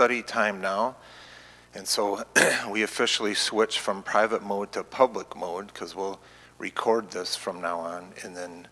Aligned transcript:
study 0.00 0.22
time 0.22 0.62
now. 0.62 0.96
And 1.74 1.86
so 1.86 2.24
we 2.70 2.84
officially 2.84 3.34
switch 3.34 3.80
from 3.80 4.02
private 4.02 4.42
mode 4.42 4.72
to 4.72 4.82
public 4.82 5.36
mode 5.36 5.66
because 5.66 5.94
we'll 5.94 6.18
record 6.56 7.10
this 7.10 7.36
from 7.36 7.60
now 7.60 7.80
on. 7.80 8.14
And 8.24 8.34
then 8.34 8.66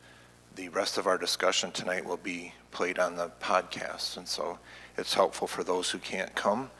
the 0.56 0.71
rest 0.71 0.96
of 0.96 1.06
our 1.06 1.19
discussion 1.19 1.71
tonight 1.71 2.06
will 2.06 2.17
be 2.17 2.54
played 2.71 2.99
on 2.99 3.17
the 3.17 3.30
podcast. 3.43 4.17
And 4.17 4.27
so 4.27 4.59
it's 4.96 5.12
helpful 5.12 5.46
for 5.46 5.62
those 5.62 5.91
who 5.91 5.99
can't 5.99 6.35
come. 6.35 6.71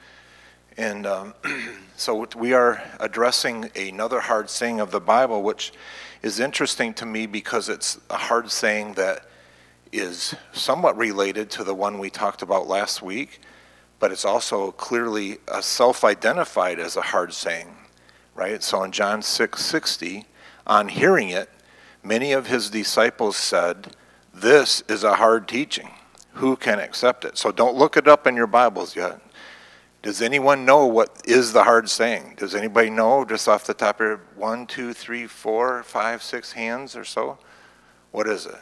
And 0.79 1.05
um, 1.05 1.35
so 1.99 2.27
we 2.35 2.55
are 2.55 2.83
addressing 3.01 3.69
another 3.77 4.21
hard 4.21 4.49
saying 4.49 4.81
of 4.81 4.93
the 4.93 5.01
Bible, 5.01 5.43
which 5.43 5.75
is 6.23 6.41
interesting 6.41 6.95
to 6.95 7.05
me 7.05 7.27
because 7.27 7.69
it's 7.69 8.01
a 8.09 8.17
hard 8.17 8.51
saying 8.51 8.95
that 8.95 9.29
is 9.93 10.35
somewhat 10.55 10.97
related 10.97 11.51
to 11.51 11.65
the 11.65 11.75
one 11.75 11.99
we 11.99 12.09
talked 12.09 12.41
about 12.41 12.67
last 12.67 13.03
week, 13.03 13.43
but 13.99 14.13
it's 14.13 14.25
also 14.25 14.71
clearly 14.73 15.39
uh, 15.49 15.61
self-identified 15.61 16.79
as 16.79 16.97
a 16.97 17.03
hard 17.03 17.33
saying, 17.33 17.75
right? 18.35 18.63
So 18.63 18.83
in 18.85 18.93
John 18.93 19.23
6:60, 19.23 20.27
on 20.67 20.89
hearing 20.89 21.31
it, 21.31 21.51
many 22.03 22.33
of 22.33 22.47
his 22.47 22.71
disciples 22.71 23.37
said, 23.37 23.97
"This 24.33 24.83
is 24.89 25.05
a 25.05 25.17
hard 25.17 25.49
teaching. 25.49 25.91
Who 26.35 26.57
can 26.57 26.79
accept 26.79 27.25
it?" 27.25 27.37
So 27.37 27.51
don't 27.51 27.77
look 27.77 27.97
it 27.97 28.07
up 28.07 28.27
in 28.27 28.37
your 28.37 28.47
Bibles 28.47 28.95
yet. 28.95 29.21
Does 30.01 30.23
anyone 30.23 30.65
know 30.65 30.87
what 30.87 31.23
is 31.25 31.53
the 31.53 31.65
hard 31.65 31.91
saying? 31.91 32.35
Does 32.37 32.55
anybody 32.55 32.89
know 32.89 33.25
just 33.25 33.49
off 33.49 33.67
the 33.67 33.75
top 33.75 34.01
of 34.01 34.07
your 34.07 34.21
one, 34.37 34.67
two, 34.67 34.93
three, 34.93 35.27
four, 35.27 35.83
five, 35.83 36.23
six 36.23 36.53
hands 36.53 36.95
or 36.95 37.05
so? 37.05 37.39
What 38.13 38.29
is 38.29 38.47
it? 38.47 38.61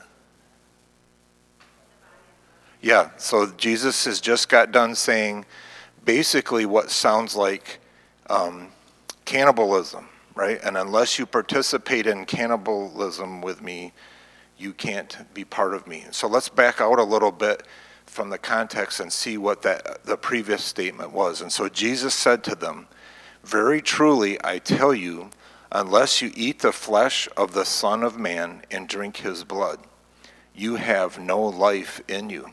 Yeah, 2.87 3.11
so 3.17 3.47
Jesus 3.57 4.05
has 4.05 4.21
just 4.21 4.49
got 4.49 4.71
done 4.71 4.95
saying 4.95 5.45
basically 6.05 6.67
what 6.67 6.93
sounds 6.93 7.35
like 7.35 7.81
um, 8.31 8.69
cannibalism, 9.25 10.07
right? 10.37 10.61
And 10.63 10.77
unless 10.77 11.19
you 11.19 11.27
participate 11.27 12.07
in 12.07 12.27
cannibalism 12.27 13.43
with 13.43 13.61
me, 13.61 13.93
you 14.57 14.73
can't 14.73 15.19
be 15.35 15.45
part 15.45 15.75
of 15.75 15.89
me. 15.89 16.05
So 16.13 16.29
let's 16.29 16.49
back 16.49 16.81
out 16.81 17.01
a 17.01 17.03
little 17.03 17.33
bit 17.33 17.65
from 18.07 18.31
the 18.31 18.39
context 18.39 19.01
and 19.01 19.13
see 19.13 19.37
what 19.37 19.63
that 19.63 20.05
the 20.05 20.17
previous 20.17 20.63
statement 20.63 21.11
was. 21.11 21.41
And 21.41 21.51
so 21.51 21.69
Jesus 21.69 22.15
said 22.15 22.45
to 22.45 22.55
them, 22.55 22.87
"Very 23.43 23.83
truly 23.83 24.39
I 24.45 24.61
tell 24.61 24.95
you, 24.95 25.31
unless 25.73 26.23
you 26.23 26.31
eat 26.37 26.61
the 26.61 26.71
flesh 26.71 27.29
of 27.37 27.53
the 27.53 27.65
Son 27.65 28.05
of 28.05 28.17
Man 28.17 28.63
and 28.71 28.89
drink 28.89 29.17
his 29.17 29.43
blood, 29.43 29.81
you 30.55 30.77
have 30.77 31.19
no 31.19 31.43
life 31.43 32.01
in 32.07 32.31
you. 32.31 32.51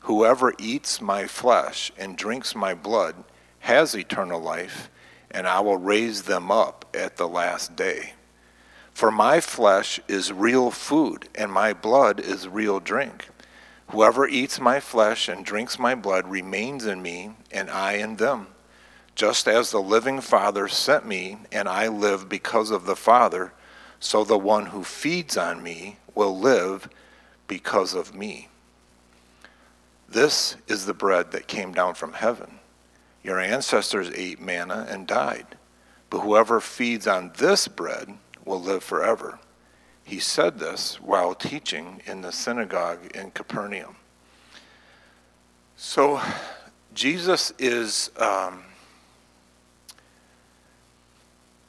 Whoever 0.00 0.54
eats 0.58 1.00
my 1.00 1.26
flesh 1.26 1.92
and 1.98 2.16
drinks 2.16 2.54
my 2.54 2.74
blood 2.74 3.24
has 3.60 3.94
eternal 3.94 4.40
life, 4.40 4.90
and 5.30 5.46
I 5.46 5.60
will 5.60 5.76
raise 5.76 6.22
them 6.22 6.50
up 6.50 6.84
at 6.94 7.16
the 7.16 7.28
last 7.28 7.76
day. 7.76 8.14
For 8.92 9.10
my 9.10 9.40
flesh 9.40 10.00
is 10.08 10.32
real 10.32 10.70
food, 10.70 11.28
and 11.34 11.52
my 11.52 11.72
blood 11.72 12.20
is 12.20 12.48
real 12.48 12.80
drink." 12.80 13.28
Whoever 13.90 14.28
eats 14.28 14.60
my 14.60 14.78
flesh 14.78 15.28
and 15.28 15.44
drinks 15.44 15.78
my 15.78 15.94
blood 15.94 16.28
remains 16.28 16.86
in 16.86 17.02
me, 17.02 17.36
and 17.50 17.70
I 17.70 17.94
in 17.94 18.16
them. 18.16 18.48
Just 19.14 19.48
as 19.48 19.70
the 19.70 19.82
living 19.82 20.20
Father 20.20 20.68
sent 20.68 21.06
me, 21.06 21.38
and 21.50 21.68
I 21.68 21.88
live 21.88 22.28
because 22.28 22.70
of 22.70 22.86
the 22.86 22.94
Father, 22.94 23.52
so 23.98 24.22
the 24.22 24.38
one 24.38 24.66
who 24.66 24.84
feeds 24.84 25.36
on 25.36 25.62
me 25.62 25.98
will 26.14 26.38
live 26.38 26.88
because 27.48 27.94
of 27.94 28.14
me. 28.14 28.49
This 30.10 30.56
is 30.66 30.86
the 30.86 30.94
bread 30.94 31.30
that 31.30 31.46
came 31.46 31.72
down 31.72 31.94
from 31.94 32.14
heaven. 32.14 32.58
Your 33.22 33.38
ancestors 33.38 34.10
ate 34.14 34.40
manna 34.40 34.86
and 34.88 35.06
died, 35.06 35.46
but 36.08 36.20
whoever 36.20 36.60
feeds 36.60 37.06
on 37.06 37.32
this 37.38 37.68
bread 37.68 38.14
will 38.44 38.60
live 38.60 38.82
forever. 38.82 39.38
He 40.02 40.18
said 40.18 40.58
this 40.58 41.00
while 41.00 41.34
teaching 41.36 42.02
in 42.06 42.22
the 42.22 42.32
synagogue 42.32 43.14
in 43.14 43.30
Capernaum. 43.30 43.94
So, 45.76 46.20
Jesus 46.92 47.52
is, 47.58 48.10
um, 48.16 48.64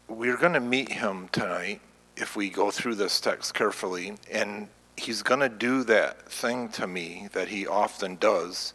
we're 0.08 0.38
going 0.38 0.54
to 0.54 0.60
meet 0.60 0.92
him 0.92 1.30
tonight 1.32 1.82
if 2.18 2.36
we 2.36 2.50
go 2.50 2.72
through 2.72 2.96
this 2.96 3.22
text 3.22 3.54
carefully, 3.54 4.16
and 4.32 4.68
he's 5.02 5.24
going 5.24 5.40
to 5.40 5.50
do 5.50 5.84
that 5.84 6.30
thing 6.30 6.70
to 6.70 6.88
me 6.88 7.28
that 7.34 7.50
he 7.50 7.68
often 7.68 8.16
does, 8.16 8.74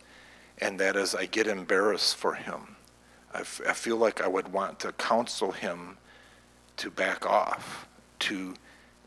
and 0.58 0.78
that 0.80 0.96
is 0.96 1.14
I 1.14 1.26
get 1.26 1.46
embarrassed 1.46 2.16
for 2.16 2.34
him. 2.34 2.76
I, 3.32 3.40
f- 3.40 3.60
I 3.68 3.72
feel 3.72 3.96
like 3.96 4.20
I 4.20 4.28
would 4.28 4.52
want 4.52 4.80
to 4.80 4.92
counsel 4.92 5.52
him 5.52 5.98
to 6.78 6.90
back 6.90 7.26
off, 7.26 7.86
to 8.20 8.54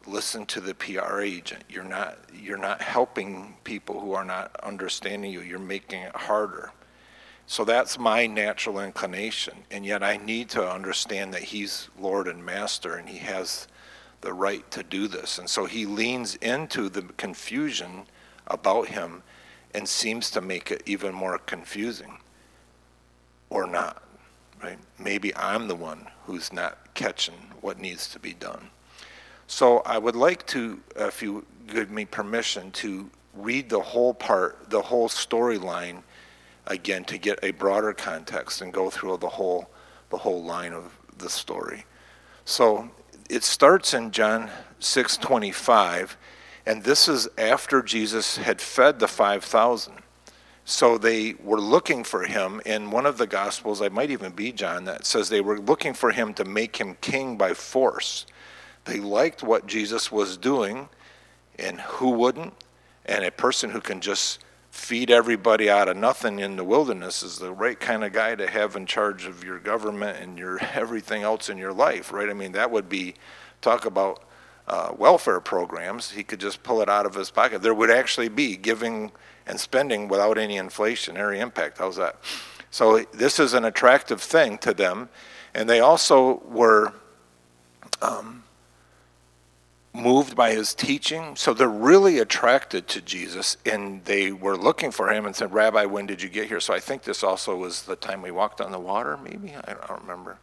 listen 0.07 0.45
to 0.47 0.61
the 0.61 0.73
PR 0.73 1.21
agent. 1.21 1.63
You're 1.69 1.83
not 1.83 2.17
you're 2.33 2.57
not 2.57 2.81
helping 2.81 3.55
people 3.63 3.99
who 3.99 4.13
are 4.13 4.25
not 4.25 4.55
understanding 4.63 5.31
you. 5.31 5.41
You're 5.41 5.59
making 5.59 6.01
it 6.01 6.15
harder. 6.15 6.71
So 7.45 7.63
that's 7.63 7.97
my 7.97 8.27
natural 8.27 8.79
inclination. 8.79 9.63
And 9.71 9.85
yet 9.85 10.03
I 10.03 10.17
need 10.17 10.49
to 10.49 10.69
understand 10.69 11.33
that 11.33 11.43
he's 11.43 11.89
Lord 11.99 12.27
and 12.27 12.45
Master 12.45 12.95
and 12.95 13.09
he 13.09 13.17
has 13.19 13.67
the 14.21 14.33
right 14.33 14.69
to 14.71 14.83
do 14.83 15.07
this. 15.07 15.37
And 15.39 15.49
so 15.49 15.65
he 15.65 15.85
leans 15.85 16.35
into 16.35 16.89
the 16.89 17.03
confusion 17.17 18.03
about 18.47 18.87
him 18.87 19.23
and 19.73 19.87
seems 19.87 20.31
to 20.31 20.41
make 20.41 20.71
it 20.71 20.83
even 20.85 21.13
more 21.13 21.37
confusing. 21.37 22.17
Or 23.49 23.65
not, 23.65 24.03
right? 24.61 24.77
Maybe 24.99 25.35
I'm 25.35 25.67
the 25.67 25.75
one 25.75 26.07
who's 26.25 26.53
not 26.53 26.93
catching 26.93 27.35
what 27.61 27.79
needs 27.79 28.07
to 28.09 28.19
be 28.19 28.33
done. 28.33 28.69
So 29.47 29.79
I 29.79 29.97
would 29.97 30.15
like 30.15 30.45
to, 30.47 30.79
if 30.95 31.23
you 31.23 31.45
give 31.67 31.89
me 31.89 32.05
permission, 32.05 32.71
to 32.71 33.09
read 33.33 33.69
the 33.69 33.81
whole 33.81 34.13
part, 34.13 34.69
the 34.69 34.81
whole 34.81 35.09
storyline 35.09 36.03
again 36.67 37.03
to 37.05 37.17
get 37.17 37.39
a 37.41 37.51
broader 37.51 37.93
context 37.93 38.61
and 38.61 38.71
go 38.71 38.89
through 38.91 39.17
the 39.17 39.29
whole, 39.29 39.69
the 40.11 40.17
whole 40.17 40.43
line 40.43 40.73
of 40.73 40.95
the 41.17 41.29
story. 41.29 41.85
So 42.45 42.89
it 43.29 43.43
starts 43.43 43.93
in 43.93 44.11
John 44.11 44.49
6:25, 44.79 46.17
and 46.65 46.83
this 46.83 47.07
is 47.07 47.29
after 47.37 47.81
Jesus 47.81 48.37
had 48.37 48.59
fed 48.59 48.99
the 48.99 49.07
5,000. 49.07 50.01
So 50.65 50.97
they 50.97 51.35
were 51.41 51.59
looking 51.59 52.03
for 52.03 52.23
him. 52.23 52.61
In 52.65 52.91
one 52.91 53.05
of 53.05 53.17
the 53.17 53.25
Gospels, 53.25 53.81
I 53.81 53.89
might 53.89 54.11
even 54.11 54.31
be 54.31 54.51
John, 54.51 54.83
that 54.85 55.05
says 55.05 55.29
they 55.29 55.41
were 55.41 55.59
looking 55.59 55.93
for 55.93 56.11
him 56.11 56.33
to 56.35 56.45
make 56.45 56.77
him 56.77 56.97
king 57.01 57.37
by 57.37 57.53
force. 57.53 58.25
They 58.85 58.99
liked 58.99 59.41
what 59.41 59.65
Jesus 59.65 60.11
was 60.11 60.37
doing, 60.37 60.89
and 61.57 61.81
who 61.81 62.11
wouldn't? 62.11 62.53
And 63.05 63.23
a 63.23 63.31
person 63.31 63.71
who 63.71 63.81
can 63.81 63.99
just 64.01 64.39
feed 64.79 65.11
everybody 65.11 65.69
out 65.69 65.89
of 65.89 65.97
nothing 65.97 66.39
in 66.39 66.55
the 66.55 66.63
wilderness 66.63 67.21
is 67.21 67.37
the 67.37 67.51
right 67.51 67.79
kind 67.79 68.03
of 68.03 68.13
guy 68.13 68.33
to 68.33 68.49
have 68.49 68.75
in 68.75 68.85
charge 68.85 69.25
of 69.25 69.43
your 69.43 69.59
government 69.59 70.17
and 70.19 70.39
your 70.39 70.57
everything 70.73 71.21
else 71.21 71.49
in 71.49 71.57
your 71.57 71.73
life, 71.73 72.11
right? 72.11 72.29
I 72.29 72.33
mean, 72.33 72.53
that 72.53 72.71
would 72.71 72.87
be 72.87 73.15
talk 73.61 73.85
about 73.85 74.23
uh, 74.67 74.93
welfare 74.97 75.41
programs. 75.41 76.11
He 76.11 76.23
could 76.23 76.39
just 76.39 76.63
pull 76.63 76.81
it 76.81 76.89
out 76.89 77.05
of 77.05 77.13
his 77.13 77.29
pocket. 77.29 77.61
There 77.61 77.73
would 77.73 77.91
actually 77.91 78.29
be 78.29 78.55
giving 78.55 79.11
and 79.45 79.59
spending 79.59 80.07
without 80.07 80.37
any 80.37 80.55
inflationary 80.55 81.39
impact. 81.39 81.79
How's 81.79 81.97
that? 81.97 82.15
So 82.71 82.99
this 83.11 83.39
is 83.39 83.53
an 83.53 83.65
attractive 83.65 84.21
thing 84.21 84.57
to 84.59 84.73
them, 84.73 85.09
and 85.53 85.69
they 85.69 85.81
also 85.81 86.41
were. 86.45 86.93
Um, 88.01 88.38
moved 90.01 90.35
by 90.35 90.51
his 90.51 90.73
teaching. 90.73 91.35
So 91.35 91.53
they're 91.53 91.69
really 91.69 92.19
attracted 92.19 92.87
to 92.89 93.01
Jesus, 93.01 93.57
and 93.65 94.03
they 94.05 94.31
were 94.31 94.57
looking 94.57 94.91
for 94.91 95.11
him 95.11 95.25
and 95.25 95.35
said, 95.35 95.53
Rabbi, 95.53 95.85
when 95.85 96.05
did 96.05 96.21
you 96.21 96.29
get 96.29 96.47
here? 96.47 96.59
So 96.59 96.73
I 96.73 96.79
think 96.79 97.03
this 97.03 97.23
also 97.23 97.55
was 97.55 97.83
the 97.83 97.95
time 97.95 98.21
we 98.21 98.31
walked 98.31 98.61
on 98.61 98.71
the 98.71 98.79
water, 98.79 99.17
maybe? 99.17 99.53
I 99.55 99.73
don't 99.73 100.01
remember 100.01 100.37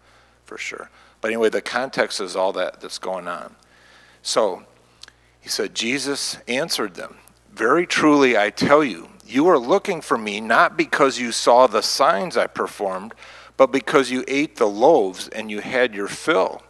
for 0.45 0.59
sure. 0.59 0.91
But 1.21 1.29
anyway, 1.29 1.49
the 1.49 1.61
context 1.61 2.21
is 2.21 2.37
all 2.37 2.53
that 2.53 2.81
that's 2.81 2.99
going 2.99 3.29
on. 3.29 3.57
So 4.23 4.65
he 5.41 5.49
said, 5.49 5.75
Jesus 5.75 6.39
answered 6.49 6.95
them, 6.95 7.17
Very 7.53 7.87
truly 7.87 8.37
I 8.37 8.51
tell 8.51 8.83
you, 8.83 9.09
you 9.27 9.49
are 9.49 9.59
looking 9.59 10.01
for 10.01 10.17
me 10.17 10.41
not 10.41 10.77
because 10.77 11.19
you 11.19 11.33
saw 11.33 11.67
the 11.67 11.83
signs 11.83 12.37
I 12.37 12.47
performed, 12.47 13.15
but 13.57 13.73
because 13.73 14.11
you 14.11 14.25
ate 14.29 14.57
the 14.57 14.69
loaves 14.69 15.29
and 15.29 15.51
you 15.51 15.61
had 15.61 15.95
your 15.95 16.09
fill. 16.09 16.63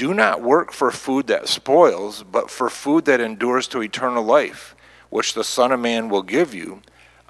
Do 0.00 0.14
not 0.14 0.40
work 0.40 0.72
for 0.72 0.90
food 0.90 1.26
that 1.26 1.46
spoils, 1.46 2.22
but 2.22 2.50
for 2.50 2.70
food 2.70 3.04
that 3.04 3.20
endures 3.20 3.68
to 3.68 3.82
eternal 3.82 4.24
life, 4.24 4.74
which 5.10 5.34
the 5.34 5.44
Son 5.44 5.72
of 5.72 5.80
Man 5.80 6.08
will 6.08 6.22
give 6.22 6.54
you. 6.54 6.80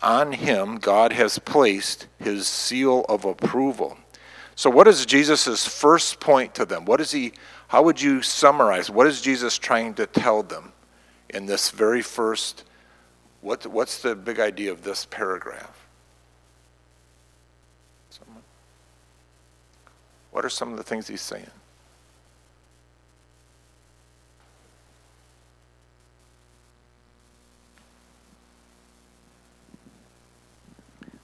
On 0.03 0.31
him 0.31 0.77
God 0.77 1.13
has 1.13 1.41
placed 1.41 2.07
his 2.21 2.47
seal 2.47 3.05
of 3.09 3.25
approval. 3.25 3.99
So, 4.55 4.71
what 4.71 4.87
is 4.87 5.05
Jesus' 5.05 5.67
first 5.67 6.21
point 6.21 6.55
to 6.55 6.65
them? 6.65 6.85
What 6.85 7.01
is 7.01 7.11
he, 7.11 7.33
how 7.67 7.83
would 7.83 8.01
you 8.01 8.23
summarize? 8.23 8.89
What 8.89 9.09
is 9.09 9.21
Jesus 9.21 9.59
trying 9.59 9.95
to 9.95 10.07
tell 10.07 10.45
them 10.45 10.73
in 11.29 11.47
this 11.47 11.73
very 11.73 12.03
first, 12.03 12.63
what, 13.41 13.67
what's 13.67 14.01
the 14.01 14.15
big 14.15 14.39
idea 14.39 14.71
of 14.71 14.85
this 14.85 15.07
paragraph? 15.07 15.89
Someone? 18.11 18.45
What 20.31 20.45
are 20.45 20.49
some 20.49 20.71
of 20.71 20.77
the 20.77 20.85
things 20.85 21.09
he's 21.09 21.21
saying? 21.21 21.51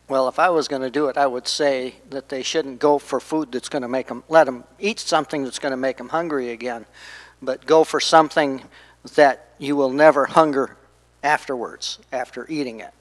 Well, 0.08 0.28
if 0.28 0.38
I 0.38 0.50
was 0.50 0.68
going 0.68 0.82
to 0.82 0.90
do 0.90 1.08
it, 1.08 1.16
I 1.16 1.26
would 1.26 1.48
say 1.48 1.96
that 2.10 2.28
they 2.28 2.44
shouldn't 2.44 2.78
go 2.78 2.98
for 2.98 3.18
food 3.18 3.50
that's 3.50 3.68
going 3.68 3.82
to 3.82 3.88
make 3.88 4.06
them, 4.06 4.22
let 4.28 4.44
them 4.44 4.62
eat 4.78 5.00
something 5.00 5.42
that's 5.42 5.58
going 5.58 5.72
to 5.72 5.76
make 5.76 5.96
them 5.96 6.10
hungry 6.10 6.50
again, 6.50 6.86
but 7.42 7.66
go 7.66 7.82
for 7.82 7.98
something 7.98 8.62
that 9.16 9.48
you 9.58 9.74
will 9.74 9.90
never 9.90 10.26
hunger 10.26 10.76
afterwards, 11.24 11.98
after 12.12 12.46
eating 12.48 12.80
it. 12.80 12.92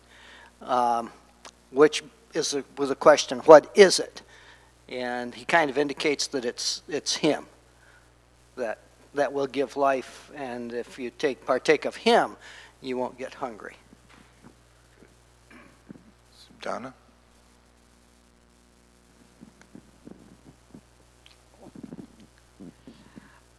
Um, 0.63 1.11
which 1.69 2.03
is 2.33 2.55
a, 2.55 2.63
was 2.75 2.89
a 2.89 2.95
question, 2.95 3.39
what 3.39 3.71
is 3.75 3.99
it? 3.99 4.23
And 4.89 5.35
he 5.35 5.45
kind 5.45 5.69
of 5.69 5.77
indicates 5.77 6.25
that 6.27 6.43
it's, 6.43 6.81
it's 6.87 7.15
him 7.15 7.45
that, 8.55 8.79
that 9.13 9.31
will 9.31 9.47
give 9.47 9.77
life, 9.77 10.31
and 10.35 10.73
if 10.73 10.97
you 10.97 11.11
take, 11.11 11.45
partake 11.45 11.85
of 11.85 11.95
him, 11.95 12.35
you 12.81 12.97
won't 12.97 13.17
get 13.19 13.35
hungry. 13.35 13.75
Donna? 16.65 16.95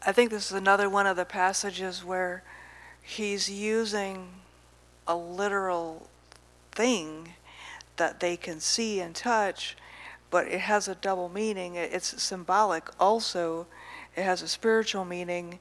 I 0.05 0.11
think 0.11 0.31
this 0.31 0.51
is 0.51 0.57
another 0.57 0.91
one 0.91 1.07
of 1.07 1.17
the 1.17 1.25
passages 1.25 2.05
where 2.05 2.43
he's 3.01 3.49
using 3.49 4.27
a 5.07 5.15
literal 5.15 6.09
thing 6.73 7.35
that 7.95 8.19
they 8.19 8.37
can 8.37 8.59
see 8.59 8.99
and 8.99 9.15
touch, 9.15 9.77
but 10.29 10.49
it 10.49 10.63
has 10.63 10.89
a 10.89 10.97
double 10.97 11.29
meaning. 11.29 11.77
It's 11.77 12.21
symbolic 12.21 12.91
also, 12.99 13.69
it 14.17 14.25
has 14.25 14.43
a 14.43 14.49
spiritual 14.49 15.05
meaning, 15.05 15.61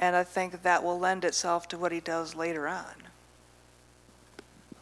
and 0.00 0.16
I 0.16 0.24
think 0.24 0.64
that 0.64 0.82
will 0.82 0.98
lend 0.98 1.24
itself 1.24 1.68
to 1.68 1.78
what 1.78 1.92
he 1.92 2.00
does 2.00 2.34
later 2.34 2.66
on. 2.66 3.04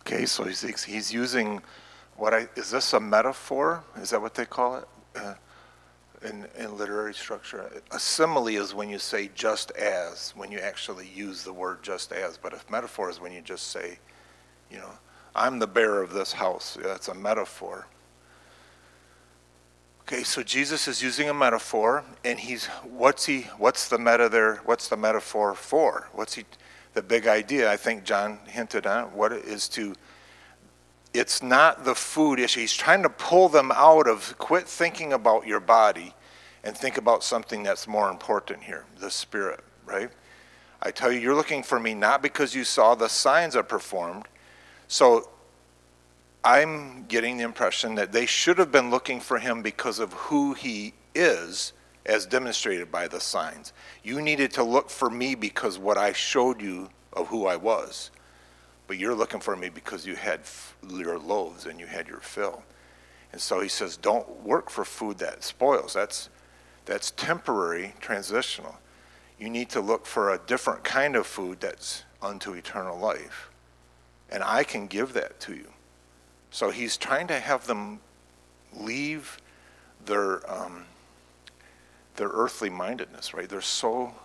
Okay, 0.00 0.24
so 0.24 0.44
he's, 0.44 0.62
he's 0.84 1.12
using 1.12 1.60
what 2.20 2.34
I, 2.34 2.48
is 2.54 2.70
this 2.70 2.92
a 2.92 3.00
metaphor? 3.00 3.82
Is 3.96 4.10
that 4.10 4.20
what 4.20 4.34
they 4.34 4.44
call 4.44 4.76
it? 4.76 4.88
Uh, 5.16 5.34
in, 6.22 6.46
in 6.58 6.76
literary 6.76 7.14
structure? 7.14 7.82
A 7.92 7.98
simile 7.98 8.48
is 8.48 8.74
when 8.74 8.90
you 8.90 8.98
say 8.98 9.30
just 9.34 9.70
as, 9.70 10.34
when 10.36 10.52
you 10.52 10.58
actually 10.58 11.08
use 11.08 11.42
the 11.42 11.52
word 11.52 11.82
just 11.82 12.12
as, 12.12 12.36
but 12.36 12.52
a 12.52 12.60
metaphor 12.70 13.08
is 13.08 13.20
when 13.20 13.32
you 13.32 13.40
just 13.40 13.68
say, 13.68 13.98
you 14.70 14.76
know, 14.76 14.90
I'm 15.34 15.58
the 15.58 15.66
bearer 15.66 16.02
of 16.02 16.12
this 16.12 16.34
house. 16.34 16.76
That's 16.82 17.08
a 17.08 17.14
metaphor. 17.14 17.86
Okay, 20.02 20.22
so 20.22 20.42
Jesus 20.42 20.88
is 20.88 21.02
using 21.02 21.30
a 21.30 21.34
metaphor, 21.34 22.04
and 22.22 22.38
he's 22.38 22.66
what's 22.82 23.24
he? 23.24 23.42
What's 23.56 23.88
the 23.88 23.98
meta 23.98 24.28
there? 24.28 24.56
What's 24.66 24.88
the 24.88 24.96
metaphor 24.96 25.54
for? 25.54 26.08
What's 26.12 26.34
he? 26.34 26.44
The 26.92 27.02
big 27.02 27.28
idea, 27.28 27.70
I 27.70 27.76
think 27.76 28.02
John 28.04 28.40
hinted 28.46 28.86
on. 28.86 29.14
What 29.14 29.32
is 29.32 29.68
to? 29.68 29.94
It's 31.12 31.42
not 31.42 31.84
the 31.84 31.94
food 31.94 32.38
issue. 32.38 32.60
He's 32.60 32.74
trying 32.74 33.02
to 33.02 33.10
pull 33.10 33.48
them 33.48 33.72
out 33.72 34.06
of 34.06 34.36
quit 34.38 34.68
thinking 34.68 35.12
about 35.12 35.46
your 35.46 35.60
body, 35.60 36.14
and 36.62 36.76
think 36.76 36.98
about 36.98 37.24
something 37.24 37.62
that's 37.62 37.88
more 37.88 38.10
important 38.10 38.62
here: 38.62 38.84
the 38.98 39.10
spirit. 39.10 39.60
Right? 39.84 40.10
I 40.82 40.90
tell 40.90 41.12
you, 41.12 41.18
you're 41.18 41.34
looking 41.34 41.62
for 41.62 41.78
me 41.78 41.94
not 41.94 42.22
because 42.22 42.54
you 42.54 42.64
saw 42.64 42.94
the 42.94 43.08
signs 43.08 43.54
I 43.54 43.62
performed. 43.62 44.26
So 44.88 45.28
I'm 46.42 47.04
getting 47.06 47.36
the 47.36 47.44
impression 47.44 47.96
that 47.96 48.12
they 48.12 48.24
should 48.24 48.58
have 48.58 48.72
been 48.72 48.90
looking 48.90 49.20
for 49.20 49.38
him 49.38 49.62
because 49.62 49.98
of 49.98 50.12
who 50.12 50.54
he 50.54 50.94
is, 51.14 51.74
as 52.06 52.24
demonstrated 52.24 52.90
by 52.90 53.08
the 53.08 53.20
signs. 53.20 53.74
You 54.02 54.22
needed 54.22 54.52
to 54.52 54.62
look 54.62 54.88
for 54.88 55.10
me 55.10 55.34
because 55.34 55.78
what 55.78 55.98
I 55.98 56.12
showed 56.12 56.62
you 56.62 56.88
of 57.12 57.28
who 57.28 57.46
I 57.46 57.56
was. 57.56 58.10
But 58.90 58.98
you're 58.98 59.14
looking 59.14 59.38
for 59.38 59.54
me 59.54 59.68
because 59.68 60.04
you 60.04 60.16
had 60.16 60.40
your 60.90 61.16
loaves 61.16 61.64
and 61.64 61.78
you 61.78 61.86
had 61.86 62.08
your 62.08 62.18
fill. 62.18 62.64
And 63.30 63.40
so 63.40 63.60
he 63.60 63.68
says, 63.68 63.96
don't 63.96 64.42
work 64.42 64.68
for 64.68 64.84
food 64.84 65.18
that 65.18 65.44
spoils. 65.44 65.94
That's, 65.94 66.28
that's 66.86 67.12
temporary, 67.12 67.94
transitional. 68.00 68.80
You 69.38 69.48
need 69.48 69.68
to 69.68 69.80
look 69.80 70.06
for 70.06 70.34
a 70.34 70.40
different 70.44 70.82
kind 70.82 71.14
of 71.14 71.28
food 71.28 71.60
that's 71.60 72.02
unto 72.20 72.52
eternal 72.54 72.98
life. 72.98 73.50
And 74.28 74.42
I 74.42 74.64
can 74.64 74.88
give 74.88 75.12
that 75.12 75.38
to 75.42 75.54
you. 75.54 75.68
So 76.50 76.70
he's 76.70 76.96
trying 76.96 77.28
to 77.28 77.38
have 77.38 77.68
them 77.68 78.00
leave 78.74 79.38
their 80.04 80.52
um, 80.52 80.86
their 82.16 82.30
earthly 82.30 82.70
mindedness, 82.70 83.34
right? 83.34 83.48
They're 83.48 83.60
so 83.60 84.16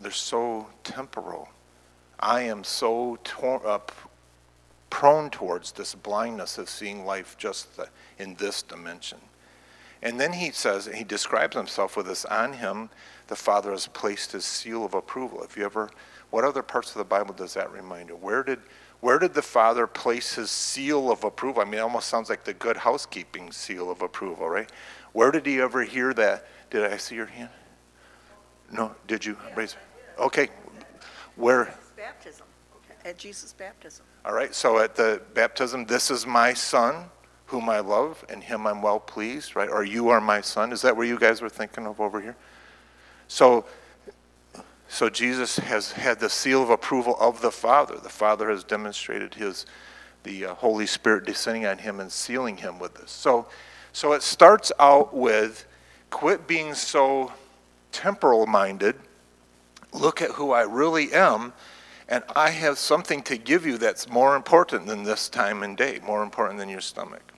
they're 0.00 0.12
so 0.12 0.68
temporal. 0.84 1.48
I 2.20 2.42
am 2.42 2.62
so 2.62 3.18
tor- 3.24 3.66
uh, 3.66 3.80
prone 4.92 5.30
towards 5.30 5.72
this 5.72 5.94
blindness 5.94 6.58
of 6.58 6.68
seeing 6.68 7.06
life 7.06 7.34
just 7.38 7.78
the, 7.78 7.88
in 8.18 8.34
this 8.34 8.60
dimension. 8.60 9.18
And 10.02 10.20
then 10.20 10.34
he 10.34 10.50
says 10.50 10.84
he 10.84 11.02
describes 11.02 11.56
himself 11.56 11.96
with 11.96 12.06
this 12.06 12.26
on 12.26 12.52
him 12.52 12.90
the 13.28 13.34
Father 13.34 13.70
has 13.70 13.86
placed 13.86 14.32
his 14.32 14.44
seal 14.44 14.84
of 14.84 14.92
approval. 14.92 15.42
If 15.42 15.56
you 15.56 15.64
ever 15.64 15.88
what 16.28 16.44
other 16.44 16.62
parts 16.62 16.90
of 16.90 16.98
the 16.98 17.04
Bible 17.04 17.32
does 17.32 17.54
that 17.54 17.72
remind 17.72 18.10
you? 18.10 18.16
Where 18.16 18.42
did 18.42 18.60
where 19.00 19.18
did 19.18 19.32
the 19.32 19.40
Father 19.40 19.86
place 19.86 20.34
his 20.34 20.50
seal 20.50 21.10
of 21.10 21.24
approval? 21.24 21.62
I 21.62 21.64
mean, 21.64 21.74
it 21.74 21.78
almost 21.78 22.08
sounds 22.08 22.28
like 22.28 22.44
the 22.44 22.52
good 22.52 22.76
housekeeping 22.76 23.50
seal 23.50 23.90
of 23.90 24.02
approval, 24.02 24.46
right? 24.46 24.70
Where 25.12 25.30
did 25.30 25.46
he 25.46 25.58
ever 25.62 25.84
hear 25.84 26.12
that? 26.14 26.46
Did 26.70 26.84
I 26.84 26.98
see 26.98 27.14
your 27.14 27.26
hand? 27.26 27.50
No, 28.70 28.94
did 29.06 29.24
you 29.24 29.38
raise? 29.56 29.74
Okay. 30.18 30.50
Where? 31.36 31.74
Baptism, 31.96 32.46
at 33.04 33.18
Jesus' 33.18 33.52
baptism. 33.52 34.04
All 34.24 34.32
right, 34.32 34.54
so 34.54 34.78
at 34.78 34.94
the 34.94 35.20
baptism, 35.34 35.84
this 35.86 36.10
is 36.10 36.26
my 36.26 36.54
son 36.54 37.06
whom 37.46 37.68
I 37.68 37.80
love, 37.80 38.24
and 38.28 38.42
him 38.42 38.66
I'm 38.66 38.80
well 38.80 39.00
pleased, 39.00 39.56
right? 39.56 39.68
Or 39.68 39.84
you 39.84 40.08
are 40.08 40.20
my 40.20 40.40
son. 40.40 40.72
Is 40.72 40.80
that 40.82 40.96
where 40.96 41.06
you 41.06 41.18
guys 41.18 41.42
were 41.42 41.50
thinking 41.50 41.86
of 41.86 42.00
over 42.00 42.20
here? 42.20 42.36
So, 43.28 43.66
so 44.88 45.10
Jesus 45.10 45.58
has 45.58 45.92
had 45.92 46.18
the 46.18 46.30
seal 46.30 46.62
of 46.62 46.70
approval 46.70 47.16
of 47.20 47.42
the 47.42 47.50
Father. 47.50 47.96
The 47.96 48.08
Father 48.08 48.48
has 48.48 48.64
demonstrated 48.64 49.34
his, 49.34 49.66
the 50.22 50.46
uh, 50.46 50.54
Holy 50.54 50.86
Spirit 50.86 51.26
descending 51.26 51.66
on 51.66 51.78
him 51.78 52.00
and 52.00 52.10
sealing 52.10 52.56
him 52.56 52.78
with 52.78 52.94
this. 52.94 53.10
So, 53.10 53.46
so 53.92 54.12
it 54.12 54.22
starts 54.22 54.72
out 54.78 55.14
with 55.14 55.66
quit 56.08 56.46
being 56.46 56.72
so 56.72 57.32
temporal 57.90 58.46
minded. 58.46 58.96
Look 59.92 60.22
at 60.22 60.30
who 60.30 60.52
I 60.52 60.62
really 60.62 61.12
am, 61.12 61.52
and 62.12 62.22
I 62.36 62.50
have 62.50 62.76
something 62.76 63.22
to 63.22 63.38
give 63.38 63.64
you 63.64 63.78
that's 63.78 64.06
more 64.06 64.36
important 64.36 64.86
than 64.86 65.02
this 65.02 65.30
time 65.30 65.62
and 65.62 65.74
day, 65.74 65.98
more 66.04 66.22
important 66.22 66.58
than 66.58 66.68
your 66.68 66.82
stomach. 66.82 67.32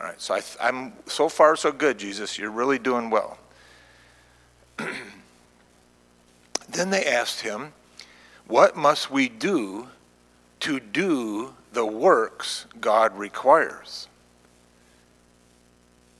All 0.00 0.08
right, 0.08 0.20
so 0.20 0.34
I, 0.34 0.68
am 0.68 0.94
so 1.06 1.28
far 1.28 1.54
so 1.54 1.70
good, 1.70 2.00
Jesus. 2.00 2.36
You're 2.36 2.50
really 2.50 2.80
doing 2.80 3.10
well. 3.10 3.38
then 6.68 6.90
they 6.90 7.04
asked 7.04 7.42
him, 7.42 7.74
What 8.48 8.76
must 8.76 9.08
we 9.12 9.28
do 9.28 9.86
to 10.58 10.80
do 10.80 11.54
the 11.72 11.86
works 11.86 12.66
God 12.80 13.16
requires? 13.16 14.08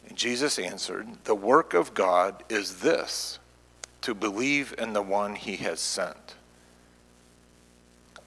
And 0.09 0.17
Jesus 0.17 0.57
answered, 0.57 1.09
The 1.25 1.35
work 1.35 1.75
of 1.75 1.95
God 1.95 2.45
is 2.49 2.77
this 2.77 3.41
to 4.03 4.15
believe 4.15 4.73
in 4.79 4.93
the 4.93 5.03
one 5.03 5.35
he 5.35 5.57
has 5.57 5.81
sent. 5.81 6.37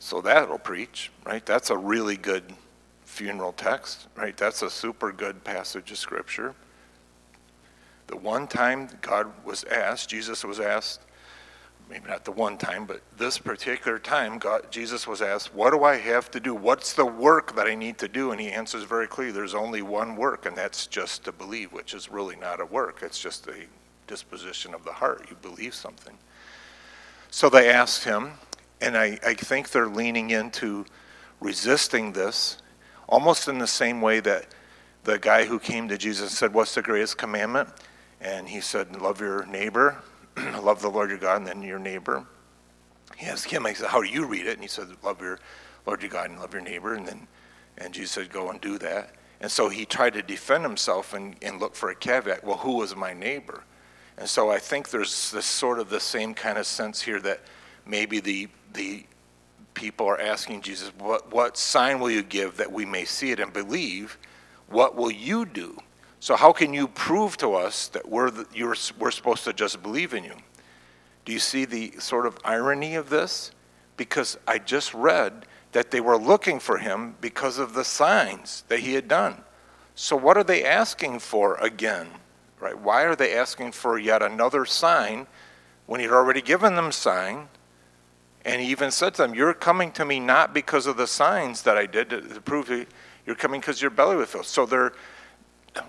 So 0.06 0.22
that'll 0.22 0.60
preach, 0.60 1.10
right? 1.26 1.44
That's 1.44 1.72
a 1.72 1.78
really 1.78 2.16
good 2.16 2.54
funeral 3.06 3.54
text, 3.54 4.06
right? 4.16 4.38
That's 4.38 4.62
a 4.62 4.70
super 4.70 5.12
good 5.12 5.44
passage 5.44 5.90
of 5.90 5.98
scripture. 5.98 6.54
The 8.06 8.16
one 8.16 8.46
time 8.46 8.88
God 9.02 9.32
was 9.44 9.64
asked, 9.64 10.10
Jesus 10.10 10.46
was 10.46 10.60
asked, 10.60 11.02
maybe 11.90 12.08
not 12.08 12.24
the 12.24 12.34
one 12.34 12.60
time, 12.60 12.86
but 12.86 13.02
this 13.18 13.40
particular 13.40 13.98
time, 13.98 14.38
God, 14.38 14.70
Jesus 14.70 15.08
was 15.08 15.24
asked, 15.24 15.56
What 15.56 15.72
do 15.72 15.84
I 15.84 15.96
have 15.96 16.30
to 16.32 16.40
do? 16.40 16.54
What's 16.54 16.94
the 16.94 17.08
work 17.08 17.56
that 17.56 17.66
I 17.66 17.74
need 17.74 17.98
to 17.98 18.08
do? 18.08 18.30
And 18.30 18.40
he 18.40 18.50
answers 18.50 18.84
very 18.84 19.08
clearly 19.08 19.32
there's 19.32 19.56
only 19.56 19.82
one 19.82 20.16
work, 20.16 20.46
and 20.46 20.56
that's 20.56 20.86
just 20.86 21.26
to 21.26 21.32
believe, 21.32 21.74
which 21.74 21.96
is 21.96 22.12
really 22.12 22.36
not 22.36 22.62
a 22.62 22.66
work. 22.68 23.00
It's 23.02 23.20
just 23.20 23.48
a 23.48 23.66
disposition 24.06 24.76
of 24.76 24.86
the 24.86 24.94
heart. 24.94 25.26
You 25.32 25.36
believe 25.38 25.74
something. 25.74 26.16
So 27.32 27.50
they 27.50 27.70
asked 27.70 28.04
him, 28.04 28.34
and 28.82 28.98
I, 28.98 29.20
I 29.26 29.34
think 29.34 29.72
they're 29.72 29.88
leaning 29.88 30.30
into 30.30 30.86
resisting 31.40 32.14
this 32.14 32.58
almost 33.08 33.48
in 33.48 33.58
the 33.58 33.68
same 33.68 34.02
way 34.02 34.20
that 34.20 34.48
the 35.04 35.20
guy 35.20 35.46
who 35.46 35.60
came 35.60 35.88
to 35.90 35.98
Jesus 35.98 36.32
said, 36.38 36.54
What's 36.54 36.76
the 36.76 36.82
greatest 36.82 37.18
commandment? 37.18 37.70
And 38.20 38.50
he 38.50 38.62
said, 38.62 39.00
Love 39.00 39.22
your 39.22 39.46
neighbor, 39.46 39.98
love 40.38 40.82
the 40.82 40.90
Lord 40.90 41.10
your 41.10 41.20
God, 41.20 41.38
and 41.38 41.48
then 41.48 41.62
your 41.62 41.80
neighbor. 41.80 42.26
He 43.16 43.28
asked 43.28 43.50
him, 43.50 43.66
he 43.66 43.74
said, 43.74 43.90
How 43.90 44.02
do 44.02 44.08
you 44.08 44.26
read 44.26 44.48
it? 44.48 44.54
And 44.54 44.62
he 44.62 44.68
said, 44.68 44.88
Love 45.04 45.22
your 45.22 45.40
Lord 45.86 46.02
your 46.02 46.12
God 46.12 46.30
and 46.30 46.40
love 46.40 46.54
your 46.54 46.64
neighbor. 46.64 46.96
And 46.96 47.08
then 47.08 47.28
and 47.78 47.94
Jesus 47.94 48.12
said, 48.12 48.32
Go 48.32 48.50
and 48.50 48.60
do 48.60 48.78
that. 48.80 49.12
And 49.42 49.52
so 49.52 49.70
he 49.70 49.86
tried 49.86 50.14
to 50.14 50.22
defend 50.22 50.64
himself 50.64 51.14
and, 51.14 51.36
and 51.42 51.60
look 51.60 51.76
for 51.76 51.90
a 51.90 51.96
caveat. 51.96 52.44
Well, 52.44 52.58
who 52.58 52.78
was 52.78 52.96
my 52.96 53.14
neighbor? 53.14 53.64
And 54.18 54.30
so 54.30 54.50
I 54.50 54.60
think 54.60 54.90
there's 54.90 55.32
this 55.32 55.46
sort 55.46 55.80
of 55.80 55.90
the 55.90 56.00
same 56.00 56.34
kind 56.34 56.58
of 56.58 56.66
sense 56.66 57.02
here 57.02 57.20
that 57.20 57.42
maybe 57.86 58.20
the, 58.20 58.48
the 58.74 59.06
people 59.74 60.08
are 60.08 60.20
asking 60.20 60.62
Jesus, 60.62 60.92
what, 60.98 61.32
what 61.32 61.58
sign 61.58 62.00
will 62.00 62.12
you 62.12 62.24
give 62.24 62.58
that 62.58 62.72
we 62.72 62.86
may 62.86 63.06
see 63.06 63.32
it 63.32 63.40
and 63.40 63.54
believe? 63.54 64.18
What 64.68 64.96
will 64.96 65.12
you 65.12 65.46
do? 65.46 65.78
So 66.20 66.36
how 66.36 66.52
can 66.52 66.74
you 66.74 66.88
prove 66.88 67.38
to 67.38 67.54
us 67.54 67.88
that 67.90 68.10
we're, 68.10 68.32
the, 68.32 68.48
you're, 68.54 68.76
we're 68.98 69.12
supposed 69.12 69.44
to 69.44 69.54
just 69.54 69.84
believe 69.84 70.14
in 70.14 70.24
you? 70.24 70.36
Do 71.26 71.34
you 71.34 71.40
see 71.40 71.66
the 71.66 71.94
sort 72.00 72.26
of 72.26 72.40
irony 72.44 72.96
of 72.96 73.10
this? 73.10 73.52
Because 73.98 74.38
I 74.48 74.60
just 74.60 74.94
read 74.94 75.46
that 75.72 75.92
they 75.92 76.00
were 76.00 76.18
looking 76.18 76.60
for 76.60 76.78
him 76.78 77.16
because 77.20 77.60
of 77.60 77.74
the 77.74 77.84
signs 77.84 78.64
that 78.70 78.80
he 78.80 78.94
had 78.94 79.08
done. 79.08 79.44
So 79.94 80.16
what 80.16 80.38
are 80.38 80.44
they 80.44 80.64
asking 80.64 81.20
for 81.20 81.56
again? 81.56 82.08
Right? 82.60 82.78
Why 82.78 83.04
are 83.04 83.16
they 83.16 83.36
asking 83.36 83.74
for 83.74 84.00
yet 84.00 84.22
another 84.22 84.66
sign 84.66 85.28
when 85.86 86.00
he'd 86.00 86.12
already 86.12 86.42
given 86.42 86.76
them 86.76 86.92
sign? 86.92 87.50
And 88.46 88.62
he 88.62 88.70
even 88.70 88.92
said 88.92 89.16
to 89.16 89.24
them, 89.24 89.34
You're 89.34 89.56
coming 89.56 89.92
to 89.94 90.06
me 90.06 90.20
not 90.20 90.54
because 90.54 90.86
of 90.86 90.98
the 90.98 91.08
signs 91.08 91.64
that 91.64 91.78
I 91.78 91.88
did 91.88 92.12
to, 92.12 92.22
prove 92.42 92.70
it, 92.70 92.88
you're 93.26 93.36
coming 93.36 93.60
because 93.60 93.82
your 93.82 93.90
belly 93.90 94.16
was 94.16 94.30
filled. 94.30 94.46
So 94.46 94.68
they're 94.68 94.94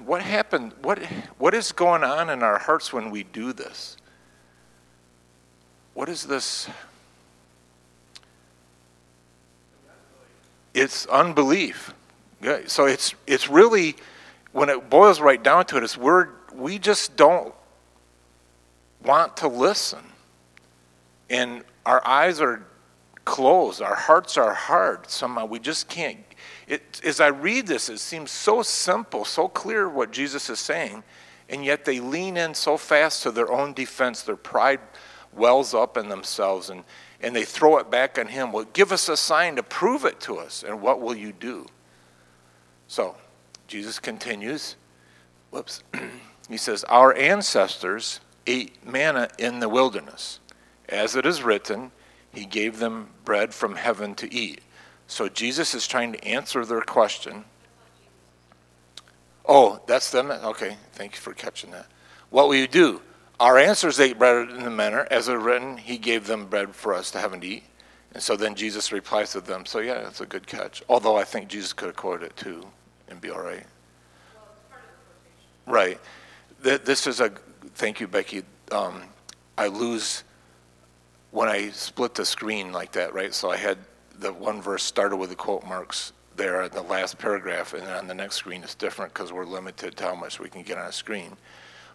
what 0.04 0.22
happened? 0.22 0.72
What 0.82 1.04
what 1.38 1.54
is 1.54 1.70
going 1.70 2.02
on 2.02 2.30
in 2.30 2.42
our 2.42 2.58
hearts 2.58 2.92
when 2.92 3.10
we 3.10 3.22
do 3.22 3.52
this? 3.52 3.96
What 5.94 6.08
is 6.08 6.24
this? 6.24 6.68
It's 10.74 11.06
unbelief. 11.06 11.94
So 12.66 12.86
it's 12.86 13.14
it's 13.26 13.48
really 13.48 13.96
when 14.52 14.70
it 14.70 14.90
boils 14.90 15.20
right 15.20 15.42
down 15.42 15.66
to 15.66 15.76
it, 15.76 15.84
it's 15.84 15.96
we're 15.96 16.28
we 16.54 16.78
just 16.78 17.16
don't 17.16 17.54
want 19.04 19.36
to 19.38 19.48
listen. 19.48 20.02
And 21.28 21.62
our 21.86 22.06
eyes 22.06 22.40
are 22.40 22.66
closed, 23.24 23.80
our 23.80 23.94
hearts 23.94 24.36
are 24.36 24.52
hard. 24.52 25.08
Somehow 25.08 25.46
we 25.46 25.58
just 25.58 25.88
can't. 25.88 26.18
It, 26.66 27.00
as 27.04 27.20
I 27.20 27.28
read 27.28 27.66
this, 27.66 27.88
it 27.88 27.98
seems 27.98 28.30
so 28.30 28.62
simple, 28.62 29.24
so 29.24 29.48
clear 29.48 29.88
what 29.88 30.10
Jesus 30.10 30.50
is 30.50 30.58
saying, 30.58 31.04
and 31.48 31.64
yet 31.64 31.84
they 31.84 32.00
lean 32.00 32.36
in 32.36 32.54
so 32.54 32.76
fast 32.76 33.22
to 33.22 33.30
their 33.30 33.50
own 33.50 33.72
defense. 33.72 34.22
Their 34.22 34.36
pride 34.36 34.80
wells 35.32 35.74
up 35.74 35.96
in 35.96 36.08
themselves, 36.08 36.70
and, 36.70 36.82
and 37.20 37.34
they 37.36 37.44
throw 37.44 37.78
it 37.78 37.88
back 37.88 38.18
on 38.18 38.26
Him. 38.26 38.50
Well, 38.50 38.66
give 38.72 38.90
us 38.90 39.08
a 39.08 39.16
sign 39.16 39.56
to 39.56 39.62
prove 39.62 40.04
it 40.04 40.18
to 40.20 40.38
us, 40.38 40.64
and 40.64 40.80
what 40.80 41.00
will 41.00 41.14
you 41.14 41.32
do? 41.32 41.66
So, 42.88 43.16
Jesus 43.68 44.00
continues. 44.00 44.74
Whoops. 45.50 45.84
he 46.48 46.56
says, 46.56 46.82
Our 46.84 47.14
ancestors 47.14 48.20
ate 48.46 48.84
manna 48.84 49.28
in 49.38 49.60
the 49.60 49.68
wilderness. 49.68 50.40
As 50.88 51.16
it 51.16 51.26
is 51.26 51.42
written, 51.42 51.90
He 52.32 52.44
gave 52.44 52.78
them 52.78 53.10
bread 53.24 53.54
from 53.54 53.76
heaven 53.76 54.14
to 54.16 54.32
eat. 54.32 54.60
So 55.06 55.28
Jesus 55.28 55.74
is 55.74 55.86
trying 55.86 56.12
to 56.12 56.24
answer 56.24 56.64
their 56.64 56.80
question. 56.80 57.44
Oh, 59.48 59.80
that's 59.86 60.10
them? 60.10 60.30
Okay, 60.30 60.76
thank 60.92 61.14
you 61.14 61.20
for 61.20 61.32
catching 61.32 61.70
that. 61.70 61.86
What 62.30 62.48
will 62.48 62.56
you 62.56 62.66
do? 62.66 63.00
Our 63.38 63.58
ancestors 63.58 64.00
ate 64.00 64.18
bread 64.18 64.50
in 64.50 64.64
the 64.64 64.70
manner, 64.70 65.06
as 65.10 65.28
it 65.28 65.36
is 65.36 65.42
written, 65.42 65.76
He 65.76 65.98
gave 65.98 66.26
them 66.26 66.46
bread 66.46 66.74
for 66.74 66.94
us 66.94 67.10
to 67.12 67.18
have 67.18 67.32
and 67.32 67.44
eat. 67.44 67.64
And 68.14 68.22
so 68.22 68.34
then 68.34 68.54
Jesus 68.54 68.92
replies 68.92 69.32
to 69.32 69.42
them, 69.42 69.66
so 69.66 69.78
yeah, 69.78 70.00
that's 70.00 70.22
a 70.22 70.26
good 70.26 70.46
catch. 70.46 70.82
Although 70.88 71.16
I 71.16 71.24
think 71.24 71.48
Jesus 71.48 71.74
could 71.74 71.88
have 71.88 71.96
quoted 71.96 72.26
it 72.26 72.36
too 72.36 72.66
and 73.08 73.20
be 73.20 73.28
all 73.30 73.42
right. 73.42 73.66
Right. 75.66 76.00
Th- 76.64 76.80
This 76.80 77.06
is 77.06 77.20
a, 77.20 77.30
thank 77.74 78.00
you, 78.00 78.08
Becky. 78.08 78.42
Um, 78.72 79.02
I 79.58 79.66
lose 79.66 80.24
when 81.30 81.48
I 81.48 81.70
split 81.70 82.14
the 82.14 82.24
screen 82.24 82.72
like 82.72 82.92
that, 82.92 83.14
right? 83.14 83.34
So 83.34 83.50
I 83.50 83.56
had 83.56 83.78
the 84.18 84.32
one 84.32 84.62
verse 84.62 84.82
started 84.82 85.16
with 85.16 85.30
the 85.30 85.36
quote 85.36 85.66
marks 85.66 86.12
there 86.36 86.62
at 86.62 86.72
the 86.72 86.82
last 86.82 87.18
paragraph, 87.18 87.72
and 87.72 87.82
then 87.82 87.96
on 87.96 88.06
the 88.06 88.14
next 88.14 88.36
screen 88.36 88.62
it's 88.62 88.74
different 88.74 89.12
because 89.12 89.32
we're 89.32 89.44
limited 89.44 89.96
to 89.96 90.04
how 90.04 90.14
much 90.14 90.38
we 90.38 90.48
can 90.48 90.62
get 90.62 90.78
on 90.78 90.86
a 90.86 90.92
screen. 90.92 91.36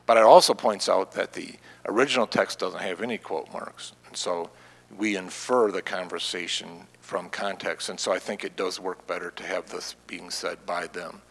But 0.06 0.18
it 0.18 0.24
also 0.24 0.54
points 0.54 0.90
out 0.90 1.12
that 1.14 1.34
the 1.34 1.56
original 1.86 2.28
text 2.28 2.60
doesn't 2.60 2.82
have 2.82 3.02
any 3.02 3.18
quote 3.18 3.52
marks. 3.54 3.94
And 4.08 4.18
so 4.18 4.50
we 4.98 5.16
infer 5.16 5.72
the 5.72 5.82
conversation 5.82 6.88
from 7.00 7.30
context. 7.30 7.90
And 7.90 8.00
so 8.00 8.12
I 8.12 8.20
think 8.20 8.44
it 8.44 8.56
does 8.56 8.80
work 8.80 9.06
better 9.08 9.32
to 9.32 9.44
have 9.44 9.70
this 9.70 9.96
being 10.08 10.30
said 10.30 10.66
by 10.66 10.88
them. 10.88 11.22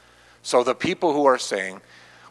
So 0.42 0.62
the 0.62 0.74
people 0.74 1.12
who 1.12 1.26
are 1.26 1.38
saying, 1.38 1.80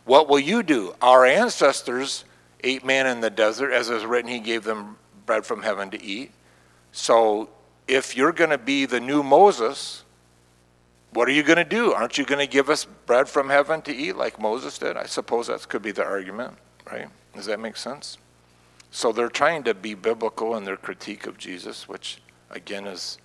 What 0.05 0.27
will 0.27 0.39
you 0.39 0.63
do? 0.63 0.95
Our 1.01 1.25
ancestors 1.25 2.25
ate 2.63 2.85
manna 2.85 3.09
in 3.09 3.21
the 3.21 3.29
desert, 3.29 3.71
as 3.71 3.89
is 3.89 4.05
written, 4.05 4.31
He 4.31 4.39
gave 4.39 4.63
them 4.63 4.97
bread 5.29 5.45
from 5.45 5.61
heaven 5.61 5.91
to 5.91 6.03
eat. 6.03 6.31
So 6.91 7.49
if 7.87 8.17
you're 8.17 8.31
going 8.31 8.49
to 8.49 8.57
be 8.57 8.87
the 8.87 8.99
new 8.99 9.21
Moses, 9.21 10.03
what 11.13 11.27
are 11.27 11.31
you 11.31 11.43
going 11.43 11.57
to 11.57 11.63
do? 11.63 11.93
Aren't 11.93 12.17
you 12.17 12.25
going 12.25 12.39
to 12.39 12.51
give 12.51 12.67
us 12.67 12.85
bread 13.05 13.29
from 13.29 13.47
heaven 13.47 13.83
to 13.83 13.95
eat 13.95 14.15
like 14.15 14.41
Moses 14.41 14.79
did? 14.79 14.97
I 14.97 15.05
suppose 15.05 15.45
that 15.45 15.69
could 15.69 15.83
be 15.83 15.91
the 15.91 16.03
argument, 16.03 16.57
right? 16.91 17.09
Does 17.35 17.45
that 17.45 17.59
make 17.59 17.77
sense? 17.77 18.17
So 18.89 19.11
they're 19.11 19.29
trying 19.29 19.61
to 19.65 19.75
be 19.75 19.93
biblical 19.93 20.55
in 20.55 20.63
their 20.63 20.77
critique 20.77 21.27
of 21.27 21.37
Jesus, 21.37 21.87
which 21.87 22.23
again 22.49 22.87
is 22.87 23.19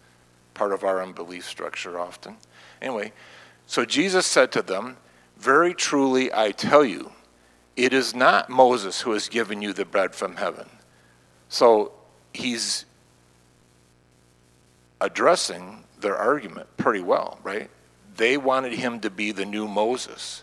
part 0.52 0.74
of 0.74 0.84
our 0.84 1.02
unbelief 1.02 1.46
structure 1.46 1.98
often. 1.98 2.36
Anyway, 2.82 3.14
so 3.66 3.86
Jesus 3.86 4.26
said 4.26 4.52
to 4.52 4.60
them, 4.60 4.98
Very 5.38 5.72
truly 5.72 6.30
I 6.34 6.50
tell 6.50 6.84
you, 6.84 7.12
it 7.76 7.94
is 7.94 8.14
not 8.14 8.50
Moses 8.50 9.00
who 9.00 9.12
has 9.12 9.30
given 9.30 9.62
you 9.62 9.72
the 9.72 9.86
bread 9.86 10.14
from 10.14 10.36
heaven. 10.36 10.68
So 11.54 11.92
he's 12.32 12.84
addressing 15.00 15.84
their 16.00 16.16
argument 16.16 16.66
pretty 16.76 17.00
well, 17.00 17.38
right? 17.44 17.70
They 18.16 18.36
wanted 18.36 18.72
him 18.72 18.98
to 18.98 19.08
be 19.08 19.30
the 19.30 19.44
new 19.44 19.68
Moses. 19.68 20.42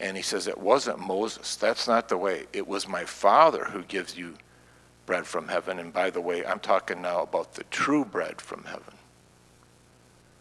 And 0.00 0.16
he 0.16 0.22
says, 0.22 0.46
It 0.46 0.56
wasn't 0.56 0.98
Moses. 0.98 1.56
That's 1.56 1.86
not 1.86 2.08
the 2.08 2.16
way. 2.16 2.46
It 2.54 2.66
was 2.66 2.88
my 2.88 3.04
Father 3.04 3.66
who 3.66 3.82
gives 3.82 4.16
you 4.16 4.36
bread 5.04 5.26
from 5.26 5.48
heaven. 5.48 5.78
And 5.78 5.92
by 5.92 6.08
the 6.08 6.22
way, 6.22 6.42
I'm 6.42 6.58
talking 6.58 7.02
now 7.02 7.20
about 7.20 7.52
the 7.52 7.64
true 7.64 8.06
bread 8.06 8.40
from 8.40 8.64
heaven. 8.64 8.94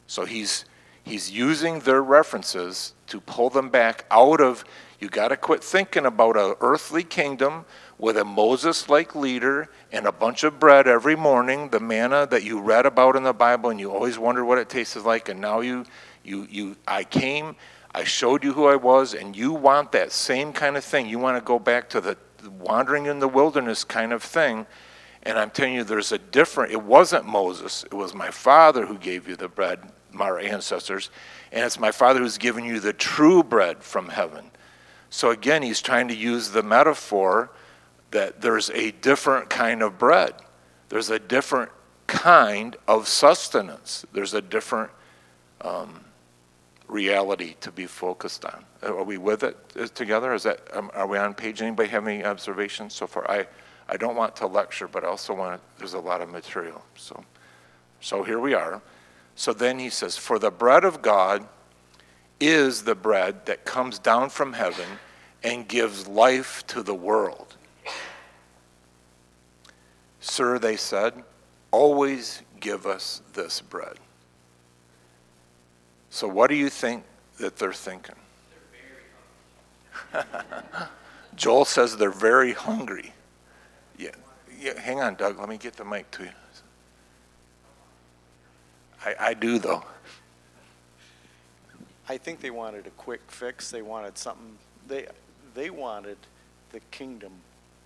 So 0.07 0.23
he's 0.23 0.63
he's 1.03 1.29
using 1.29 1.81
their 1.81 2.01
references 2.01 2.93
to 3.07 3.19
pull 3.19 3.49
them 3.49 3.67
back 3.67 4.05
out 4.09 4.39
of 4.39 4.63
you 5.01 5.09
got 5.09 5.27
to 5.27 5.35
quit 5.35 5.61
thinking 5.61 6.05
about 6.05 6.37
a 6.37 6.55
earthly 6.61 7.03
kingdom 7.03 7.65
with 7.97 8.17
a 8.17 8.25
Moses-like 8.25 9.15
leader 9.15 9.69
and 9.91 10.05
a 10.05 10.11
bunch 10.11 10.43
of 10.43 10.59
bread 10.59 10.87
every 10.87 11.15
morning, 11.15 11.69
the 11.69 11.79
manna 11.79 12.27
that 12.31 12.43
you 12.43 12.59
read 12.59 12.85
about 12.85 13.15
in 13.15 13.23
the 13.23 13.33
Bible 13.33 13.69
and 13.69 13.79
you 13.79 13.91
always 13.91 14.17
wondered 14.17 14.45
what 14.45 14.57
it 14.57 14.69
tasted 14.69 15.03
like 15.03 15.29
and 15.29 15.39
now 15.39 15.59
you 15.59 15.85
you 16.23 16.47
you 16.49 16.75
I 16.87 17.03
came, 17.03 17.55
I 17.93 18.03
showed 18.03 18.43
you 18.43 18.53
who 18.53 18.65
I 18.65 18.75
was 18.75 19.13
and 19.13 19.35
you 19.35 19.53
want 19.53 19.91
that 19.91 20.11
same 20.11 20.53
kind 20.53 20.77
of 20.77 20.83
thing. 20.83 21.07
You 21.07 21.19
want 21.19 21.37
to 21.37 21.45
go 21.45 21.59
back 21.59 21.89
to 21.89 22.01
the 22.01 22.17
wandering 22.59 23.05
in 23.05 23.19
the 23.19 23.27
wilderness 23.27 23.83
kind 23.83 24.13
of 24.13 24.23
thing. 24.23 24.65
And 25.23 25.37
I'm 25.37 25.51
telling 25.51 25.75
you, 25.75 25.83
there's 25.83 26.11
a 26.11 26.17
different, 26.17 26.71
it 26.73 26.83
wasn't 26.83 27.25
Moses, 27.25 27.85
it 27.85 27.93
was 27.93 28.13
my 28.13 28.29
father 28.29 28.85
who 28.85 28.97
gave 28.97 29.27
you 29.27 29.35
the 29.35 29.47
bread, 29.47 29.79
my 30.11 30.29
ancestors, 30.41 31.09
and 31.51 31.63
it's 31.63 31.79
my 31.79 31.91
father 31.91 32.19
who's 32.19 32.37
given 32.37 32.65
you 32.65 32.79
the 32.79 32.91
true 32.91 33.41
bread 33.41 33.83
from 33.83 34.09
heaven. 34.09 34.51
So 35.09 35.29
again, 35.29 35.61
he's 35.61 35.81
trying 35.81 36.09
to 36.09 36.15
use 36.15 36.49
the 36.49 36.63
metaphor 36.63 37.51
that 38.13 38.41
there's 38.41 38.69
a 38.69 38.91
different 38.91 39.49
kind 39.49 39.81
of 39.81 39.99
bread, 39.99 40.33
there's 40.89 41.09
a 41.09 41.19
different 41.19 41.71
kind 42.07 42.75
of 42.87 43.07
sustenance, 43.07 44.05
there's 44.13 44.33
a 44.33 44.41
different 44.41 44.91
um, 45.61 46.03
reality 46.87 47.55
to 47.61 47.71
be 47.71 47.87
focused 47.87 48.45
on. 48.45 48.63
Are 48.83 49.03
we 49.03 49.17
with 49.17 49.43
it 49.43 49.57
uh, 49.79 49.87
together? 49.87 50.33
Is 50.33 50.43
that 50.43 50.61
um, 50.73 50.91
are 50.93 51.07
we 51.07 51.17
on 51.17 51.33
page? 51.33 51.61
Anybody 51.61 51.89
have 51.89 52.07
any 52.07 52.23
observations 52.23 52.93
so 52.93 53.07
far? 53.07 53.29
I 53.29 53.47
I 53.89 53.97
don't 53.97 54.15
want 54.15 54.35
to 54.37 54.47
lecture, 54.47 54.87
but 54.87 55.03
I 55.03 55.07
also 55.07 55.33
want. 55.33 55.59
To, 55.59 55.79
there's 55.79 55.93
a 55.93 55.99
lot 55.99 56.21
of 56.21 56.29
material. 56.29 56.83
So 56.95 57.23
so 57.99 58.23
here 58.23 58.39
we 58.39 58.53
are. 58.53 58.81
So 59.35 59.53
then 59.53 59.79
he 59.79 59.89
says, 59.89 60.17
"For 60.17 60.37
the 60.37 60.51
bread 60.51 60.83
of 60.83 61.01
God 61.01 61.47
is 62.39 62.83
the 62.83 62.95
bread 62.95 63.45
that 63.45 63.65
comes 63.65 63.97
down 63.97 64.29
from 64.29 64.53
heaven 64.53 64.87
and 65.43 65.67
gives 65.67 66.07
life 66.07 66.65
to 66.67 66.83
the 66.83 66.93
world." 66.95 67.55
Sir, 70.23 70.57
they 70.57 70.77
said, 70.77 71.21
always 71.69 72.43
give 72.61 72.85
us 72.85 73.21
this 73.33 73.59
bread. 73.59 73.97
So, 76.09 76.29
what 76.29 76.49
do 76.49 76.55
you 76.55 76.69
think 76.69 77.03
that 77.39 77.57
they're 77.57 77.73
thinking? 77.73 78.15
Joel 81.35 81.65
says 81.65 81.97
they're 81.97 82.09
very 82.09 82.53
hungry. 82.53 83.11
Yeah, 83.97 84.11
yeah, 84.57 84.79
hang 84.79 85.01
on, 85.01 85.15
Doug. 85.15 85.37
Let 85.37 85.49
me 85.49 85.57
get 85.57 85.73
the 85.73 85.83
mic 85.83 86.09
to 86.11 86.23
you. 86.23 86.29
I, 89.05 89.15
I 89.19 89.33
do, 89.33 89.59
though. 89.59 89.83
I 92.07 92.17
think 92.17 92.39
they 92.39 92.49
wanted 92.49 92.87
a 92.87 92.91
quick 92.91 93.21
fix. 93.27 93.69
They 93.69 93.81
wanted 93.81 94.17
something, 94.17 94.57
they, 94.87 95.05
they 95.53 95.69
wanted 95.69 96.17
the 96.71 96.79
kingdom 96.91 97.33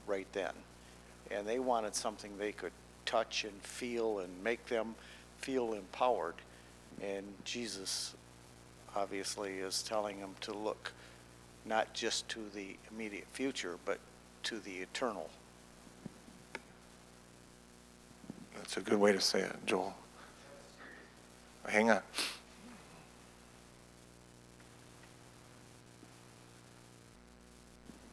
right 0.05 0.27
then. 0.33 0.53
And 1.31 1.47
they 1.47 1.59
wanted 1.59 1.95
something 1.95 2.37
they 2.37 2.51
could 2.51 2.71
touch 3.05 3.43
and 3.43 3.61
feel 3.61 4.19
and 4.19 4.43
make 4.43 4.65
them 4.67 4.95
feel 5.37 5.73
empowered. 5.73 6.35
And 7.01 7.25
Jesus 7.43 8.15
obviously 8.95 9.59
is 9.59 9.83
telling 9.83 10.19
them 10.19 10.35
to 10.41 10.53
look 10.53 10.91
not 11.65 11.93
just 11.93 12.27
to 12.29 12.39
the 12.53 12.75
immediate 12.91 13.27
future, 13.31 13.77
but 13.85 13.99
to 14.43 14.59
the 14.59 14.77
eternal. 14.77 15.29
That's 18.55 18.77
a 18.77 18.81
good 18.81 18.99
way 18.99 19.11
to 19.11 19.21
say 19.21 19.41
it, 19.41 19.55
Joel. 19.65 19.95
Hang 21.67 21.89
on. 21.91 22.01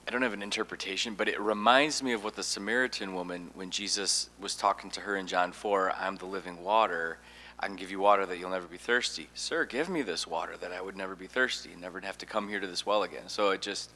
I 0.07 0.11
don't 0.11 0.23
have 0.23 0.35
an 0.35 0.43
interpretation, 0.43 1.15
but 1.15 1.29
it 1.29 1.41
reminds 1.41 2.03
me 2.03 2.13
of 2.13 2.25
what 2.25 2.37
the 2.37 2.43
Samaritan 2.43 3.15
woman, 3.15 3.51
when 3.55 3.71
Jesus 3.71 4.29
was 4.39 4.55
talking 4.55 4.91
to 4.91 5.01
her 5.01 5.17
in 5.17 5.27
John 5.27 5.53
4, 5.53 5.93
I'm 5.93 6.17
the 6.17 6.27
living 6.27 6.63
water. 6.63 7.19
I 7.59 7.67
can 7.67 7.77
give 7.77 7.91
you 7.91 8.01
water 8.01 8.27
that 8.27 8.39
you'll 8.39 8.51
never 8.51 8.67
be 8.67 8.77
thirsty. 8.77 9.31
Sir, 9.33 9.65
give 9.65 9.89
me 9.89 10.03
this 10.03 10.27
water 10.27 10.57
that 10.59 10.73
I 10.73 10.83
would 10.83 10.97
never 10.97 11.15
be 11.15 11.27
thirsty 11.27 11.73
and 11.73 11.81
never 11.81 12.01
have 12.01 12.19
to 12.19 12.27
come 12.27 12.49
here 12.49 12.61
to 12.61 12.67
this 12.67 12.85
well 12.85 13.03
again. 13.03 13.29
So 13.29 13.51
it 13.51 13.63
just, 13.63 13.93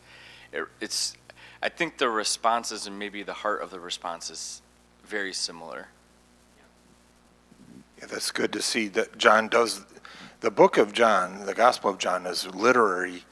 it, 0.50 0.64
it's, 0.80 1.14
I 1.62 1.68
think 1.68 1.98
the 1.98 2.08
responses 2.08 2.86
and 2.86 2.98
maybe 2.98 3.22
the 3.22 3.34
heart 3.34 3.60
of 3.60 3.70
the 3.70 3.80
response 3.80 4.30
is 4.30 4.62
very 5.04 5.34
similar. 5.34 5.88
Yeah, 7.98 8.06
that's 8.06 8.30
good 8.30 8.52
to 8.54 8.62
see 8.62 8.88
that 8.88 9.18
John 9.18 9.48
does, 9.48 9.84
the 10.40 10.50
book 10.50 10.78
of 10.78 10.94
John, 10.94 11.44
the 11.44 11.54
Gospel 11.54 11.90
of 11.90 11.98
John 11.98 12.24
is 12.24 12.46
literary 12.46 13.24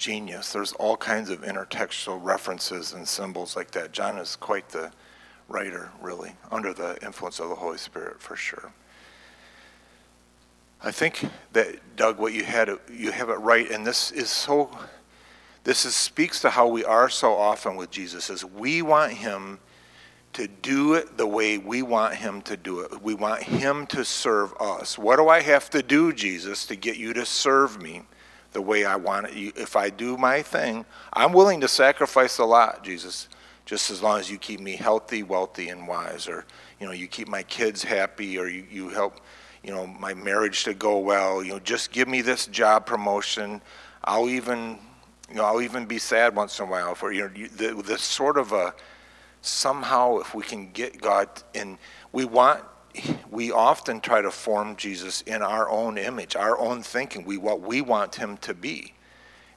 genius. 0.00 0.52
There's 0.52 0.72
all 0.72 0.96
kinds 0.96 1.30
of 1.30 1.42
intertextual 1.42 2.18
references 2.24 2.94
and 2.94 3.06
symbols 3.06 3.54
like 3.54 3.70
that. 3.72 3.92
John 3.92 4.18
is 4.18 4.34
quite 4.34 4.70
the 4.70 4.90
writer, 5.48 5.90
really, 6.00 6.32
under 6.50 6.72
the 6.72 6.98
influence 7.04 7.38
of 7.38 7.50
the 7.50 7.54
Holy 7.54 7.78
Spirit, 7.78 8.20
for 8.20 8.34
sure. 8.34 8.72
I 10.82 10.90
think 10.90 11.26
that 11.52 11.96
Doug, 11.96 12.18
what 12.18 12.32
you 12.32 12.42
had, 12.42 12.70
you 12.90 13.12
have 13.12 13.28
it 13.28 13.34
right, 13.34 13.70
and 13.70 13.86
this 13.86 14.10
is 14.10 14.30
so. 14.30 14.70
This 15.62 15.84
is, 15.84 15.94
speaks 15.94 16.40
to 16.40 16.48
how 16.48 16.66
we 16.68 16.86
are 16.86 17.10
so 17.10 17.34
often 17.34 17.76
with 17.76 17.90
Jesus. 17.90 18.30
Is 18.30 18.42
we 18.42 18.80
want 18.80 19.12
him 19.12 19.58
to 20.32 20.48
do 20.48 20.94
it 20.94 21.18
the 21.18 21.26
way 21.26 21.58
we 21.58 21.82
want 21.82 22.14
him 22.14 22.40
to 22.42 22.56
do 22.56 22.80
it. 22.80 23.02
We 23.02 23.12
want 23.12 23.42
him 23.42 23.86
to 23.88 24.02
serve 24.02 24.54
us. 24.58 24.96
What 24.96 25.16
do 25.16 25.28
I 25.28 25.42
have 25.42 25.68
to 25.70 25.82
do, 25.82 26.14
Jesus, 26.14 26.64
to 26.66 26.76
get 26.76 26.96
you 26.96 27.12
to 27.12 27.26
serve 27.26 27.82
me 27.82 28.04
the 28.52 28.62
way 28.62 28.84
I 28.84 28.96
want 28.96 29.28
it? 29.28 29.56
If 29.56 29.76
I 29.76 29.90
do 29.90 30.16
my 30.16 30.42
thing, 30.42 30.84
I'm 31.12 31.32
willing 31.32 31.60
to 31.60 31.68
sacrifice 31.68 32.38
a 32.38 32.44
lot, 32.44 32.84
Jesus, 32.84 33.28
just 33.64 33.90
as 33.90 34.02
long 34.02 34.18
as 34.18 34.30
you 34.30 34.38
keep 34.38 34.60
me 34.60 34.76
healthy, 34.76 35.22
wealthy, 35.22 35.68
and 35.68 35.86
wise, 35.86 36.28
or 36.28 36.44
you 36.80 36.86
know, 36.86 36.92
you 36.92 37.06
keep 37.06 37.28
my 37.28 37.42
kids 37.44 37.84
happy, 37.84 38.38
or 38.38 38.48
you, 38.48 38.64
you 38.70 38.88
help 38.88 39.20
you 39.62 39.72
know, 39.72 39.86
my 39.86 40.14
marriage 40.14 40.64
to 40.64 40.74
go 40.74 40.98
well. 40.98 41.42
You 41.42 41.52
know, 41.52 41.58
just 41.58 41.92
give 41.92 42.08
me 42.08 42.22
this 42.22 42.46
job 42.46 42.86
promotion. 42.86 43.60
I'll 44.04 44.28
even, 44.28 44.78
you 45.28 45.36
know, 45.36 45.44
I'll 45.44 45.62
even 45.62 45.86
be 45.86 45.98
sad 45.98 46.34
once 46.34 46.58
in 46.58 46.66
a 46.66 46.70
while 46.70 46.94
for 46.94 47.12
you 47.12 47.28
know, 47.28 47.30
you- 47.34 47.48
the, 47.48 47.82
this 47.82 48.02
sort 48.02 48.38
of 48.38 48.52
a 48.52 48.74
somehow 49.42 50.18
if 50.18 50.34
we 50.34 50.42
can 50.42 50.70
get 50.72 51.00
God 51.00 51.28
in, 51.54 51.78
we 52.12 52.24
want. 52.24 52.62
We 53.30 53.52
often 53.52 54.00
try 54.00 54.22
to 54.22 54.30
form 54.30 54.76
Jesus 54.76 55.22
in 55.22 55.42
our 55.42 55.68
own 55.68 55.98
image, 55.98 56.36
our 56.36 56.58
own 56.58 56.82
thinking. 56.82 57.24
We 57.24 57.36
what 57.36 57.60
we 57.60 57.80
want 57.80 58.16
him 58.16 58.36
to 58.38 58.54
be, 58.54 58.94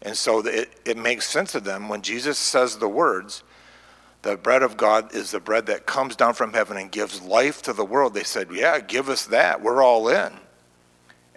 and 0.02 0.18
so 0.18 0.40
it, 0.40 0.70
it 0.86 0.98
makes 0.98 1.28
sense 1.28 1.52
to 1.54 1.60
them 1.60 1.90
when 1.90 2.02
Jesus 2.02 2.38
says 2.38 2.78
the 2.78 2.90
words 2.90 3.44
the 4.24 4.38
bread 4.38 4.64
of 4.64 4.78
God 4.78 5.14
is 5.14 5.32
the 5.32 5.42
bread 5.42 5.66
that 5.66 5.86
comes 5.86 6.16
down 6.16 6.34
from 6.34 6.54
heaven 6.54 6.78
and 6.78 6.90
gives 6.90 7.22
life 7.22 7.62
to 7.64 7.74
the 7.74 7.84
world. 7.84 8.14
They 8.14 8.24
said, 8.24 8.48
Yeah, 8.52 8.80
give 8.80 9.10
us 9.10 9.26
that. 9.28 9.62
We're 9.62 9.84
all 9.84 10.08
in. 10.08 10.32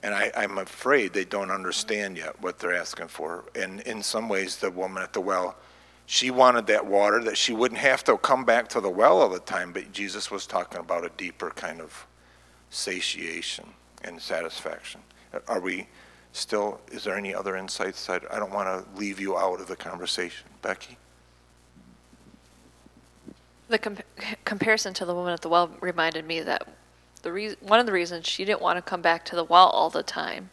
And 0.04 0.14
I, 0.14 0.30
I'm 0.36 0.58
afraid 0.58 1.12
they 1.12 1.24
don't 1.24 1.50
understand 1.50 2.16
yet 2.16 2.40
what 2.40 2.60
they're 2.60 2.76
asking 2.76 3.08
for. 3.08 3.44
And 3.56 3.80
in 3.80 4.04
some 4.04 4.28
ways, 4.28 4.56
the 4.56 4.70
woman 4.70 5.02
at 5.02 5.12
the 5.12 5.20
well, 5.20 5.56
she 6.06 6.30
wanted 6.30 6.66
that 6.68 6.86
water 6.86 7.22
that 7.24 7.36
she 7.36 7.52
wouldn't 7.52 7.80
have 7.80 8.04
to 8.04 8.16
come 8.16 8.44
back 8.44 8.68
to 8.68 8.80
the 8.80 8.88
well 8.88 9.20
all 9.20 9.28
the 9.28 9.40
time, 9.40 9.72
but 9.72 9.92
Jesus 9.92 10.30
was 10.30 10.46
talking 10.46 10.80
about 10.80 11.04
a 11.04 11.10
deeper 11.16 11.50
kind 11.50 11.80
of 11.80 12.06
satiation 12.70 13.66
and 14.04 14.20
satisfaction. 14.20 15.00
Are 15.48 15.60
we 15.60 15.88
still, 16.32 16.80
is 16.92 17.04
there 17.04 17.16
any 17.16 17.34
other 17.34 17.56
insights? 17.56 18.08
I 18.08 18.20
I 18.30 18.38
don't 18.38 18.52
want 18.52 18.68
to 18.68 18.98
leave 18.98 19.18
you 19.18 19.36
out 19.36 19.60
of 19.60 19.66
the 19.66 19.76
conversation. 19.76 20.46
Becky? 20.62 20.96
The 23.68 23.78
com- 23.78 23.98
comparison 24.44 24.94
to 24.94 25.04
the 25.04 25.14
woman 25.14 25.32
at 25.32 25.40
the 25.40 25.48
well 25.48 25.70
reminded 25.80 26.24
me 26.24 26.40
that 26.40 26.68
the 27.22 27.32
reason, 27.32 27.58
one 27.60 27.80
of 27.80 27.86
the 27.86 27.92
reasons 27.92 28.26
she 28.26 28.44
didn't 28.44 28.62
want 28.62 28.76
to 28.76 28.82
come 28.82 29.02
back 29.02 29.24
to 29.24 29.36
the 29.36 29.42
well 29.42 29.66
all 29.66 29.90
the 29.90 30.04
time 30.04 30.50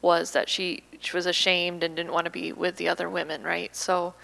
was 0.00 0.30
that 0.30 0.48
she 0.48 0.84
she 1.00 1.16
was 1.16 1.26
ashamed 1.26 1.82
and 1.82 1.96
didn't 1.96 2.12
want 2.12 2.26
to 2.26 2.30
be 2.30 2.52
with 2.52 2.76
the 2.76 2.86
other 2.88 3.10
women, 3.10 3.42
right? 3.42 3.74
So, 3.74 4.14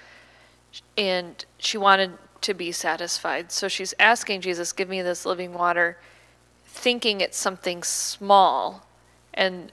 and 0.97 1.45
she 1.59 1.79
wanted 1.79 2.19
to 2.43 2.55
be 2.55 2.73
satisfied. 2.73 3.53
So 3.53 3.69
she's 3.69 3.95
asking 3.99 4.41
Jesus, 4.41 4.73
"Give 4.73 4.89
me 4.89 5.03
this 5.03 5.25
living 5.25 5.53
water," 5.53 5.99
thinking 6.67 7.21
it's 7.21 7.39
something 7.39 7.83
small, 7.83 8.87
and 9.35 9.71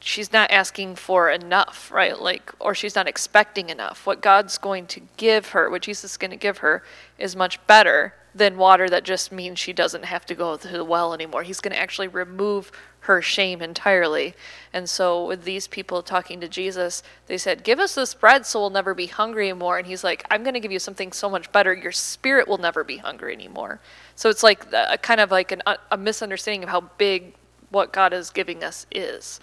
she's 0.00 0.32
not 0.32 0.50
asking 0.50 0.94
for 0.94 1.30
enough, 1.30 1.90
right? 1.90 2.20
Like, 2.20 2.52
or 2.60 2.74
she's 2.74 2.94
not 2.94 3.08
expecting 3.08 3.70
enough. 3.70 4.06
What 4.06 4.20
God's 4.20 4.56
going 4.56 4.86
to 4.88 5.00
give 5.16 5.48
her, 5.48 5.68
what 5.68 5.82
Jesus 5.82 6.12
is 6.12 6.16
going 6.16 6.30
to 6.30 6.36
give 6.36 6.58
her, 6.58 6.84
is 7.18 7.34
much 7.34 7.64
better 7.66 8.14
than 8.34 8.56
water 8.56 8.88
that 8.88 9.02
just 9.02 9.32
means 9.32 9.58
she 9.58 9.72
doesn't 9.72 10.04
have 10.04 10.26
to 10.26 10.34
go 10.34 10.56
to 10.56 10.68
the 10.68 10.84
well 10.84 11.14
anymore. 11.14 11.42
He's 11.42 11.60
going 11.60 11.72
to 11.72 11.80
actually 11.80 12.08
remove 12.08 12.70
her 13.06 13.22
shame 13.22 13.62
entirely. 13.62 14.34
And 14.72 14.88
so, 14.88 15.26
with 15.26 15.44
these 15.44 15.66
people 15.66 16.02
talking 16.02 16.40
to 16.40 16.48
Jesus, 16.48 17.02
they 17.26 17.38
said, 17.38 17.64
Give 17.64 17.78
us 17.78 17.94
this 17.94 18.14
bread 18.14 18.44
so 18.46 18.60
we'll 18.60 18.70
never 18.70 18.94
be 18.94 19.06
hungry 19.06 19.48
anymore. 19.48 19.78
And 19.78 19.86
he's 19.86 20.04
like, 20.04 20.24
I'm 20.30 20.42
going 20.42 20.54
to 20.54 20.60
give 20.60 20.72
you 20.72 20.78
something 20.78 21.12
so 21.12 21.30
much 21.30 21.50
better. 21.52 21.72
Your 21.72 21.92
spirit 21.92 22.46
will 22.46 22.58
never 22.58 22.84
be 22.84 22.98
hungry 22.98 23.32
anymore. 23.32 23.80
So, 24.14 24.28
it's 24.28 24.42
like 24.42 24.66
a, 24.72 24.98
kind 24.98 25.20
of 25.20 25.30
like 25.30 25.52
an, 25.52 25.62
uh, 25.66 25.76
a 25.90 25.96
misunderstanding 25.96 26.64
of 26.64 26.68
how 26.68 26.82
big 26.98 27.34
what 27.70 27.92
God 27.92 28.12
is 28.12 28.30
giving 28.30 28.62
us 28.62 28.86
is. 28.90 29.40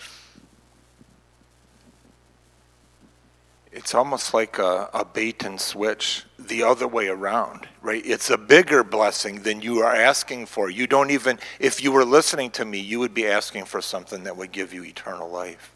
It's 3.76 3.96
almost 3.96 4.36
like 4.36 4.60
a, 4.60 4.88
a 4.94 5.04
bait 5.04 5.44
and 5.44 5.60
switch 5.60 6.26
the 6.38 6.62
other 6.62 6.88
way 6.88 7.08
around, 7.08 7.68
right? 7.82 8.06
It's 8.06 8.30
a 8.30 8.38
bigger 8.38 8.84
blessing 8.84 9.42
than 9.42 9.62
you 9.62 9.80
are 9.80 9.96
asking 9.96 10.46
for. 10.46 10.70
You 10.70 10.86
don't 10.86 11.10
even, 11.10 11.40
if 11.60 11.84
you 11.84 11.92
were 11.92 12.06
listening 12.06 12.52
to 12.52 12.66
me, 12.66 12.78
you 12.78 13.00
would 13.00 13.16
be 13.16 13.26
asking 13.26 13.66
for 13.66 13.82
something 13.82 14.24
that 14.26 14.38
would 14.38 14.52
give 14.52 14.74
you 14.74 14.84
eternal 14.84 15.28
life. 15.28 15.74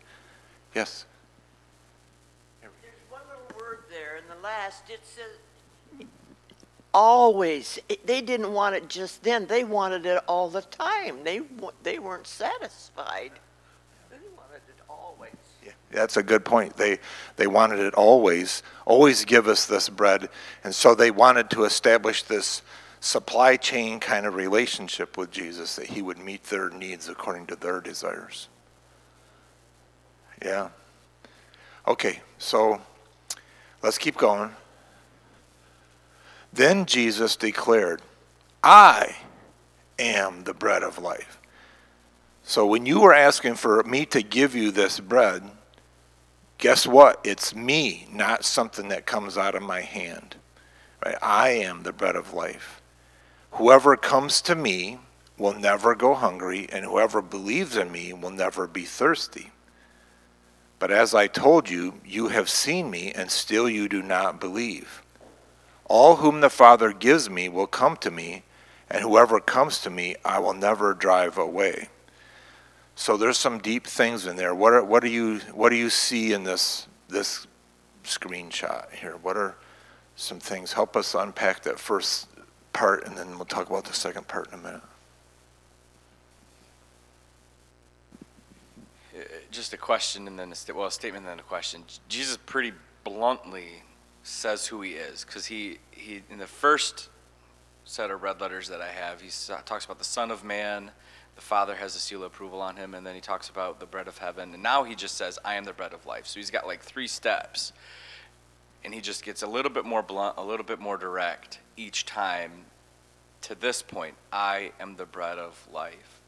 Yes? 0.75 1.05
There's 2.61 2.71
one 3.09 3.21
little 3.27 3.59
word 3.59 3.79
there 3.89 4.17
in 4.17 4.23
the 4.29 4.43
last, 4.43 4.83
it 4.89 5.01
says, 5.03 6.07
always. 6.93 7.79
They 8.05 8.21
didn't 8.21 8.53
want 8.53 8.75
it 8.75 8.89
just 8.89 9.23
then, 9.23 9.47
they 9.47 9.63
wanted 9.63 10.05
it 10.05 10.21
all 10.27 10.49
the 10.49 10.61
time. 10.61 11.23
They, 11.23 11.41
they 11.81 11.97
weren't 11.97 12.27
satisfied. 12.27 13.31
Wanted 14.57 14.69
it 14.69 14.83
always. 14.89 15.31
Yeah, 15.63 15.71
That's 15.91 16.17
a 16.17 16.23
good 16.23 16.43
point. 16.43 16.77
They, 16.77 16.99
they 17.35 17.47
wanted 17.47 17.79
it 17.79 17.93
always, 17.93 18.63
always 18.85 19.23
give 19.23 19.47
us 19.47 19.65
this 19.65 19.87
bread. 19.87 20.29
And 20.63 20.73
so 20.73 20.95
they 20.95 21.11
wanted 21.11 21.49
to 21.51 21.63
establish 21.63 22.23
this 22.23 22.63
supply 22.99 23.55
chain 23.55 23.99
kind 23.99 24.25
of 24.25 24.33
relationship 24.33 25.15
with 25.15 25.29
Jesus, 25.29 25.75
that 25.75 25.87
he 25.87 26.01
would 26.01 26.17
meet 26.17 26.45
their 26.45 26.69
needs 26.69 27.07
according 27.07 27.45
to 27.47 27.55
their 27.55 27.81
desires. 27.81 28.47
Yeah. 30.43 30.69
Okay, 31.87 32.21
so 32.39 32.81
let's 33.83 33.99
keep 33.99 34.17
going. 34.17 34.51
Then 36.51 36.85
Jesus 36.85 37.35
declared, 37.35 38.01
I 38.63 39.15
am 39.99 40.45
the 40.45 40.53
bread 40.55 40.81
of 40.81 40.97
life. 40.97 41.39
So 42.47 42.65
when 42.65 42.85
you 42.85 43.01
were 43.01 43.13
asking 43.13 43.55
for 43.55 43.83
me 43.83 44.05
to 44.05 44.21
give 44.21 44.55
you 44.55 44.71
this 44.71 45.01
bread, 45.01 45.43
guess 46.57 46.87
what? 46.87 47.19
It's 47.25 47.53
me, 47.53 48.07
not 48.09 48.45
something 48.45 48.87
that 48.87 49.05
comes 49.05 49.37
out 49.37 49.53
of 49.53 49.61
my 49.61 49.81
hand. 49.81 50.37
Right? 51.05 51.17
I 51.21 51.49
am 51.49 51.83
the 51.83 51.91
bread 51.91 52.15
of 52.15 52.33
life. 52.33 52.81
Whoever 53.51 53.97
comes 53.97 54.39
to 54.43 54.55
me 54.55 54.97
will 55.37 55.59
never 55.59 55.93
go 55.93 56.13
hungry, 56.13 56.69
and 56.71 56.85
whoever 56.85 57.21
believes 57.21 57.75
in 57.75 57.91
me 57.91 58.13
will 58.13 58.31
never 58.31 58.65
be 58.65 58.85
thirsty. 58.85 59.51
But 60.79 60.89
as 60.89 61.13
I 61.13 61.27
told 61.27 61.69
you, 61.69 61.99
you 62.05 62.29
have 62.29 62.49
seen 62.49 62.89
me, 62.89 63.11
and 63.11 63.29
still 63.29 63.69
you 63.69 63.89
do 63.89 64.01
not 64.01 64.39
believe. 64.39 65.03
All 65.83 66.15
whom 66.15 66.39
the 66.39 66.49
Father 66.49 66.93
gives 66.93 67.29
me 67.29 67.49
will 67.49 67.67
come 67.67 67.97
to 67.97 68.09
me, 68.09 68.43
and 68.89 69.01
whoever 69.01 69.41
comes 69.41 69.79
to 69.79 69.89
me 69.89 70.15
I 70.23 70.39
will 70.39 70.53
never 70.53 70.93
drive 70.93 71.37
away. 71.37 71.89
So 72.97 73.15
there's 73.15 73.37
some 73.37 73.59
deep 73.59 73.85
things 73.85 74.25
in 74.25 74.37
there. 74.37 74.55
What 74.55 74.73
are, 74.73 74.83
what 74.83 75.03
do 75.03 75.07
you, 75.09 75.37
what 75.53 75.69
do 75.69 75.75
you 75.75 75.91
see 75.91 76.33
in 76.33 76.43
this, 76.43 76.87
this 77.07 77.45
screenshot 78.03 78.91
here? 78.91 79.17
What 79.21 79.37
are 79.37 79.55
some 80.15 80.39
things? 80.39 80.73
Help 80.73 80.97
us 80.97 81.13
unpack 81.13 81.61
that 81.61 81.79
first 81.79 82.27
part, 82.73 83.05
and 83.05 83.15
then 83.15 83.35
we'll 83.35 83.45
talk 83.45 83.69
about 83.69 83.85
the 83.85 83.93
second 83.93 84.27
part 84.27 84.47
in 84.47 84.55
a 84.55 84.57
minute. 84.63 84.81
Uh, 89.15 89.19
Just 89.51 89.73
a 89.73 89.77
question 89.77 90.27
and 90.27 90.37
then 90.37 90.51
a 90.51 90.55
sta- 90.55 90.73
well, 90.73 90.87
a 90.87 90.91
statement 90.91 91.23
and 91.23 91.31
then 91.31 91.39
a 91.39 91.47
question. 91.47 91.83
Jesus 92.09 92.39
pretty 92.47 92.73
bluntly 93.03 93.83
says 94.23 94.65
who 94.65 94.81
he 94.81 94.93
is 94.93 95.23
because 95.23 95.45
he, 95.45 95.77
he 95.91 96.23
in 96.31 96.39
the 96.39 96.47
first 96.47 97.09
set 97.85 98.09
of 98.09 98.23
red 98.23 98.41
letters 98.41 98.67
that 98.69 98.81
I 98.81 98.89
have, 98.89 99.21
he 99.21 99.29
talks 99.65 99.85
about 99.85 99.99
the 99.99 100.03
Son 100.03 100.31
of 100.31 100.43
Man, 100.43 100.89
the 101.37 101.41
Father 101.41 101.75
has 101.75 101.95
a 101.95 101.99
seal 101.99 102.23
of 102.23 102.33
approval 102.33 102.59
on 102.61 102.75
him, 102.75 102.93
and 102.95 103.07
then 103.07 103.15
he 103.15 103.21
talks 103.21 103.47
about 103.47 103.79
the 103.79 103.85
bread 103.85 104.07
of 104.07 104.17
heaven, 104.17 104.53
and 104.53 104.61
now 104.61 104.83
he 104.83 104.95
just 104.95 105.15
says, 105.15 105.39
"I 105.45 105.53
am 105.53 105.63
the 105.63 105.71
bread 105.71 105.93
of 105.93 106.05
life." 106.05 106.25
So 106.25 106.39
he's 106.39 106.49
got 106.51 106.67
like 106.67 106.81
three 106.81 107.07
steps, 107.07 107.71
and 108.83 108.93
he 108.93 108.99
just 108.99 109.23
gets 109.23 109.43
a 109.43 109.47
little 109.47 109.71
bit 109.71 109.85
more 109.85 110.01
blunt, 110.01 110.35
a 110.37 110.43
little 110.43 110.65
bit 110.65 110.79
more 110.79 110.97
direct 110.97 111.59
each 111.77 112.05
time. 112.05 112.65
To 113.41 113.53
this 113.53 113.83
point, 113.83 114.15
I 114.33 114.71
am 114.79 114.95
the 114.95 115.05
bread 115.05 115.37
of 115.37 115.67
life. 115.71 116.19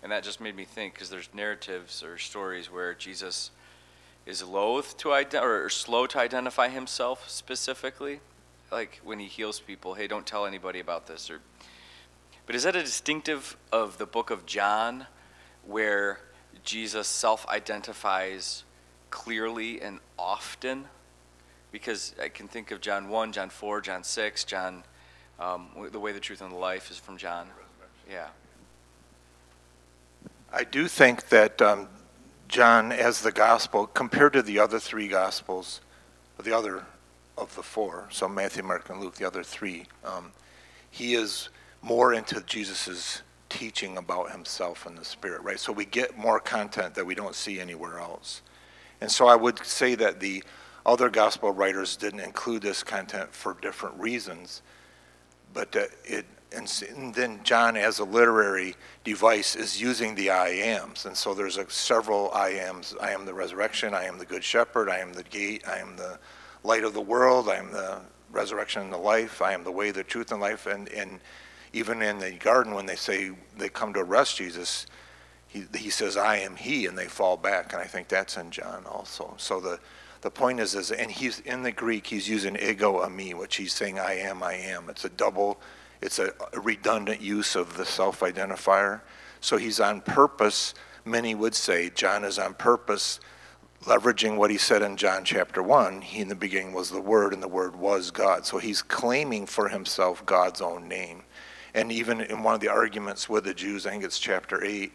And 0.00 0.12
that 0.12 0.22
just 0.22 0.40
made 0.40 0.54
me 0.54 0.64
think 0.64 0.94
because 0.94 1.10
there's 1.10 1.28
narratives 1.34 2.02
or 2.02 2.16
stories 2.18 2.70
where 2.70 2.94
Jesus 2.94 3.50
is 4.26 4.42
loath 4.44 4.96
to 4.98 5.08
ident- 5.08 5.42
or 5.42 5.68
slow 5.68 6.06
to 6.06 6.18
identify 6.20 6.68
himself 6.68 7.28
specifically, 7.28 8.20
like 8.70 9.00
when 9.02 9.18
he 9.18 9.26
heals 9.26 9.58
people, 9.58 9.94
hey, 9.94 10.06
don't 10.06 10.26
tell 10.26 10.46
anybody 10.46 10.78
about 10.78 11.08
this. 11.08 11.28
Or, 11.28 11.40
but 12.46 12.54
is 12.54 12.64
that 12.64 12.76
a 12.76 12.82
distinctive 12.82 13.56
of 13.70 13.98
the 13.98 14.06
book 14.06 14.30
of 14.30 14.46
John, 14.46 15.06
where 15.66 16.20
Jesus 16.64 17.08
self-identifies 17.08 18.64
clearly 19.10 19.80
and 19.80 20.00
often? 20.18 20.86
Because 21.70 22.14
I 22.22 22.28
can 22.28 22.48
think 22.48 22.70
of 22.70 22.80
John 22.80 23.08
one, 23.08 23.32
John 23.32 23.50
four, 23.50 23.80
John 23.80 24.04
six, 24.04 24.44
John. 24.44 24.84
Um, 25.40 25.68
the 25.90 25.98
way, 25.98 26.12
the 26.12 26.20
truth, 26.20 26.40
and 26.40 26.52
the 26.52 26.56
life 26.56 26.90
is 26.90 26.98
from 26.98 27.16
John. 27.16 27.48
Yeah. 28.08 28.28
I 30.52 30.62
do 30.62 30.86
think 30.86 31.30
that 31.30 31.60
um, 31.60 31.88
John, 32.46 32.92
as 32.92 33.22
the 33.22 33.32
gospel, 33.32 33.88
compared 33.88 34.34
to 34.34 34.42
the 34.42 34.60
other 34.60 34.78
three 34.78 35.08
gospels, 35.08 35.80
the 36.40 36.56
other 36.56 36.84
of 37.36 37.56
the 37.56 37.62
four, 37.62 38.06
so 38.10 38.28
Matthew, 38.28 38.62
Mark, 38.62 38.88
and 38.90 39.00
Luke, 39.00 39.16
the 39.16 39.26
other 39.26 39.42
three, 39.42 39.86
um, 40.04 40.30
he 40.90 41.14
is 41.14 41.48
more 41.82 42.14
into 42.14 42.40
Jesus' 42.42 43.22
teaching 43.48 43.98
about 43.98 44.30
himself 44.30 44.86
and 44.86 44.96
the 44.96 45.04
Spirit, 45.04 45.42
right? 45.42 45.60
So 45.60 45.72
we 45.72 45.84
get 45.84 46.16
more 46.16 46.40
content 46.40 46.94
that 46.94 47.04
we 47.04 47.14
don't 47.14 47.34
see 47.34 47.60
anywhere 47.60 47.98
else. 47.98 48.40
And 49.00 49.10
so 49.10 49.26
I 49.26 49.36
would 49.36 49.64
say 49.64 49.94
that 49.96 50.20
the 50.20 50.42
other 50.86 51.10
gospel 51.10 51.50
writers 51.52 51.96
didn't 51.96 52.20
include 52.20 52.62
this 52.62 52.82
content 52.82 53.34
for 53.34 53.56
different 53.60 53.98
reasons, 53.98 54.62
but 55.52 55.76
it, 56.04 56.24
and 56.54 57.14
then 57.14 57.40
John, 57.44 57.76
as 57.76 57.98
a 57.98 58.04
literary 58.04 58.74
device, 59.04 59.56
is 59.56 59.80
using 59.80 60.14
the 60.14 60.30
I 60.30 60.48
ams. 60.48 61.06
And 61.06 61.16
so 61.16 61.34
there's 61.34 61.56
a, 61.56 61.68
several 61.70 62.30
I 62.32 62.50
ams. 62.50 62.94
I 63.00 63.10
am 63.12 63.24
the 63.24 63.34
resurrection, 63.34 63.94
I 63.94 64.04
am 64.04 64.18
the 64.18 64.26
good 64.26 64.44
shepherd, 64.44 64.88
I 64.88 64.98
am 64.98 65.12
the 65.12 65.22
gate, 65.24 65.64
I 65.66 65.78
am 65.78 65.96
the 65.96 66.18
light 66.62 66.84
of 66.84 66.94
the 66.94 67.00
world, 67.00 67.48
I 67.48 67.56
am 67.56 67.72
the 67.72 68.00
resurrection 68.30 68.82
and 68.82 68.92
the 68.92 68.98
life, 68.98 69.42
I 69.42 69.52
am 69.52 69.64
the 69.64 69.70
way, 69.70 69.90
the 69.90 70.04
truth, 70.04 70.32
and 70.32 70.40
life. 70.40 70.66
And, 70.66 70.88
and 70.90 71.20
even 71.72 72.02
in 72.02 72.18
the 72.18 72.32
garden, 72.32 72.74
when 72.74 72.86
they 72.86 72.96
say 72.96 73.30
they 73.56 73.68
come 73.68 73.92
to 73.94 74.00
arrest 74.00 74.36
Jesus, 74.36 74.86
he, 75.48 75.64
he 75.76 75.90
says, 75.90 76.16
I 76.16 76.36
am 76.38 76.56
he, 76.56 76.86
and 76.86 76.96
they 76.96 77.06
fall 77.06 77.36
back. 77.36 77.72
And 77.72 77.82
I 77.82 77.84
think 77.84 78.08
that's 78.08 78.36
in 78.36 78.50
John 78.50 78.84
also. 78.86 79.34
So 79.36 79.60
the, 79.60 79.78
the 80.22 80.30
point 80.30 80.60
is, 80.60 80.74
is, 80.74 80.90
and 80.90 81.10
he's 81.10 81.40
in 81.40 81.62
the 81.62 81.72
Greek, 81.72 82.06
he's 82.06 82.28
using 82.28 82.56
ego 82.56 83.04
eimi, 83.04 83.34
which 83.34 83.56
he's 83.56 83.72
saying, 83.72 83.98
I 83.98 84.14
am, 84.14 84.42
I 84.42 84.54
am. 84.54 84.88
It's 84.88 85.04
a 85.04 85.10
double, 85.10 85.60
it's 86.00 86.18
a 86.18 86.32
redundant 86.54 87.20
use 87.20 87.54
of 87.54 87.76
the 87.76 87.84
self 87.84 88.20
identifier. 88.20 89.00
So 89.40 89.56
he's 89.56 89.80
on 89.80 90.00
purpose, 90.00 90.74
many 91.04 91.34
would 91.34 91.54
say, 91.54 91.90
John 91.90 92.24
is 92.24 92.38
on 92.38 92.54
purpose, 92.54 93.18
leveraging 93.82 94.36
what 94.36 94.50
he 94.50 94.58
said 94.58 94.82
in 94.82 94.96
John 94.96 95.24
chapter 95.24 95.62
1. 95.62 96.00
He 96.02 96.20
in 96.20 96.28
the 96.28 96.34
beginning 96.34 96.72
was 96.72 96.90
the 96.90 97.00
Word, 97.00 97.32
and 97.34 97.42
the 97.42 97.48
Word 97.48 97.74
was 97.74 98.10
God. 98.10 98.46
So 98.46 98.58
he's 98.58 98.82
claiming 98.82 99.46
for 99.46 99.68
himself 99.68 100.24
God's 100.24 100.60
own 100.60 100.86
name. 100.86 101.24
And 101.74 101.90
even 101.90 102.20
in 102.20 102.42
one 102.42 102.54
of 102.54 102.60
the 102.60 102.68
arguments 102.68 103.28
with 103.28 103.44
the 103.44 103.54
Jews, 103.54 103.86
I 103.86 103.90
think 103.90 104.04
it's 104.04 104.18
chapter 104.18 104.62
8, 104.62 104.92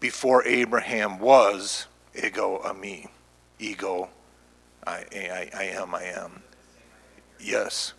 before 0.00 0.44
Abraham 0.44 1.18
was, 1.18 1.86
ego 2.14 2.60
eimi, 2.64 3.08
ego, 3.58 4.08
I, 4.86 5.04
I, 5.12 5.50
I 5.54 5.62
am, 5.64 5.94
I 5.94 6.04
am. 6.04 6.42
Yes. 7.38 7.94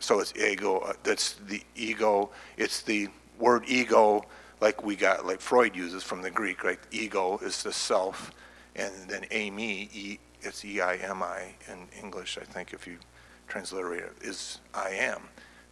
So 0.00 0.20
it's 0.20 0.34
ego, 0.36 0.78
uh, 0.78 0.94
that's 1.02 1.34
the 1.46 1.62
ego, 1.76 2.30
it's 2.56 2.82
the 2.82 3.08
word 3.38 3.64
ego, 3.66 4.24
like 4.60 4.82
we 4.82 4.96
got, 4.96 5.26
like 5.26 5.40
Freud 5.40 5.76
uses 5.76 6.02
from 6.02 6.22
the 6.22 6.30
Greek, 6.30 6.64
right? 6.64 6.78
Ego 6.90 7.38
is 7.38 7.62
the 7.62 7.72
self, 7.72 8.32
and 8.74 8.92
then 9.08 9.22
eimi, 9.30 9.88
e, 9.94 10.18
it's 10.40 10.64
E-I-M-I 10.64 11.54
in 11.70 11.86
English, 12.02 12.38
I 12.40 12.44
think, 12.44 12.72
if 12.72 12.86
you 12.86 12.96
transliterate 13.46 14.02
it, 14.02 14.12
is 14.22 14.58
I 14.74 14.90
am. 14.90 15.22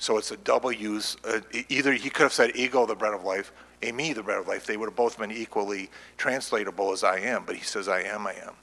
So 0.01 0.17
it's 0.17 0.31
a 0.31 0.39
double 0.39 0.73
use. 0.73 1.19
Uh, 1.23 1.41
either 1.69 1.93
he 1.93 2.09
could 2.09 2.23
have 2.23 2.33
said 2.33 2.53
ego, 2.55 2.87
the 2.87 2.95
bread 2.95 3.13
of 3.13 3.23
life, 3.23 3.53
eimi, 3.83 4.15
the 4.15 4.23
bread 4.23 4.39
of 4.39 4.49
life. 4.49 4.67
They 4.67 4.79
would 4.79 4.87
have 4.87 4.97
both 4.97 5.19
been 5.19 5.31
equally 5.31 5.91
translatable 6.17 6.91
as 6.91 7.05
I 7.05 7.19
am, 7.19 7.45
but 7.45 7.55
he 7.55 7.63
says 7.63 7.87
I 7.87 8.01
am, 8.05 8.27
I 8.27 8.33
am. 8.33 8.55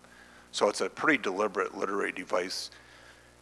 So 0.52 0.68
it's 0.68 0.82
a 0.82 0.90
pretty 0.90 1.22
deliberate 1.22 1.78
literary 1.78 2.12
device 2.12 2.72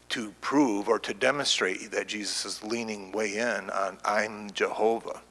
to 0.10 0.34
prove 0.42 0.90
or 0.90 1.00
to 1.00 1.14
demonstrate 1.14 1.90
that 1.92 2.08
Jesus 2.08 2.44
is 2.46 2.64
leaning 2.66 3.14
way 3.14 3.38
in 3.38 3.70
on 3.70 3.98
I'm 4.04 4.52
Jehovah. 4.52 5.22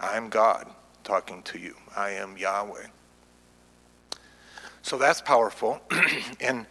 I'm 0.00 0.30
God 0.30 0.66
talking 1.04 1.42
to 1.42 1.58
you. 1.58 1.74
I 1.94 2.12
am 2.12 2.38
Yahweh. 2.38 2.86
So 4.80 4.96
that's 4.96 5.20
powerful. 5.20 5.82
and 6.40 6.64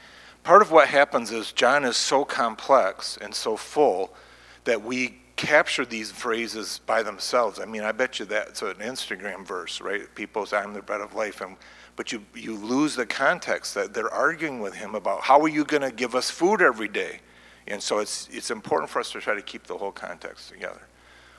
part 0.43 0.63
of 0.63 0.71
what 0.71 0.87
happens 0.87 1.31
is 1.31 1.51
John 1.51 1.85
is 1.85 1.97
so 1.97 2.25
complex 2.25 3.15
and 3.21 3.35
so 3.35 3.55
full 3.55 4.15
that 4.63 4.83
we 4.83 5.19
capture 5.35 5.85
these 5.85 6.11
phrases 6.11 6.79
by 6.85 7.03
themselves. 7.03 7.59
I 7.59 7.65
mean, 7.65 7.83
I 7.83 7.91
bet 7.91 8.19
you 8.19 8.25
that's 8.25 8.61
an 8.61 8.75
Instagram 8.75 9.45
verse, 9.45 9.81
right? 9.81 10.13
People 10.15 10.45
say, 10.45 10.57
I'm 10.57 10.73
the 10.73 10.81
bread 10.81 11.01
of 11.01 11.13
life. 11.13 11.41
And, 11.41 11.57
but 11.95 12.11
you, 12.11 12.25
you 12.33 12.55
lose 12.55 12.95
the 12.95 13.05
context 13.05 13.73
that 13.75 13.93
they're 13.93 14.13
arguing 14.13 14.59
with 14.59 14.75
him 14.75 14.95
about 14.95 15.21
how 15.21 15.41
are 15.41 15.49
you 15.49 15.65
going 15.65 15.81
to 15.81 15.91
give 15.91 16.15
us 16.15 16.29
food 16.29 16.61
every 16.61 16.87
day? 16.87 17.19
And 17.67 17.81
so 17.81 17.99
it's, 17.99 18.29
it's 18.31 18.51
important 18.51 18.89
for 18.89 18.99
us 18.99 19.11
to 19.11 19.19
try 19.19 19.35
to 19.35 19.41
keep 19.41 19.65
the 19.65 19.77
whole 19.77 19.91
context 19.91 20.49
together. 20.49 20.81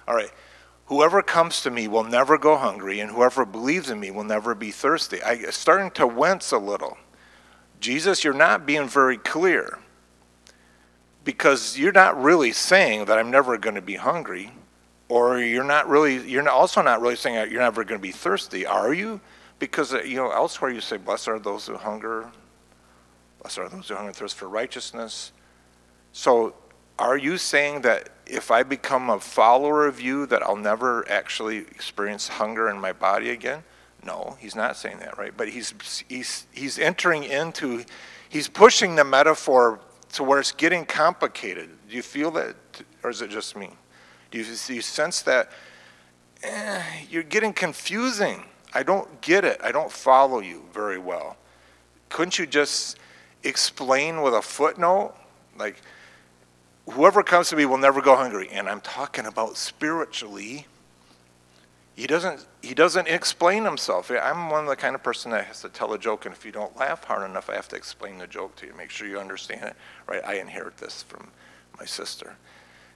All 0.07 0.15
right. 0.15 0.31
Whoever 0.87 1.23
comes 1.23 1.63
to 1.63 1.71
me 1.71 1.89
will 1.89 2.05
never 2.05 2.39
go 2.39 2.57
hungry, 2.57 3.01
and 3.01 3.11
whoever 3.11 3.45
believes 3.45 3.91
in 3.91 3.99
me 3.99 4.13
will 4.13 4.25
never 4.25 4.55
be 4.55 4.71
thirsty. 4.71 5.21
I 5.21 5.51
starting 5.51 5.91
to 5.93 6.07
wince 6.07 6.53
a 6.53 6.59
little. 6.59 6.97
Jesus, 7.81 8.23
you're 8.23 8.33
not 8.33 8.67
being 8.67 8.87
very 8.87 9.19
clear 9.19 9.81
because 11.27 11.77
you're 11.77 11.93
not 11.93 12.23
really 12.23 12.53
saying 12.53 13.07
that 13.07 13.19
I'm 13.19 13.33
never 13.33 13.59
going 13.59 13.75
to 13.75 13.83
be 13.83 13.97
hungry, 13.97 14.53
or 15.09 15.41
you're 15.41 15.65
not 15.65 15.89
really, 15.89 16.27
you're 16.27 16.49
also 16.49 16.81
not 16.81 17.03
really 17.03 17.17
saying 17.17 17.35
that 17.35 17.51
you're 17.51 17.61
never 17.61 17.85
going 17.85 18.01
to 18.01 18.03
be 18.03 18.13
thirsty, 18.13 18.65
are 18.65 18.95
you? 18.95 19.21
Because 19.59 19.93
uh, 19.93 20.03
you 20.03 20.17
know 20.17 20.31
elsewhere 20.31 20.71
you 20.71 20.81
say, 20.81 20.97
"Blessed 20.97 21.29
are 21.29 21.39
those 21.39 21.67
who 21.67 21.77
hunger, 21.77 22.31
blessed 23.43 23.59
are 23.59 23.69
those 23.69 23.89
who 23.89 23.95
hunger 23.97 24.09
and 24.09 24.17
thirst 24.17 24.37
for 24.37 24.49
righteousness." 24.49 25.33
So, 26.13 26.55
are 26.99 27.17
you 27.17 27.39
saying 27.39 27.81
that 27.83 28.11
if 28.27 28.51
I 28.51 28.63
become 28.63 29.11
a 29.11 29.19
follower 29.19 29.87
of 29.87 30.01
you, 30.01 30.27
that 30.27 30.43
I'll 30.43 30.57
never 30.57 31.09
actually 31.11 31.59
experience 31.59 32.29
hunger 32.29 32.69
in 32.69 32.79
my 32.81 32.93
body 32.93 33.31
again? 33.31 33.65
No, 34.05 34.37
he's 34.39 34.55
not 34.55 34.77
saying 34.77 34.99
that, 35.01 35.19
right? 35.19 35.33
But 35.37 35.49
he's 35.49 35.75
he's 36.09 36.47
he's 36.53 36.79
entering 36.79 37.25
into, 37.25 37.85
he's 38.29 38.47
pushing 38.47 38.95
the 38.95 39.05
metaphor 39.05 39.81
to 40.17 40.23
where 40.23 40.41
it's 40.41 40.53
getting 40.53 40.85
complicated. 40.85 41.71
Do 41.89 41.97
you 41.97 42.03
feel 42.03 42.31
that, 42.33 42.57
or 43.03 43.11
is 43.11 43.23
it 43.23 43.31
just 43.31 43.57
me? 43.57 43.71
Do 44.31 44.39
you, 44.39 44.45
do 44.45 44.75
you 44.75 44.83
sense 44.83 45.23
that 45.23 45.51
eh, 46.43 46.83
you're 47.09 47.23
getting 47.23 47.53
confusing? 47.53 48.45
I 48.75 48.83
don't 48.83 49.21
get 49.21 49.45
it. 49.45 49.61
I 49.63 49.73
don't 49.73 49.91
follow 49.91 50.41
you 50.41 50.65
very 50.73 50.99
well. 50.99 51.37
Couldn't 52.09 52.39
you 52.39 52.47
just 52.47 52.99
explain 53.43 54.23
with 54.23 54.35
a 54.35 54.43
footnote, 54.43 55.15
like? 55.59 55.81
whoever 56.91 57.23
comes 57.23 57.49
to 57.49 57.57
me 57.57 57.67
will 57.67 57.79
never 57.79 58.01
go 58.01 58.15
hungry 58.17 58.49
and 58.51 58.69
i'm 58.69 58.81
talking 58.81 59.27
about 59.27 59.57
spiritually 59.57 60.67
he 61.97 62.07
doesn't 62.07 62.47
he 62.63 62.75
doesn't 62.75 63.09
explain 63.09 63.65
himself. 63.65 64.11
I'm 64.11 64.51
one 64.51 64.65
of 64.65 64.69
the 64.69 64.77
kind 64.77 64.95
of 64.95 65.03
person 65.03 65.31
that 65.31 65.47
has 65.47 65.63
to 65.63 65.71
tell 65.71 65.95
a 65.95 65.99
joke 65.99 66.27
and 66.27 66.35
if 66.35 66.45
you 66.45 66.53
don't 66.53 66.77
laugh 66.77 67.03
hard 67.05 67.29
enough 67.29 67.49
i 67.49 67.55
have 67.55 67.69
to 67.69 67.77
explain 67.77 68.19
the 68.19 68.27
joke 68.27 68.55
to 68.57 68.67
you. 68.67 68.75
Make 68.77 68.91
sure 68.91 69.09
you 69.09 69.19
understand 69.19 69.65
it 69.65 69.75
right? 70.07 70.23
I 70.25 70.35
inherit 70.35 70.77
this 70.77 71.03
from 71.03 71.29
my 71.79 71.87
sister. 71.87 72.37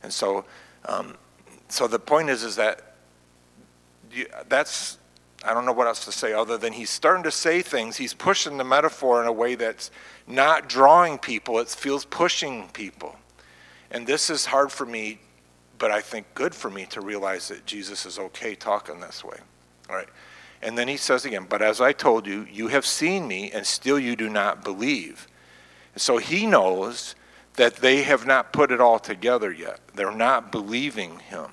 And 0.03 0.13
so 0.13 0.45
um, 0.85 1.17
so 1.69 1.89
the 1.89 1.99
point 1.99 2.29
is 2.29 2.45
is 2.45 2.57
that 2.57 2.95
you, 4.13 4.27
that's 4.49 4.99
I 5.43 5.55
don't 5.55 5.65
know 5.65 5.73
what 5.73 5.87
else 5.87 6.05
to 6.05 6.13
say 6.13 6.35
other 6.35 6.59
than 6.59 6.75
he's 6.75 6.91
starting 6.91 7.23
to 7.23 7.31
say 7.31 7.63
things. 7.63 7.97
He's 7.97 8.13
pushing 8.13 8.59
the 8.59 8.65
metaphor 8.65 9.23
in 9.23 9.27
a 9.27 9.33
way 9.33 9.55
that's 9.55 9.91
not 10.27 10.69
drawing 10.69 11.17
people, 11.17 11.59
it 11.59 11.69
feels 11.69 12.05
pushing 12.05 12.69
people. 12.69 13.17
And 13.91 14.07
this 14.07 14.29
is 14.29 14.47
hard 14.47 14.71
for 14.71 14.85
me, 14.85 15.21
but 15.81 15.91
I 15.91 16.03
think 16.03 16.27
good 16.35 16.55
for 16.55 16.71
me 16.71 16.85
to 16.91 17.01
realize 17.01 17.49
that 17.49 17.65
Jesus 17.67 18.05
is 18.05 18.19
okay 18.19 18.55
talking 18.55 19.01
this 19.01 19.25
way. 19.25 19.39
All 19.89 19.97
right. 19.97 20.09
And 20.63 20.77
then 20.77 20.87
he 20.87 20.99
says 20.99 21.25
again, 21.25 21.47
But 21.49 21.63
as 21.63 21.81
I 21.81 21.93
told 21.93 22.27
you, 22.27 22.47
you 22.53 22.69
have 22.69 22.85
seen 22.85 23.27
me, 23.27 23.51
and 23.51 23.67
still 23.67 23.99
you 23.99 24.15
do 24.15 24.29
not 24.29 24.63
believe. 24.63 25.27
So 25.97 26.19
he 26.19 26.47
knows 26.47 27.17
that 27.55 27.77
they 27.77 28.03
have 28.03 28.27
not 28.27 28.53
put 28.53 28.71
it 28.71 28.81
all 28.81 28.99
together 28.99 29.51
yet. 29.51 29.81
They're 29.95 30.15
not 30.15 30.53
believing 30.53 31.19
him. 31.19 31.51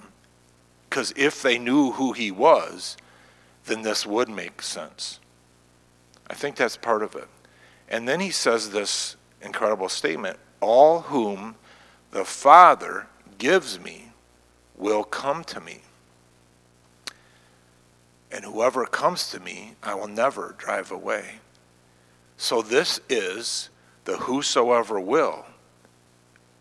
Because 0.90 1.14
if 1.16 1.42
they 1.42 1.58
knew 1.58 1.94
who 1.94 2.12
he 2.12 2.30
was, 2.30 2.98
then 3.66 3.82
this 3.82 4.06
would 4.06 4.28
make 4.28 4.62
sense. 4.62 5.22
I 6.30 6.34
think 6.34 6.58
that's 6.58 6.78
part 6.78 7.02
of 7.02 7.16
it. 7.16 7.30
And 7.88 8.08
then 8.08 8.20
he 8.20 8.32
says 8.32 8.72
this 8.72 9.16
incredible 9.42 9.88
statement 9.88 10.38
All 10.60 11.02
whom 11.02 11.56
the 12.12 12.26
Father 12.26 13.08
gives 13.38 13.80
me 13.80 14.07
will 14.78 15.04
come 15.04 15.44
to 15.46 15.60
me. 15.60 15.80
And 18.32 18.44
whoever 18.46 18.86
comes 18.86 19.30
to 19.32 19.40
me, 19.40 19.74
I 19.82 19.96
will 19.96 20.08
never 20.08 20.56
drive 20.58 20.92
away. 20.92 21.40
So 22.38 22.62
this 22.62 23.00
is 23.10 23.70
the 24.06 24.18
whosoever 24.18 25.00
will 25.00 25.46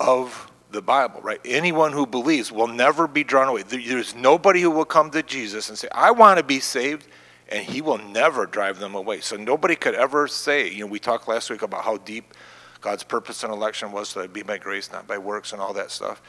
of 0.00 0.50
the 0.70 0.82
Bible, 0.82 1.20
right? 1.20 1.40
Anyone 1.44 1.92
who 1.92 2.06
believes 2.06 2.50
will 2.50 2.66
never 2.66 3.06
be 3.06 3.24
drawn 3.24 3.48
away. 3.48 3.62
There's 3.62 4.14
nobody 4.14 4.60
who 4.60 4.70
will 4.70 4.84
come 4.84 5.10
to 5.10 5.22
Jesus 5.22 5.68
and 5.68 5.78
say, 5.78 5.88
I 5.92 6.10
want 6.10 6.38
to 6.38 6.44
be 6.44 6.60
saved, 6.60 7.06
and 7.48 7.64
he 7.64 7.80
will 7.80 7.98
never 7.98 8.46
drive 8.46 8.78
them 8.78 8.94
away. 8.94 9.20
So 9.20 9.36
nobody 9.36 9.76
could 9.76 9.94
ever 9.94 10.26
say, 10.28 10.70
you 10.70 10.80
know, 10.80 10.86
we 10.86 10.98
talked 10.98 11.28
last 11.28 11.50
week 11.50 11.62
about 11.62 11.84
how 11.84 11.98
deep 11.98 12.34
God's 12.80 13.04
purpose 13.04 13.44
in 13.44 13.50
election 13.50 13.92
was 13.92 14.12
to 14.14 14.28
be 14.28 14.42
by 14.42 14.58
grace, 14.58 14.90
not 14.90 15.06
by 15.06 15.18
works, 15.18 15.52
and 15.52 15.60
all 15.60 15.72
that 15.74 15.90
stuff. 15.90 16.22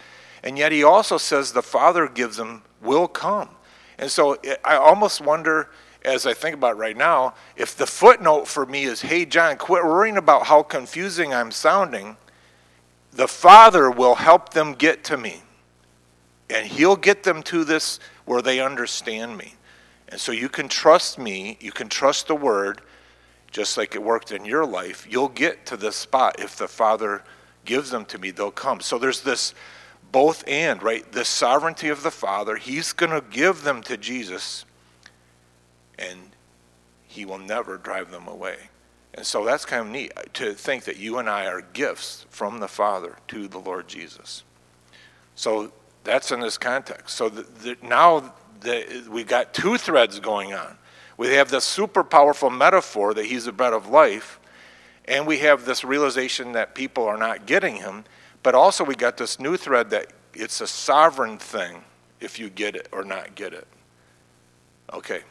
And 0.44 0.58
yet 0.58 0.72
he 0.72 0.84
also 0.84 1.18
says 1.18 1.52
the 1.52 1.62
Father 1.62 2.08
gives 2.08 2.38
them 2.38 2.64
will 2.82 3.08
come. 3.08 3.50
And 3.98 4.12
so 4.12 4.38
I 4.64 4.76
almost 4.76 5.22
wonder, 5.22 5.70
as 6.06 6.26
I 6.26 6.34
think 6.34 6.56
about 6.56 6.78
right 6.78 6.96
now, 6.96 7.34
if 7.56 7.76
the 7.76 7.88
footnote 7.88 8.48
for 8.48 8.66
me 8.66 8.84
is, 8.84 9.02
hey, 9.02 9.26
John, 9.26 9.58
quit 9.58 9.84
worrying 9.84 10.18
about 10.18 10.46
how 10.46 10.64
confusing 10.64 11.34
I'm 11.34 11.52
sounding 11.52 12.18
the 13.18 13.28
Father 13.28 13.90
will 13.90 14.16
help 14.16 14.50
them 14.54 14.74
get 14.74 15.04
to 15.06 15.18
me. 15.18 15.42
And 16.50 16.68
He'll 16.68 16.96
get 16.96 17.24
them 17.24 17.42
to 17.44 17.64
this 17.64 18.00
where 18.26 18.42
they 18.44 18.60
understand 18.60 19.38
me. 19.38 19.56
And 20.10 20.22
so 20.22 20.32
you 20.32 20.48
can 20.48 20.70
trust 20.70 21.18
me, 21.18 21.58
you 21.60 21.72
can 21.72 21.90
trust 21.90 22.28
the 22.28 22.36
Word, 22.36 22.82
just 23.52 23.76
like 23.76 23.96
it 23.96 24.04
worked 24.04 24.32
in 24.32 24.46
your 24.46 24.66
life. 24.66 25.08
You'll 25.10 25.30
get 25.30 25.66
to 25.66 25.78
this 25.78 25.96
spot. 25.96 26.40
If 26.40 26.56
the 26.56 26.68
Father 26.68 27.24
gives 27.66 27.90
them 27.90 28.06
to 28.06 28.20
me, 28.20 28.32
they'll 28.32 28.52
come. 28.52 28.80
So 28.82 29.00
there's 29.00 29.22
this 29.22 29.54
both 30.12 30.44
and, 30.48 30.82
right? 30.82 31.10
The 31.12 31.26
sovereignty 31.26 31.90
of 31.90 32.04
the 32.04 32.12
Father, 32.12 32.56
He's 32.56 32.94
going 32.94 33.12
to 33.12 33.24
give 33.30 33.64
them 33.64 33.82
to 33.84 33.98
Jesus, 33.98 34.66
and 35.98 36.18
He 37.08 37.26
will 37.26 37.40
never 37.40 37.78
drive 37.78 38.12
them 38.12 38.28
away. 38.28 38.58
And 39.14 39.26
so 39.26 39.44
that's 39.44 39.66
kind 39.66 39.82
of 39.82 39.92
neat 39.92 40.12
uh, 40.16 40.22
to 40.34 40.54
think 40.54 40.84
that 40.84 40.98
you 40.98 41.18
and 41.18 41.28
I 41.28 41.48
are 41.48 41.62
gifts 41.62 42.26
from 42.30 42.60
the 42.60 42.68
Father 42.68 43.18
to 43.30 43.48
the 43.48 43.58
Lord 43.58 43.88
Jesus. 43.88 44.44
So 45.36 45.72
that's 46.04 46.32
in 46.32 46.40
this 46.40 46.58
context. 46.58 47.18
So 47.18 47.28
the, 47.28 47.42
the, 47.42 47.78
now 47.82 48.34
the, 48.62 49.08
we've 49.10 49.28
got 49.28 49.54
two 49.54 49.78
threads 49.78 50.20
going 50.20 50.54
on. 50.54 50.78
We 51.18 51.30
have 51.30 51.50
this 51.50 51.64
super 51.64 52.04
powerful 52.04 52.52
metaphor 52.52 53.16
that 53.16 53.26
he's 53.26 53.46
the 53.46 53.52
bread 53.52 53.74
of 53.74 53.88
life, 53.88 54.40
and 55.06 55.26
we 55.26 55.40
have 55.40 55.66
this 55.66 55.84
realization 55.84 56.52
that 56.52 56.76
people 56.76 57.06
are 57.06 57.18
not 57.18 57.48
getting 57.48 57.78
him, 57.78 58.06
but 58.48 58.56
also 58.56 58.86
we 58.86 58.96
got 58.96 59.18
this 59.18 59.42
new 59.42 59.58
thread 59.58 59.90
that 59.90 60.08
it's 60.34 60.62
a 60.62 60.68
sovereign 60.68 61.38
thing 61.38 61.84
if 62.22 62.40
you 62.40 62.50
get 62.50 62.78
it 62.78 62.88
or 62.94 63.04
not 63.04 63.36
get 63.36 63.52
it. 63.52 63.68
Okay. 64.94 65.24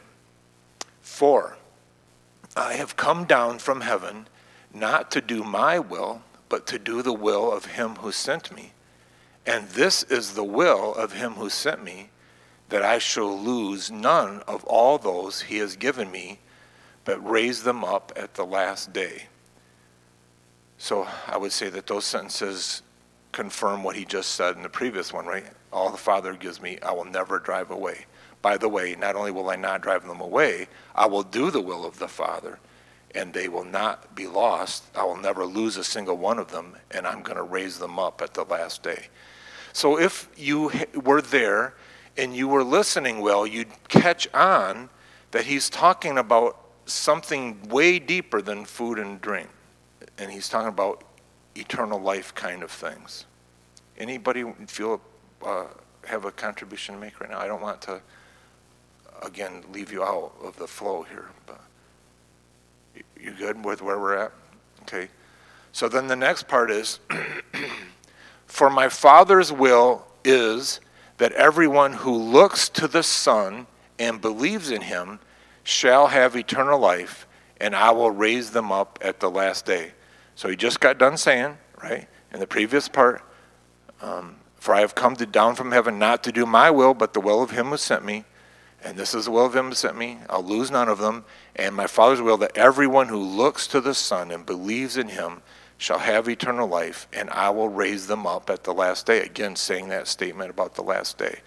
Four. 1.01 1.57
I 2.55 2.73
have 2.73 2.95
come 2.95 3.25
down 3.25 3.57
from 3.57 3.81
heaven 3.81 4.27
not 4.71 5.09
to 5.09 5.19
do 5.19 5.43
my 5.43 5.79
will, 5.79 6.21
but 6.47 6.67
to 6.67 6.77
do 6.77 7.01
the 7.01 7.11
will 7.11 7.51
of 7.51 7.65
him 7.65 7.95
who 7.95 8.11
sent 8.11 8.55
me. 8.55 8.73
And 9.47 9.67
this 9.69 10.03
is 10.03 10.35
the 10.35 10.43
will 10.43 10.93
of 10.93 11.13
him 11.13 11.31
who 11.31 11.49
sent 11.49 11.83
me, 11.83 12.09
that 12.69 12.83
I 12.83 12.99
shall 12.99 13.35
lose 13.35 13.89
none 13.89 14.43
of 14.47 14.63
all 14.65 14.99
those 14.99 15.41
he 15.41 15.57
has 15.57 15.75
given 15.75 16.11
me, 16.11 16.37
but 17.03 17.27
raise 17.27 17.63
them 17.63 17.83
up 17.83 18.11
at 18.15 18.35
the 18.35 18.45
last 18.45 18.93
day. 18.93 19.23
So 20.77 21.07
I 21.25 21.37
would 21.37 21.51
say 21.51 21.69
that 21.69 21.87
those 21.87 22.05
sentences 22.05 22.83
confirm 23.37 23.83
what 23.83 23.95
he 23.95 24.03
just 24.03 24.31
said 24.31 24.55
in 24.55 24.63
the 24.63 24.69
previous 24.69 25.13
one, 25.13 25.27
right? 25.27 25.45
All 25.71 25.91
the 25.91 25.97
Father 25.97 26.33
gives 26.33 26.59
me, 26.59 26.79
I 26.81 26.91
will 26.91 27.05
never 27.05 27.37
drive 27.37 27.69
away. 27.69 28.07
By 28.41 28.57
the 28.57 28.67
way, 28.67 28.95
not 28.97 29.15
only 29.15 29.29
will 29.29 29.51
I 29.51 29.55
not 29.55 29.81
drive 29.81 30.07
them 30.07 30.21
away, 30.21 30.67
I 30.95 31.05
will 31.05 31.21
do 31.21 31.51
the 31.51 31.61
will 31.61 31.85
of 31.85 31.99
the 31.99 32.07
Father, 32.07 32.57
and 33.13 33.31
they 33.31 33.47
will 33.47 33.63
not 33.63 34.15
be 34.15 34.25
lost. 34.25 34.85
I 34.95 35.03
will 35.03 35.17
never 35.17 35.45
lose 35.45 35.77
a 35.77 35.83
single 35.83 36.17
one 36.17 36.39
of 36.39 36.49
them, 36.49 36.77
and 36.89 37.05
I'm 37.05 37.21
going 37.21 37.37
to 37.37 37.43
raise 37.43 37.77
them 37.77 37.99
up 37.99 38.23
at 38.23 38.33
the 38.33 38.43
last 38.43 38.81
day. 38.81 39.05
So 39.71 39.99
if 39.99 40.29
you 40.35 40.71
were 40.95 41.21
there 41.21 41.75
and 42.17 42.35
you 42.35 42.47
were 42.47 42.63
listening 42.63 43.21
well, 43.21 43.45
you'd 43.45 43.69
catch 43.87 44.27
on 44.33 44.89
that 45.29 45.45
he's 45.45 45.69
talking 45.69 46.17
about 46.17 46.59
something 46.87 47.69
way 47.69 47.99
deeper 47.99 48.41
than 48.41 48.65
food 48.65 48.97
and 48.97 49.21
drink. 49.21 49.49
And 50.17 50.31
he's 50.31 50.49
talking 50.49 50.69
about 50.69 51.03
eternal 51.55 51.99
life 51.99 52.33
kind 52.33 52.63
of 52.63 52.71
things. 52.71 53.26
Anybody 53.97 54.45
feel 54.67 55.01
uh, 55.45 55.65
have 56.05 56.25
a 56.25 56.31
contribution 56.31 56.95
to 56.95 57.01
make 57.01 57.19
right 57.19 57.29
now? 57.29 57.39
I 57.39 57.47
don't 57.47 57.61
want 57.61 57.81
to 57.83 58.01
again, 59.23 59.63
leave 59.71 59.91
you 59.91 60.03
out 60.03 60.33
of 60.43 60.57
the 60.57 60.67
flow 60.67 61.03
here. 61.03 61.29
But 61.45 61.61
you 63.19 63.31
good 63.31 63.63
with 63.63 63.81
where 63.81 63.99
we're 63.99 64.17
at? 64.17 64.31
Okay. 64.83 65.09
So 65.71 65.87
then 65.87 66.07
the 66.07 66.15
next 66.15 66.47
part 66.47 66.71
is 66.71 66.99
For 68.47 68.69
my 68.69 68.89
Father's 68.89 69.51
will 69.51 70.07
is 70.23 70.79
that 71.17 71.31
everyone 71.33 71.93
who 71.93 72.15
looks 72.15 72.69
to 72.69 72.87
the 72.87 73.03
Son 73.03 73.67
and 73.99 74.21
believes 74.21 74.71
in 74.71 74.81
him 74.81 75.19
shall 75.63 76.07
have 76.07 76.35
eternal 76.35 76.79
life, 76.79 77.27
and 77.59 77.75
I 77.75 77.91
will 77.91 78.11
raise 78.11 78.51
them 78.51 78.71
up 78.71 78.99
at 79.01 79.19
the 79.19 79.29
last 79.29 79.65
day. 79.65 79.91
So 80.35 80.47
he 80.47 80.55
just 80.55 80.79
got 80.79 80.97
done 80.97 81.17
saying, 81.17 81.57
right, 81.83 82.07
in 82.31 82.39
the 82.39 82.47
previous 82.47 82.87
part, 82.87 83.21
um, 84.01 84.37
For 84.55 84.73
I 84.73 84.81
have 84.81 84.95
come 84.95 85.15
to, 85.15 85.25
down 85.25 85.55
from 85.55 85.71
heaven 85.71 85.99
not 85.99 86.23
to 86.23 86.31
do 86.31 86.45
my 86.45 86.69
will, 86.71 86.93
but 86.93 87.13
the 87.13 87.21
will 87.21 87.41
of 87.41 87.51
him 87.51 87.67
who 87.67 87.77
sent 87.77 88.03
me. 88.03 88.25
And 88.83 88.97
this 88.97 89.13
is 89.13 89.25
the 89.25 89.31
will 89.31 89.45
of 89.45 89.55
him 89.55 89.69
who 89.69 89.73
sent 89.73 89.97
me. 89.97 90.19
I'll 90.29 90.43
lose 90.43 90.69
none 90.69 90.87
of 90.87 90.99
them. 90.99 91.25
And 91.55 91.75
my 91.75 91.87
Father's 91.87 92.21
will 92.21 92.37
that 92.37 92.55
everyone 92.55 93.07
who 93.07 93.17
looks 93.17 93.67
to 93.67 93.81
the 93.81 93.93
Son 93.93 94.31
and 94.31 94.45
believes 94.45 94.97
in 94.97 95.09
him 95.09 95.41
shall 95.77 95.99
have 95.99 96.27
eternal 96.27 96.67
life, 96.67 97.07
and 97.13 97.29
I 97.29 97.51
will 97.51 97.69
raise 97.69 98.07
them 98.07 98.25
up 98.25 98.49
at 98.49 98.63
the 98.63 98.73
last 98.73 99.05
day. 99.05 99.21
Again, 99.21 99.55
saying 99.55 99.89
that 99.89 100.07
statement 100.07 100.49
about 100.49 100.75
the 100.75 100.81
last 100.81 101.17
day. 101.17 101.39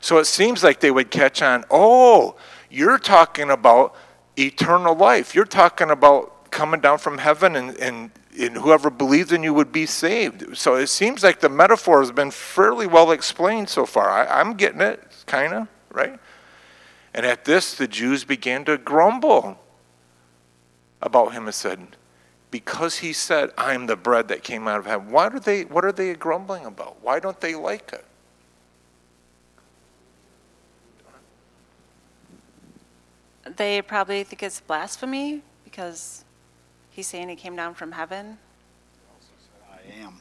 So 0.00 0.18
it 0.18 0.24
seems 0.24 0.64
like 0.64 0.80
they 0.80 0.90
would 0.90 1.10
catch 1.10 1.42
on 1.42 1.64
oh, 1.70 2.36
you're 2.70 2.98
talking 2.98 3.50
about 3.50 3.94
eternal 4.36 4.94
life. 4.94 5.34
You're 5.34 5.44
talking 5.44 5.90
about 5.90 6.50
coming 6.50 6.80
down 6.80 6.98
from 6.98 7.18
heaven 7.18 7.56
and, 7.56 7.76
and, 7.78 8.10
and 8.38 8.56
whoever 8.56 8.90
believes 8.90 9.32
in 9.32 9.42
you 9.42 9.54
would 9.54 9.72
be 9.72 9.86
saved. 9.86 10.56
So 10.56 10.74
it 10.74 10.88
seems 10.88 11.22
like 11.22 11.40
the 11.40 11.48
metaphor 11.48 12.00
has 12.00 12.10
been 12.10 12.30
fairly 12.30 12.86
well 12.86 13.12
explained 13.12 13.68
so 13.68 13.86
far. 13.86 14.10
I, 14.10 14.40
I'm 14.40 14.54
getting 14.54 14.80
it, 14.80 15.00
kind 15.26 15.52
of, 15.52 15.68
right? 15.90 16.18
And 17.14 17.24
at 17.24 17.44
this, 17.44 17.74
the 17.74 17.86
Jews 17.86 18.24
began 18.24 18.64
to 18.64 18.76
grumble 18.76 19.58
about 21.00 21.32
him 21.32 21.44
and 21.44 21.54
said, 21.54 21.96
Because 22.50 22.98
he 22.98 23.12
said, 23.12 23.50
I 23.56 23.74
am 23.74 23.86
the 23.86 23.96
bread 23.96 24.28
that 24.28 24.42
came 24.42 24.66
out 24.66 24.80
of 24.80 24.86
heaven, 24.86 25.12
why 25.12 25.28
are 25.28 25.38
they, 25.38 25.64
what 25.64 25.84
are 25.84 25.92
they 25.92 26.14
grumbling 26.14 26.64
about? 26.64 27.02
Why 27.02 27.20
don't 27.20 27.40
they 27.40 27.54
like 27.54 27.92
it? 27.92 28.04
They 33.56 33.82
probably 33.82 34.24
think 34.24 34.42
it's 34.42 34.60
blasphemy 34.60 35.42
because 35.64 36.23
he's 36.94 37.06
saying 37.06 37.28
he 37.28 37.36
came 37.36 37.56
down 37.56 37.74
from 37.74 37.92
heaven. 37.92 38.38
I 39.70 40.00
am. 40.00 40.14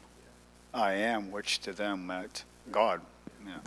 I 0.73 0.93
am, 0.93 1.31
which 1.31 1.59
to 1.61 1.71
them 1.71 2.07
meant 2.07 2.43
God. 2.71 3.01
Yeah. 3.45 3.59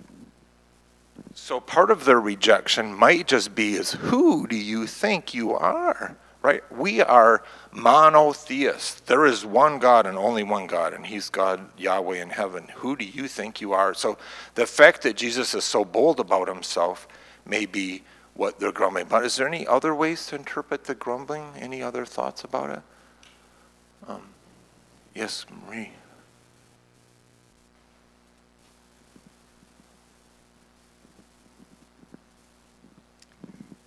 So 1.35 1.61
part 1.61 1.91
of 1.91 2.05
their 2.05 2.21
rejection 2.21 2.93
might 2.95 3.29
just 3.29 3.55
be 3.55 3.75
is 3.75 3.93
who 3.93 4.47
do 4.47 4.57
you 4.57 4.87
think 4.87 5.35
you 5.35 5.53
are? 5.53 6.17
Right? 6.43 6.63
We 6.73 7.01
are 7.01 7.43
monotheists. 7.73 9.01
There 9.01 9.27
is 9.27 9.45
one 9.45 9.79
God 9.79 10.07
and 10.07 10.17
only 10.17 10.45
one 10.45 10.67
God, 10.67 10.95
and 10.95 11.05
He's 11.05 11.29
God, 11.29 11.61
Yahweh 11.77 12.23
in 12.23 12.31
heaven. 12.31 12.69
Who 12.77 12.97
do 12.97 13.05
you 13.05 13.27
think 13.27 13.61
you 13.61 13.73
are? 13.73 13.95
So 13.95 14.17
the 14.55 14.67
fact 14.67 15.03
that 15.03 15.17
Jesus 15.17 15.55
is 15.55 15.65
so 15.65 15.85
bold 15.85 16.21
about 16.21 16.47
Himself 16.47 17.09
may 17.45 17.67
be 17.67 18.03
what 18.35 18.61
they're 18.61 18.71
grumbling 18.71 19.07
about. 19.07 19.25
Is 19.25 19.37
there 19.37 19.49
any 19.49 19.67
other 19.67 19.95
ways 19.95 20.27
to 20.27 20.37
interpret 20.37 20.85
the 20.85 20.95
grumbling? 20.95 21.53
Any 21.57 21.83
other 21.83 22.05
thoughts 22.05 22.45
about 22.45 22.71
it? 22.71 22.83
Um, 24.09 24.23
yes, 25.15 25.47
Marie. 25.51 25.91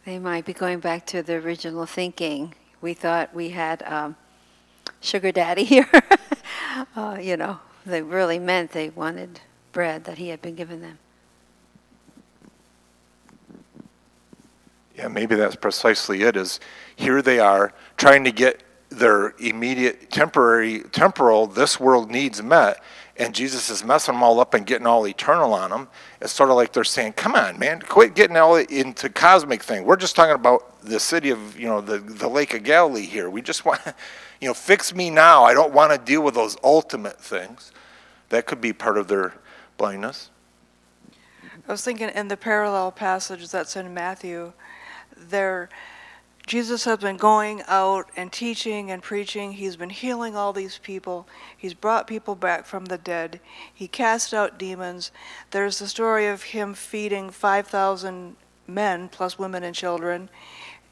They 0.05 0.17
might 0.17 0.43
be 0.45 0.53
going 0.53 0.79
back 0.79 1.05
to 1.07 1.21
the 1.21 1.35
original 1.35 1.85
thinking. 1.85 2.55
We 2.81 2.93
thought 2.93 3.33
we 3.35 3.49
had 3.49 3.83
um, 3.83 4.15
sugar 5.01 5.31
daddy 5.31 5.63
here. 5.65 5.89
uh, 6.95 7.17
you 7.21 7.37
know, 7.37 7.59
they 7.85 8.01
really 8.01 8.39
meant 8.39 8.71
they 8.71 8.89
wanted 8.89 9.41
bread 9.71 10.05
that 10.05 10.17
he 10.17 10.29
had 10.29 10.41
been 10.41 10.55
given 10.55 10.81
them. 10.81 10.97
Yeah, 14.95 15.07
maybe 15.07 15.35
that's 15.35 15.55
precisely 15.55 16.23
it. 16.23 16.35
Is 16.35 16.59
here 16.95 17.21
they 17.21 17.39
are 17.39 17.71
trying 17.95 18.25
to 18.25 18.31
get 18.31 18.63
their 18.89 19.35
immediate 19.39 20.09
temporary 20.11 20.79
temporal 20.91 21.47
this 21.47 21.79
world 21.79 22.09
needs 22.09 22.41
met, 22.41 22.83
and 23.17 23.35
Jesus 23.35 23.69
is 23.69 23.83
messing 23.83 24.15
them 24.15 24.23
all 24.23 24.39
up 24.39 24.53
and 24.53 24.65
getting 24.65 24.87
all 24.87 25.07
eternal 25.07 25.53
on 25.53 25.69
them. 25.69 25.87
It's 26.21 26.33
sort 26.33 26.49
of 26.49 26.55
like 26.55 26.73
they're 26.73 26.83
saying, 26.83 27.13
"Come 27.13 27.35
on, 27.35 27.59
man, 27.59 27.81
quit 27.81 28.15
getting 28.15 28.37
all 28.37 28.55
into 28.55 29.09
cosmic 29.09 29.61
thing. 29.61 29.85
We're 29.85 29.95
just 29.95 30.15
talking 30.15 30.35
about 30.35 30.81
the 30.81 30.99
city 30.99 31.29
of 31.29 31.59
you 31.59 31.67
know 31.67 31.81
the 31.81 31.99
the 31.99 32.27
Lake 32.27 32.53
of 32.53 32.63
Galilee 32.63 33.05
here. 33.05 33.29
We 33.29 33.41
just 33.41 33.65
want, 33.65 33.81
you 34.41 34.47
know, 34.47 34.53
fix 34.53 34.93
me 34.93 35.09
now. 35.09 35.43
I 35.43 35.53
don't 35.53 35.73
want 35.73 35.91
to 35.91 35.97
deal 35.97 36.21
with 36.21 36.33
those 36.33 36.57
ultimate 36.63 37.21
things. 37.21 37.71
That 38.29 38.45
could 38.45 38.61
be 38.61 38.73
part 38.73 38.97
of 38.97 39.07
their 39.07 39.33
blindness." 39.77 40.31
I 41.67 41.71
was 41.71 41.83
thinking 41.83 42.09
in 42.09 42.29
the 42.29 42.37
parallel 42.37 42.91
passage 42.91 43.49
that's 43.49 43.75
in 43.75 43.93
Matthew, 43.93 44.53
there 45.15 45.69
Jesus 46.49 46.85
has 46.85 46.97
been 46.97 47.17
going 47.17 47.61
out 47.67 48.09
and 48.17 48.31
teaching 48.31 48.89
and 48.89 49.03
preaching. 49.03 49.51
He's 49.51 49.75
been 49.75 49.91
healing 49.91 50.35
all 50.35 50.51
these 50.51 50.79
people. 50.79 51.27
He's 51.55 51.75
brought 51.75 52.07
people 52.07 52.33
back 52.33 52.65
from 52.65 52.85
the 52.85 52.97
dead. 52.97 53.39
He 53.71 53.87
cast 53.87 54.33
out 54.33 54.57
demons. 54.57 55.11
There's 55.51 55.77
the 55.77 55.87
story 55.87 56.25
of 56.25 56.41
him 56.41 56.73
feeding 56.73 57.29
5,000 57.29 58.35
men, 58.65 59.09
plus 59.09 59.37
women 59.37 59.63
and 59.63 59.75
children, 59.75 60.27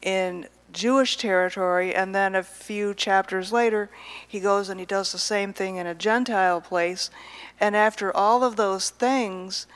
in 0.00 0.46
Jewish 0.72 1.16
territory. 1.16 1.92
And 1.92 2.14
then 2.14 2.36
a 2.36 2.44
few 2.44 2.94
chapters 2.94 3.52
later, 3.52 3.90
he 4.28 4.38
goes 4.38 4.68
and 4.68 4.78
he 4.78 4.86
does 4.86 5.10
the 5.10 5.18
same 5.18 5.52
thing 5.52 5.74
in 5.74 5.88
a 5.88 5.94
Gentile 5.94 6.60
place. 6.60 7.10
And 7.58 7.74
after 7.74 8.16
all 8.16 8.44
of 8.44 8.54
those 8.54 8.90
things, 8.90 9.66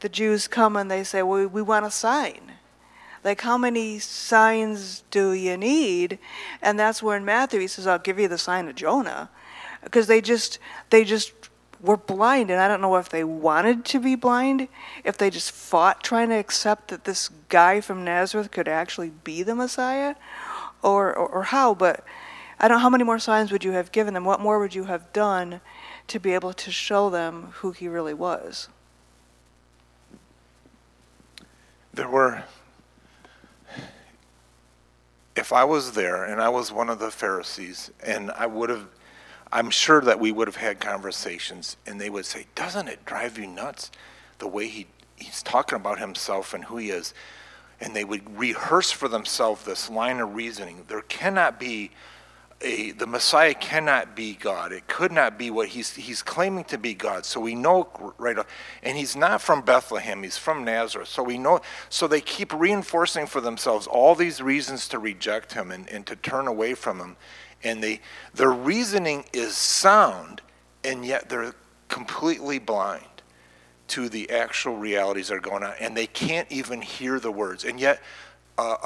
the 0.00 0.08
Jews 0.08 0.48
come 0.48 0.78
and 0.78 0.90
they 0.90 1.04
say, 1.04 1.22
well, 1.22 1.46
we 1.46 1.60
want 1.60 1.84
a 1.84 1.90
sign. 1.90 2.52
Like, 3.26 3.40
how 3.40 3.58
many 3.58 3.98
signs 3.98 5.02
do 5.10 5.32
you 5.32 5.56
need? 5.56 6.20
And 6.62 6.78
that's 6.78 7.02
where 7.02 7.16
in 7.16 7.24
Matthew 7.24 7.58
he 7.58 7.66
says, 7.66 7.84
I'll 7.84 7.98
give 7.98 8.20
you 8.20 8.28
the 8.28 8.38
sign 8.38 8.68
of 8.68 8.76
Jonah. 8.76 9.30
Because 9.82 10.06
they 10.06 10.20
just, 10.20 10.60
they 10.90 11.02
just 11.02 11.32
were 11.82 11.96
blind. 11.96 12.52
And 12.52 12.60
I 12.60 12.68
don't 12.68 12.80
know 12.80 12.94
if 12.94 13.08
they 13.08 13.24
wanted 13.24 13.84
to 13.86 13.98
be 13.98 14.14
blind, 14.14 14.68
if 15.02 15.18
they 15.18 15.28
just 15.28 15.50
fought 15.50 16.04
trying 16.04 16.28
to 16.28 16.36
accept 16.36 16.86
that 16.86 17.02
this 17.02 17.28
guy 17.48 17.80
from 17.80 18.04
Nazareth 18.04 18.52
could 18.52 18.68
actually 18.68 19.10
be 19.24 19.42
the 19.42 19.56
Messiah, 19.56 20.14
or, 20.80 21.12
or, 21.12 21.26
or 21.26 21.42
how. 21.42 21.74
But 21.74 22.04
I 22.60 22.68
don't 22.68 22.76
know 22.76 22.82
how 22.82 22.90
many 22.90 23.02
more 23.02 23.18
signs 23.18 23.50
would 23.50 23.64
you 23.64 23.72
have 23.72 23.90
given 23.90 24.14
them? 24.14 24.24
What 24.24 24.38
more 24.38 24.60
would 24.60 24.76
you 24.76 24.84
have 24.84 25.12
done 25.12 25.60
to 26.06 26.20
be 26.20 26.32
able 26.32 26.52
to 26.52 26.70
show 26.70 27.10
them 27.10 27.54
who 27.54 27.72
he 27.72 27.88
really 27.88 28.14
was? 28.14 28.68
There 31.92 32.08
were 32.08 32.44
if 35.36 35.52
I 35.52 35.64
was 35.64 35.92
there 35.92 36.24
and 36.24 36.40
I 36.40 36.48
was 36.48 36.72
one 36.72 36.88
of 36.88 36.98
the 36.98 37.10
Pharisees, 37.10 37.90
and 38.02 38.30
I 38.32 38.46
would 38.46 38.70
have, 38.70 38.88
I'm 39.52 39.70
sure 39.70 40.00
that 40.00 40.18
we 40.18 40.32
would 40.32 40.48
have 40.48 40.56
had 40.56 40.80
conversations, 40.80 41.76
and 41.86 42.00
they 42.00 42.10
would 42.10 42.26
say, 42.26 42.46
Doesn't 42.54 42.88
it 42.88 43.04
drive 43.04 43.38
you 43.38 43.46
nuts 43.46 43.90
the 44.38 44.48
way 44.48 44.66
he, 44.66 44.86
he's 45.14 45.42
talking 45.42 45.76
about 45.76 45.98
himself 45.98 46.54
and 46.54 46.64
who 46.64 46.78
he 46.78 46.90
is? 46.90 47.14
And 47.80 47.94
they 47.94 48.04
would 48.04 48.38
rehearse 48.38 48.90
for 48.90 49.06
themselves 49.06 49.64
this 49.64 49.90
line 49.90 50.18
of 50.18 50.34
reasoning. 50.34 50.84
There 50.88 51.02
cannot 51.02 51.60
be 51.60 51.90
a, 52.62 52.92
the 52.92 53.06
Messiah 53.06 53.54
cannot 53.54 54.16
be 54.16 54.34
God. 54.34 54.72
It 54.72 54.88
could 54.88 55.12
not 55.12 55.38
be 55.38 55.50
what 55.50 55.68
he's 55.68 55.94
he's 55.94 56.22
claiming 56.22 56.64
to 56.64 56.78
be 56.78 56.94
God. 56.94 57.26
So 57.26 57.40
we 57.40 57.54
know 57.54 57.88
right 58.16 58.38
off. 58.38 58.46
and 58.82 58.96
he's 58.96 59.14
not 59.14 59.42
from 59.42 59.60
Bethlehem, 59.62 60.22
he's 60.22 60.38
from 60.38 60.64
Nazareth. 60.64 61.08
So 61.08 61.22
we 61.22 61.36
know 61.36 61.60
so 61.90 62.08
they 62.08 62.22
keep 62.22 62.52
reinforcing 62.54 63.26
for 63.26 63.40
themselves 63.40 63.86
all 63.86 64.14
these 64.14 64.40
reasons 64.40 64.88
to 64.88 64.98
reject 64.98 65.52
him 65.52 65.70
and, 65.70 65.88
and 65.90 66.06
to 66.06 66.16
turn 66.16 66.46
away 66.46 66.74
from 66.74 66.98
him. 66.98 67.16
And 67.62 67.82
they 67.82 68.00
their 68.32 68.52
reasoning 68.52 69.26
is 69.32 69.56
sound, 69.56 70.40
and 70.82 71.04
yet 71.04 71.28
they're 71.28 71.54
completely 71.88 72.58
blind 72.58 73.04
to 73.88 74.08
the 74.08 74.30
actual 74.30 74.76
realities 74.76 75.28
that 75.28 75.34
are 75.34 75.40
going 75.40 75.62
on. 75.62 75.74
And 75.78 75.96
they 75.96 76.06
can't 76.06 76.50
even 76.50 76.80
hear 76.80 77.20
the 77.20 77.30
words. 77.30 77.64
And 77.64 77.78
yet 77.78 78.02
uh, 78.58 78.76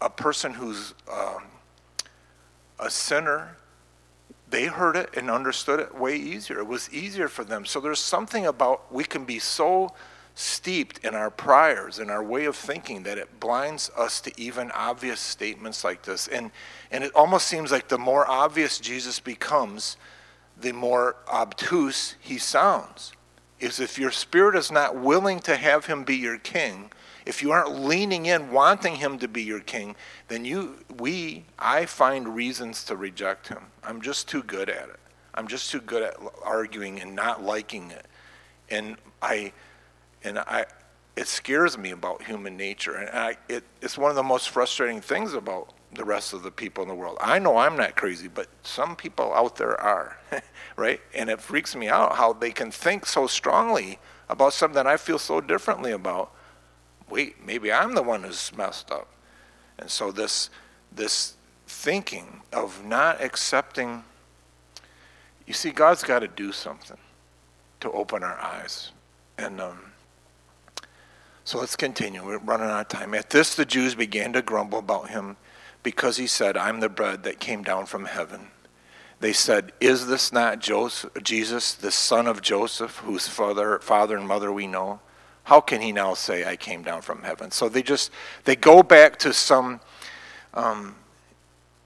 a, 0.00 0.06
a 0.06 0.10
person 0.10 0.54
who's 0.54 0.94
um, 1.12 1.42
a 2.80 2.90
sinner, 2.90 3.56
they 4.48 4.66
heard 4.66 4.96
it 4.96 5.10
and 5.16 5.30
understood 5.30 5.78
it 5.80 5.94
way 5.94 6.16
easier. 6.16 6.58
It 6.58 6.66
was 6.66 6.92
easier 6.92 7.28
for 7.28 7.44
them. 7.44 7.64
So 7.64 7.80
there's 7.80 8.00
something 8.00 8.46
about 8.46 8.92
we 8.92 9.04
can 9.04 9.24
be 9.24 9.38
so 9.38 9.94
steeped 10.34 11.04
in 11.04 11.14
our 11.14 11.30
priors 11.30 11.98
and 11.98 12.10
our 12.10 12.22
way 12.22 12.46
of 12.46 12.56
thinking 12.56 13.02
that 13.02 13.18
it 13.18 13.40
blinds 13.40 13.90
us 13.96 14.20
to 14.22 14.32
even 14.40 14.70
obvious 14.72 15.20
statements 15.20 15.84
like 15.84 16.02
this. 16.02 16.26
And 16.26 16.50
and 16.90 17.04
it 17.04 17.14
almost 17.14 17.46
seems 17.46 17.70
like 17.70 17.88
the 17.88 17.98
more 17.98 18.28
obvious 18.28 18.78
Jesus 18.78 19.20
becomes, 19.20 19.96
the 20.58 20.72
more 20.72 21.16
obtuse 21.28 22.16
he 22.20 22.38
sounds. 22.38 23.12
Is 23.60 23.78
if 23.78 23.98
your 23.98 24.10
spirit 24.10 24.56
is 24.56 24.72
not 24.72 24.96
willing 24.96 25.38
to 25.40 25.56
have 25.56 25.84
him 25.84 26.02
be 26.02 26.16
your 26.16 26.38
king, 26.38 26.90
if 27.26 27.42
you 27.42 27.52
aren't 27.52 27.80
leaning 27.80 28.26
in, 28.26 28.50
wanting 28.50 28.96
him 28.96 29.18
to 29.18 29.28
be 29.28 29.42
your 29.42 29.60
king, 29.60 29.96
then 30.28 30.44
you, 30.44 30.78
we, 30.98 31.44
I 31.58 31.86
find 31.86 32.34
reasons 32.34 32.84
to 32.84 32.96
reject 32.96 33.48
him. 33.48 33.64
I'm 33.82 34.00
just 34.00 34.28
too 34.28 34.42
good 34.42 34.68
at 34.68 34.88
it. 34.88 35.00
I'm 35.34 35.46
just 35.46 35.70
too 35.70 35.80
good 35.80 36.02
at 36.02 36.16
arguing 36.42 37.00
and 37.00 37.14
not 37.14 37.42
liking 37.42 37.90
it. 37.90 38.06
And 38.68 38.96
I, 39.22 39.52
and 40.24 40.38
I, 40.38 40.66
it 41.16 41.28
scares 41.28 41.76
me 41.76 41.90
about 41.90 42.22
human 42.22 42.56
nature. 42.56 42.94
And 42.94 43.10
I, 43.10 43.36
it, 43.48 43.64
it's 43.80 43.98
one 43.98 44.10
of 44.10 44.16
the 44.16 44.22
most 44.22 44.50
frustrating 44.50 45.00
things 45.00 45.34
about 45.34 45.72
the 45.92 46.04
rest 46.04 46.32
of 46.32 46.42
the 46.42 46.50
people 46.50 46.82
in 46.82 46.88
the 46.88 46.94
world. 46.94 47.18
I 47.20 47.38
know 47.38 47.56
I'm 47.56 47.76
not 47.76 47.96
crazy, 47.96 48.28
but 48.28 48.46
some 48.62 48.96
people 48.96 49.32
out 49.34 49.56
there 49.56 49.78
are, 49.80 50.18
right? 50.76 51.00
And 51.14 51.28
it 51.28 51.40
freaks 51.40 51.74
me 51.74 51.88
out 51.88 52.16
how 52.16 52.32
they 52.32 52.50
can 52.50 52.70
think 52.70 53.06
so 53.06 53.26
strongly 53.26 53.98
about 54.28 54.52
something 54.52 54.76
that 54.76 54.86
I 54.86 54.96
feel 54.96 55.18
so 55.18 55.40
differently 55.40 55.92
about 55.92 56.32
wait, 57.10 57.44
maybe 57.44 57.72
I'm 57.72 57.94
the 57.94 58.02
one 58.02 58.22
who's 58.22 58.56
messed 58.56 58.90
up. 58.90 59.08
And 59.78 59.90
so 59.90 60.10
this 60.12 60.50
this 60.92 61.34
thinking 61.66 62.42
of 62.52 62.84
not 62.84 63.22
accepting 63.22 64.04
you 65.50 65.54
see, 65.54 65.72
God's 65.72 66.04
got 66.04 66.20
to 66.20 66.28
do 66.28 66.52
something 66.52 66.96
to 67.80 67.90
open 67.90 68.22
our 68.22 68.38
eyes. 68.38 68.92
And 69.36 69.60
um, 69.60 69.80
so 71.42 71.58
let's 71.58 71.74
continue. 71.74 72.24
We're 72.24 72.38
running 72.38 72.68
out 72.68 72.82
of 72.82 72.88
time. 72.88 73.14
At 73.14 73.30
this, 73.30 73.56
the 73.56 73.64
Jews 73.64 73.96
began 73.96 74.32
to 74.34 74.42
grumble 74.42 74.78
about 74.78 75.10
him 75.10 75.36
because 75.82 76.18
he 76.18 76.28
said, 76.28 76.56
I'm 76.56 76.78
the 76.78 76.88
bread 76.88 77.24
that 77.24 77.40
came 77.40 77.64
down 77.64 77.86
from 77.86 78.04
heaven. 78.04 78.52
They 79.18 79.32
said, 79.32 79.72
Is 79.80 80.06
this 80.06 80.32
not 80.32 80.60
Joseph, 80.60 81.10
Jesus, 81.20 81.74
the 81.74 81.90
son 81.90 82.28
of 82.28 82.42
Joseph, 82.42 82.98
whose 82.98 83.26
father, 83.26 83.80
father 83.80 84.16
and 84.16 84.28
mother 84.28 84.52
we 84.52 84.68
know? 84.68 85.00
How 85.44 85.60
can 85.60 85.80
he 85.80 85.92
now 85.92 86.14
say 86.14 86.44
i 86.44 86.56
came 86.56 86.82
down 86.82 87.02
from 87.02 87.22
heaven? 87.22 87.50
So 87.50 87.68
they 87.68 87.82
just 87.82 88.10
they 88.44 88.56
go 88.56 88.82
back 88.82 89.18
to 89.20 89.32
some 89.32 89.80
um, 90.54 90.96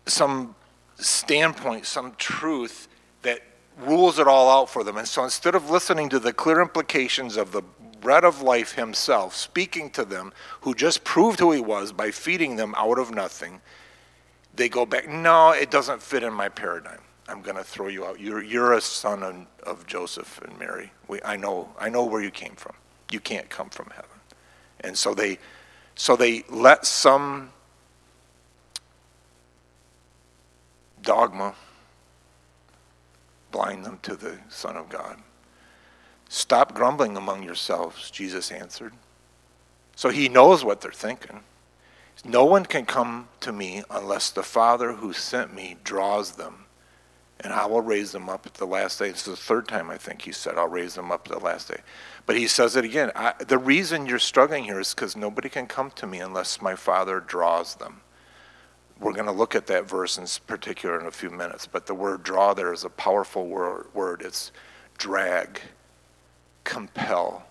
some 0.06 0.54
standpoint 0.96 1.86
some 1.86 2.14
truth 2.16 2.88
that 3.22 3.40
rules 3.78 4.18
it 4.18 4.28
all 4.28 4.50
out 4.50 4.68
for 4.68 4.84
them. 4.84 4.96
And 4.96 5.08
so 5.08 5.24
instead 5.24 5.54
of 5.54 5.70
listening 5.70 6.08
to 6.10 6.18
the 6.18 6.32
clear 6.32 6.60
implications 6.60 7.36
of 7.36 7.52
the 7.52 7.62
bread 8.00 8.24
of 8.24 8.42
life 8.42 8.72
himself 8.72 9.34
speaking 9.34 9.88
to 9.88 10.04
them 10.04 10.30
who 10.60 10.74
just 10.74 11.04
proved 11.04 11.40
who 11.40 11.52
he 11.52 11.60
was 11.60 11.90
by 11.90 12.10
feeding 12.10 12.56
them 12.56 12.74
out 12.76 12.98
of 12.98 13.10
nothing 13.10 13.62
they 14.54 14.68
go 14.68 14.84
back 14.84 15.08
no 15.08 15.52
it 15.52 15.70
doesn't 15.70 16.02
fit 16.02 16.22
in 16.22 16.32
my 16.32 16.50
paradigm. 16.50 17.00
I'm 17.26 17.40
going 17.40 17.56
to 17.56 17.64
throw 17.64 17.88
you 17.88 18.04
out. 18.04 18.20
You're, 18.20 18.42
you're 18.42 18.74
a 18.74 18.80
son 18.82 19.22
of, 19.22 19.46
of 19.62 19.86
joseph 19.86 20.38
and 20.42 20.58
mary. 20.58 20.92
We, 21.08 21.22
i 21.24 21.36
know 21.36 21.70
i 21.78 21.88
know 21.88 22.04
where 22.04 22.22
you 22.22 22.30
came 22.30 22.54
from 22.56 22.74
you 23.10 23.20
can't 23.20 23.48
come 23.48 23.70
from 23.70 23.90
heaven. 23.90 24.10
And 24.80 24.96
so 24.96 25.14
they 25.14 25.38
so 25.94 26.16
they 26.16 26.44
let 26.48 26.84
some 26.86 27.50
dogma 31.02 31.54
blind 33.52 33.84
them 33.84 34.00
to 34.02 34.16
the 34.16 34.38
Son 34.48 34.76
of 34.76 34.88
God. 34.88 35.18
Stop 36.28 36.74
grumbling 36.74 37.16
among 37.16 37.44
yourselves, 37.44 38.10
Jesus 38.10 38.50
answered. 38.50 38.92
So 39.94 40.08
he 40.08 40.28
knows 40.28 40.64
what 40.64 40.80
they're 40.80 40.90
thinking. 40.90 41.40
No 42.24 42.44
one 42.44 42.64
can 42.64 42.86
come 42.86 43.28
to 43.40 43.52
me 43.52 43.84
unless 43.90 44.30
the 44.30 44.42
Father 44.42 44.94
who 44.94 45.12
sent 45.12 45.54
me 45.54 45.76
draws 45.84 46.32
them, 46.32 46.63
and 47.40 47.52
I 47.52 47.66
will 47.66 47.80
raise 47.80 48.12
them 48.12 48.28
up 48.28 48.46
at 48.46 48.54
the 48.54 48.66
last 48.66 48.98
day. 48.98 49.08
It's 49.08 49.24
the 49.24 49.36
third 49.36 49.66
time 49.68 49.90
I 49.90 49.98
think 49.98 50.22
he 50.22 50.32
said, 50.32 50.56
I'll 50.56 50.68
raise 50.68 50.94
them 50.94 51.10
up 51.10 51.26
at 51.26 51.38
the 51.38 51.44
last 51.44 51.68
day. 51.68 51.80
But 52.26 52.36
he 52.36 52.46
says 52.46 52.76
it 52.76 52.84
again. 52.84 53.10
I, 53.14 53.34
the 53.38 53.58
reason 53.58 54.06
you're 54.06 54.18
struggling 54.18 54.64
here 54.64 54.80
is 54.80 54.94
because 54.94 55.16
nobody 55.16 55.48
can 55.48 55.66
come 55.66 55.90
to 55.92 56.06
me 56.06 56.20
unless 56.20 56.62
my 56.62 56.74
Father 56.74 57.20
draws 57.20 57.74
them. 57.74 58.00
We're 59.00 59.12
going 59.12 59.26
to 59.26 59.32
look 59.32 59.54
at 59.54 59.66
that 59.66 59.88
verse 59.88 60.16
in 60.16 60.26
particular 60.46 60.98
in 61.00 61.06
a 61.06 61.10
few 61.10 61.28
minutes, 61.28 61.66
but 61.66 61.86
the 61.86 61.94
word 61.94 62.22
draw 62.22 62.54
there 62.54 62.72
is 62.72 62.84
a 62.84 62.90
powerful 62.90 63.46
word. 63.46 63.88
word. 63.92 64.22
It's 64.24 64.52
drag, 64.96 65.60
compel. 66.62 67.44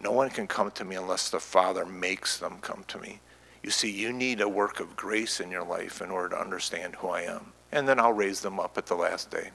No 0.00 0.12
one 0.12 0.30
can 0.30 0.46
come 0.46 0.70
to 0.72 0.84
me 0.84 0.96
unless 0.96 1.28
the 1.28 1.40
Father 1.40 1.84
makes 1.84 2.38
them 2.38 2.58
come 2.60 2.84
to 2.88 2.98
me. 2.98 3.20
You 3.62 3.70
see, 3.70 3.90
you 3.90 4.12
need 4.12 4.40
a 4.40 4.48
work 4.48 4.80
of 4.80 4.96
grace 4.96 5.40
in 5.40 5.50
your 5.50 5.64
life 5.64 6.00
in 6.00 6.10
order 6.10 6.30
to 6.30 6.40
understand 6.40 6.94
who 6.96 7.08
I 7.08 7.22
am. 7.22 7.52
And 7.70 7.88
then 7.88 8.00
I'll 8.00 8.12
raise 8.12 8.40
them 8.40 8.58
up 8.58 8.78
at 8.78 8.86
the 8.86 8.94
last 8.94 9.30
day. 9.30 9.50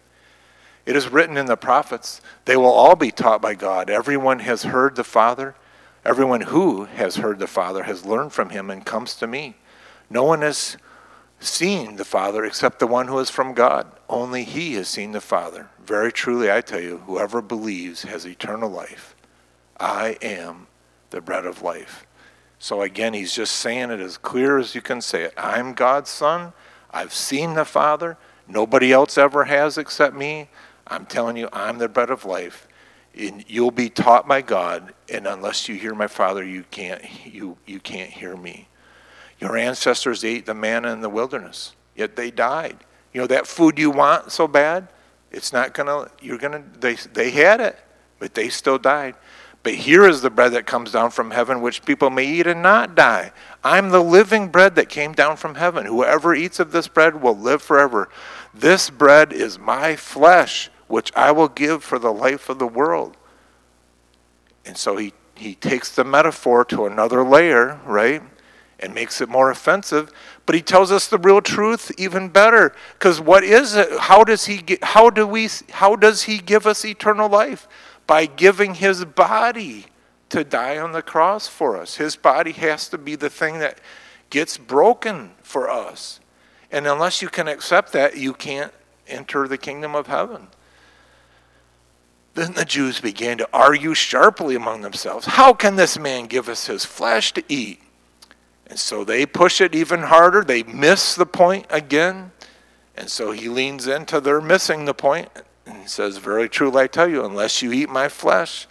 It 0.86 0.95
is 0.95 1.07
written 1.07 1.38
in 1.38 1.45
the 1.45 1.55
prophets, 1.55 2.22
they 2.45 2.57
will 2.57 2.66
all 2.66 2.95
be 2.95 3.11
taught 3.11 3.41
by 3.41 3.55
God. 3.55 3.89
Everyone 3.89 4.39
has 4.39 4.64
heard 4.64 4.95
the 4.95 5.03
Father. 5.03 5.55
Everyone 6.03 6.41
who 6.41 6.86
has 6.86 7.16
heard 7.16 7.39
the 7.39 7.47
Father 7.47 7.84
has 7.84 8.05
learned 8.05 8.34
from 8.34 8.49
him 8.49 8.70
and 8.70 8.86
comes 8.86 9.16
to 9.16 9.28
me. 9.28 9.55
No 10.09 10.24
one 10.24 10.41
has 10.41 10.76
seen 11.39 11.95
the 11.95 12.05
Father 12.05 12.43
except 12.43 12.80
the 12.80 12.88
one 12.88 13.07
who 13.07 13.20
is 13.20 13.30
from 13.30 13.53
God. 13.53 13.88
Only 14.09 14.43
he 14.43 14.74
has 14.74 14.89
seen 14.89 15.14
the 15.14 15.22
Father. 15.22 15.70
Very 15.86 16.11
truly, 16.11 16.51
I 16.51 16.61
tell 16.61 16.82
you, 16.82 16.99
whoever 17.05 17.41
believes 17.41 18.03
has 18.03 18.26
eternal 18.26 18.70
life. 18.70 19.16
I 19.80 20.18
am 20.22 20.68
the 21.09 21.22
bread 21.22 21.45
of 21.45 21.61
life. 21.61 22.05
So 22.59 22.82
again, 22.82 23.14
he's 23.14 23.34
just 23.34 23.53
saying 23.53 23.91
it 23.91 23.99
as 23.99 24.18
clear 24.18 24.57
as 24.57 24.76
you 24.76 24.82
can 24.82 25.01
say 25.01 25.24
it. 25.24 25.34
I'm 25.38 25.74
God's 25.74 26.09
son. 26.09 26.53
I've 26.93 27.13
seen 27.13 27.55
the 27.55 27.65
Father. 27.65 28.17
Nobody 28.47 28.91
else 28.91 29.17
ever 29.17 29.45
has 29.45 29.77
except 29.77 30.15
me. 30.15 30.49
I'm 30.87 31.05
telling 31.05 31.37
you, 31.37 31.49
I'm 31.51 31.77
the 31.77 31.87
bread 31.87 32.09
of 32.09 32.25
life. 32.25 32.67
And 33.17 33.43
you'll 33.47 33.71
be 33.71 33.89
taught 33.89 34.27
by 34.27 34.41
God, 34.41 34.93
and 35.07 35.27
unless 35.27 35.69
you 35.69 35.75
hear 35.75 35.93
my 35.93 36.07
Father, 36.07 36.43
you 36.43 36.65
can't 36.71 37.03
you 37.25 37.57
you 37.65 37.79
can't 37.79 38.09
hear 38.09 38.35
me. 38.35 38.67
Your 39.39 39.55
ancestors 39.55 40.23
ate 40.23 40.47
the 40.47 40.55
manna 40.55 40.91
in 40.91 41.01
the 41.01 41.09
wilderness, 41.09 41.73
yet 41.95 42.15
they 42.15 42.31
died. 42.31 42.77
You 43.13 43.21
know 43.21 43.27
that 43.27 43.45
food 43.45 43.77
you 43.77 43.91
want 43.91 44.31
so 44.31 44.47
bad, 44.47 44.87
it's 45.33 45.51
not 45.51 45.73
gonna. 45.73 46.09
You're 46.21 46.37
gonna. 46.37 46.63
They 46.79 46.93
they 46.95 47.31
had 47.31 47.59
it, 47.59 47.77
but 48.19 48.35
they 48.35 48.49
still 48.49 48.77
died. 48.77 49.15
But 49.64 49.76
here 49.76 50.05
is 50.05 50.22
the 50.22 50.30
bread 50.30 50.51
that 50.51 50.66
comes 50.66 50.91
down 50.91 51.11
from 51.11 51.32
heaven, 51.32 51.61
which 51.61 51.86
people 51.86 52.09
may 52.09 52.26
eat 52.26 52.47
and 52.47 52.61
not 52.61 52.95
die. 52.95 53.32
I'm 53.64 53.89
the 53.89 54.03
living 54.03 54.49
bread 54.49 54.76
that 54.76 54.89
came 54.89 55.14
down 55.14 55.38
from 55.38 55.55
heaven. 55.55 55.86
Whoever 55.86 56.36
eats 56.36 56.59
of 56.59 56.74
this 56.74 56.89
bread 56.89 57.22
will 57.22 57.38
live 57.38 57.61
forever. 57.61 58.09
This 58.53 58.89
bread 58.89 59.32
is 59.32 59.57
my 59.57 59.95
flesh, 59.95 60.70
which 60.88 61.14
I 61.16 61.32
will 61.32 61.47
give 61.47 61.82
for 61.82 61.97
the 61.97 62.11
life 62.11 62.49
of 62.49 62.59
the 62.59 62.68
world. 62.68 63.16
And 64.66 64.78
so 64.78 64.97
he, 64.97 65.14
he 65.36 65.55
takes 65.55 65.95
the 65.95 66.03
metaphor 66.03 66.66
to 66.66 66.86
another 66.86 67.24
layer, 67.24 67.80
right? 67.86 68.22
And 68.80 68.93
makes 68.93 69.22
it 69.22 69.30
more 69.30 69.49
offensive. 69.49 70.11
But 70.45 70.55
he 70.55 70.61
tells 70.61 70.91
us 70.91 71.07
the 71.07 71.18
real 71.18 71.39
truth 71.39 71.89
even 71.97 72.28
better. 72.28 72.76
Because 72.99 73.22
what 73.22 73.45
is 73.45 73.76
it? 73.76 73.88
How 73.97 74.26
does 74.26 74.45
he 74.45 74.57
get, 74.57 74.84
how 74.84 75.09
do 75.09 75.26
we 75.26 75.47
how 75.72 75.95
does 75.95 76.24
he 76.24 76.39
give 76.39 76.68
us 76.68 76.84
eternal 76.84 77.30
life? 77.30 77.66
By 78.08 78.26
giving 78.26 78.76
his 78.76 79.06
body 79.06 79.86
to 80.30 80.43
die 80.43 80.78
on 80.78 80.91
the 80.91 81.01
cross 81.01 81.47
for 81.47 81.78
us. 81.78 81.95
His 81.95 82.16
body 82.16 82.51
has 82.54 82.89
to 82.89 82.97
be 82.97 83.16
the 83.16 83.30
thing 83.30 83.60
that 83.60 83.80
gets 84.30 84.58
broken 84.58 85.32
for 85.43 85.70
us. 85.70 86.20
And 86.72 86.88
unless 86.88 87.22
you 87.22 87.30
can 87.30 87.47
accept 87.47 87.93
that, 87.93 88.18
you 88.18 88.34
can't 88.34 88.74
enter 89.08 89.47
the 89.47 89.58
kingdom 89.58 89.95
of 89.95 90.08
heaven. 90.08 90.47
Then 92.34 92.54
the 92.54 92.66
Jews 92.66 92.99
began 92.99 93.38
to 93.38 93.49
argue 93.54 93.93
sharply 93.93 94.56
among 94.56 94.82
themselves 94.82 95.28
How 95.28 95.54
can 95.54 95.76
this 95.76 95.99
man 95.99 96.26
give 96.26 96.49
us 96.49 96.66
his 96.66 96.84
flesh 96.84 97.32
to 97.34 97.43
eat? 97.47 97.80
And 98.66 98.80
so 98.80 99.04
they 99.04 99.26
push 99.26 99.62
it 99.62 99.76
even 99.76 100.01
harder. 100.01 100.43
They 100.43 100.64
miss 100.64 101.14
the 101.14 101.28
point 101.28 101.68
again. 101.70 102.32
And 102.95 103.10
so 103.10 103.32
he 103.32 103.49
leans 103.49 103.86
into 103.86 104.20
their 104.20 104.41
missing 104.41 104.86
the 104.86 104.93
point 104.95 105.30
and 105.66 105.78
he 105.78 105.88
says, 105.88 106.18
Very 106.18 106.49
truly 106.49 106.84
I 106.84 106.88
tell 106.88 107.07
you, 107.07 107.24
unless 107.26 107.61
you 107.61 107.72
eat 107.72 107.89
my 107.89 108.09
flesh, 108.09 108.68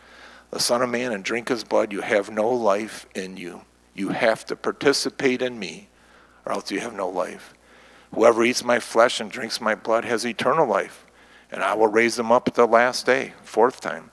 the 0.50 0.60
Son 0.60 0.82
of 0.82 0.90
Man, 0.90 1.12
and 1.12 1.24
drink 1.24 1.48
his 1.48 1.64
blood, 1.64 1.92
you 1.92 2.02
have 2.02 2.30
no 2.30 2.48
life 2.48 3.06
in 3.14 3.36
you. 3.36 3.62
You 3.94 4.10
have 4.10 4.44
to 4.46 4.56
participate 4.56 5.42
in 5.42 5.58
me, 5.58 5.88
or 6.44 6.52
else 6.52 6.70
you 6.70 6.80
have 6.80 6.94
no 6.94 7.08
life. 7.08 7.54
Whoever 8.14 8.44
eats 8.44 8.64
my 8.64 8.78
flesh 8.78 9.20
and 9.20 9.30
drinks 9.30 9.60
my 9.60 9.74
blood 9.74 10.04
has 10.04 10.26
eternal 10.26 10.66
life, 10.66 11.06
and 11.50 11.62
I 11.62 11.74
will 11.74 11.88
raise 11.88 12.16
them 12.16 12.30
up 12.30 12.48
at 12.48 12.54
the 12.54 12.66
last 12.66 13.06
day, 13.06 13.32
fourth 13.42 13.80
time. 13.80 14.10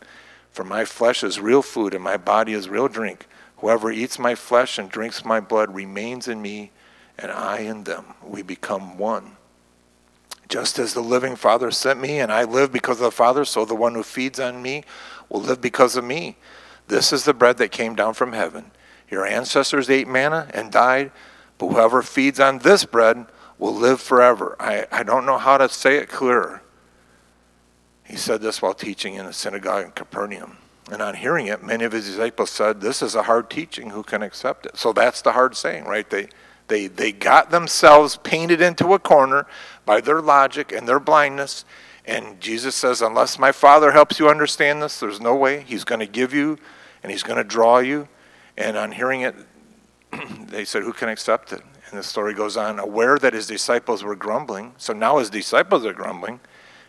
For 0.51 0.63
my 0.63 0.85
flesh 0.85 1.23
is 1.23 1.39
real 1.39 1.61
food, 1.61 1.93
and 1.93 2.03
my 2.03 2.17
body 2.17 2.53
is 2.53 2.69
real 2.69 2.87
drink. 2.87 3.27
Whoever 3.57 3.91
eats 3.91 4.17
my 4.17 4.35
flesh 4.35 4.77
and 4.77 4.89
drinks 4.89 5.25
my 5.25 5.41
blood 5.41 5.73
remains 5.75 6.29
in 6.29 6.41
me, 6.41 6.71
and 7.17 7.31
I 7.31 7.59
in 7.59 7.83
them. 7.83 8.05
We 8.23 8.41
become 8.41 8.97
one. 8.97 9.35
Just 10.49 10.79
as 10.79 10.95
the 10.95 11.01
living 11.01 11.35
Father 11.35 11.69
sent 11.69 12.01
me, 12.01 12.19
and 12.19 12.31
I 12.31 12.43
live 12.43 12.71
because 12.71 12.97
of 12.97 13.03
the 13.03 13.11
Father, 13.11 13.45
so 13.45 13.65
the 13.65 13.75
one 13.75 13.93
who 13.93 14.03
feeds 14.03 14.39
on 14.39 14.61
me 14.61 14.83
will 15.29 15.41
live 15.41 15.61
because 15.61 15.95
of 15.95 16.03
me. 16.03 16.37
This 16.87 17.13
is 17.13 17.23
the 17.23 17.35
bread 17.35 17.57
that 17.57 17.71
came 17.71 17.95
down 17.95 18.15
from 18.15 18.33
heaven. 18.33 18.71
Your 19.09 19.25
ancestors 19.25 19.89
ate 19.89 20.07
manna 20.07 20.49
and 20.53 20.71
died, 20.71 21.11
but 21.59 21.67
whoever 21.67 22.01
feeds 22.01 22.39
on 22.39 22.59
this 22.59 22.83
bread 22.83 23.27
will 23.59 23.75
live 23.75 24.01
forever. 24.01 24.55
I, 24.59 24.87
I 24.91 25.03
don't 25.03 25.25
know 25.25 25.37
how 25.37 25.57
to 25.57 25.69
say 25.69 25.97
it 25.97 26.09
clearer. 26.09 26.63
He 28.03 28.15
said 28.15 28.41
this 28.41 28.59
while 28.59 28.73
teaching 28.73 29.13
in 29.13 29.27
the 29.27 29.33
synagogue 29.33 29.85
in 29.85 29.91
Capernaum. 29.91 30.57
And 30.91 31.01
on 31.01 31.13
hearing 31.13 31.45
it, 31.45 31.61
many 31.61 31.83
of 31.83 31.91
his 31.91 32.07
disciples 32.07 32.49
said, 32.49 32.81
This 32.81 33.03
is 33.03 33.13
a 33.13 33.23
hard 33.23 33.51
teaching. 33.51 33.91
Who 33.91 34.01
can 34.01 34.23
accept 34.23 34.65
it? 34.65 34.77
So 34.77 34.91
that's 34.91 35.21
the 35.21 35.33
hard 35.33 35.55
saying, 35.55 35.85
right? 35.85 36.09
They, 36.09 36.29
they, 36.69 36.87
they 36.87 37.11
got 37.11 37.51
themselves 37.51 38.17
painted 38.17 38.61
into 38.61 38.93
a 38.93 38.99
corner 38.99 39.45
by 39.85 40.01
their 40.01 40.21
logic 40.21 40.71
and 40.71 40.87
their 40.87 40.99
blindness. 40.99 41.65
And 42.05 42.39
Jesus 42.39 42.75
says, 42.75 43.01
Unless 43.01 43.37
my 43.37 43.51
Father 43.51 43.91
helps 43.91 44.19
you 44.19 44.29
understand 44.29 44.81
this, 44.81 44.99
there's 44.99 45.19
no 45.19 45.35
way. 45.35 45.61
He's 45.61 45.83
going 45.83 45.99
to 45.99 46.07
give 46.07 46.33
you 46.33 46.57
and 47.03 47.11
He's 47.11 47.23
going 47.23 47.37
to 47.37 47.43
draw 47.43 47.79
you. 47.79 48.07
And 48.57 48.77
on 48.77 48.91
hearing 48.91 49.21
it, 49.21 49.35
they 50.47 50.65
said, 50.65 50.83
Who 50.83 50.93
can 50.93 51.09
accept 51.09 51.51
it? 51.51 51.61
And 51.89 51.97
the 51.97 52.03
story 52.03 52.33
goes 52.33 52.55
on, 52.55 52.77
aware 52.77 53.17
that 53.17 53.33
his 53.33 53.47
disciples 53.47 54.03
were 54.03 54.15
grumbling. 54.15 54.73
So 54.77 54.93
now 54.93 55.17
his 55.17 55.29
disciples 55.29 55.85
are 55.85 55.93
grumbling. 55.93 56.39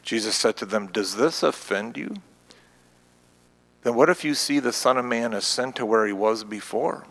Jesus 0.02 0.36
said 0.36 0.56
to 0.58 0.66
them, 0.66 0.88
Does 0.88 1.16
this 1.16 1.42
offend 1.42 1.96
you? 1.96 2.16
Then 3.82 3.94
what 3.94 4.10
if 4.10 4.24
you 4.24 4.34
see 4.34 4.58
the 4.58 4.72
Son 4.72 4.98
of 4.98 5.06
Man 5.06 5.32
ascend 5.32 5.76
to 5.76 5.86
where 5.86 6.06
he 6.06 6.12
was 6.12 6.44
before? 6.44 7.06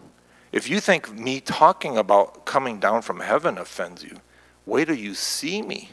If 0.52 0.70
you 0.70 0.80
think 0.80 1.14
me 1.14 1.40
talking 1.40 1.98
about 1.98 2.46
coming 2.46 2.80
down 2.80 3.02
from 3.02 3.20
heaven 3.20 3.58
offends 3.58 4.04
you, 4.04 4.18
wait 4.66 4.86
till 4.86 4.96
you 4.96 5.14
see 5.14 5.62
me 5.62 5.92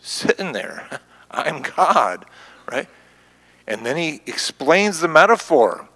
sitting 0.00 0.52
there. 0.52 1.00
I'm 1.30 1.62
God, 1.62 2.24
right? 2.70 2.88
And 3.66 3.84
then 3.84 3.96
he 3.96 4.22
explains 4.26 5.00
the 5.00 5.08
metaphor. 5.08 5.88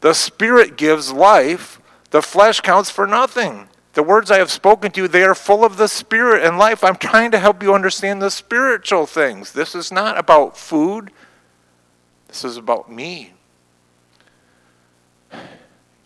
The 0.00 0.14
Spirit 0.14 0.76
gives 0.76 1.12
life, 1.12 1.80
the 2.10 2.22
flesh 2.22 2.60
counts 2.60 2.90
for 2.90 3.06
nothing. 3.06 3.68
The 3.92 4.02
words 4.02 4.30
I 4.30 4.38
have 4.38 4.50
spoken 4.50 4.92
to 4.92 5.02
you, 5.02 5.08
they 5.08 5.24
are 5.24 5.34
full 5.34 5.64
of 5.64 5.76
the 5.76 5.88
Spirit 5.88 6.44
and 6.44 6.56
life. 6.56 6.84
I'm 6.84 6.96
trying 6.96 7.32
to 7.32 7.38
help 7.38 7.62
you 7.62 7.74
understand 7.74 8.22
the 8.22 8.30
spiritual 8.30 9.04
things. 9.04 9.52
This 9.52 9.74
is 9.74 9.90
not 9.90 10.16
about 10.16 10.56
food, 10.56 11.10
this 12.28 12.44
is 12.44 12.56
about 12.56 12.90
me. 12.90 13.32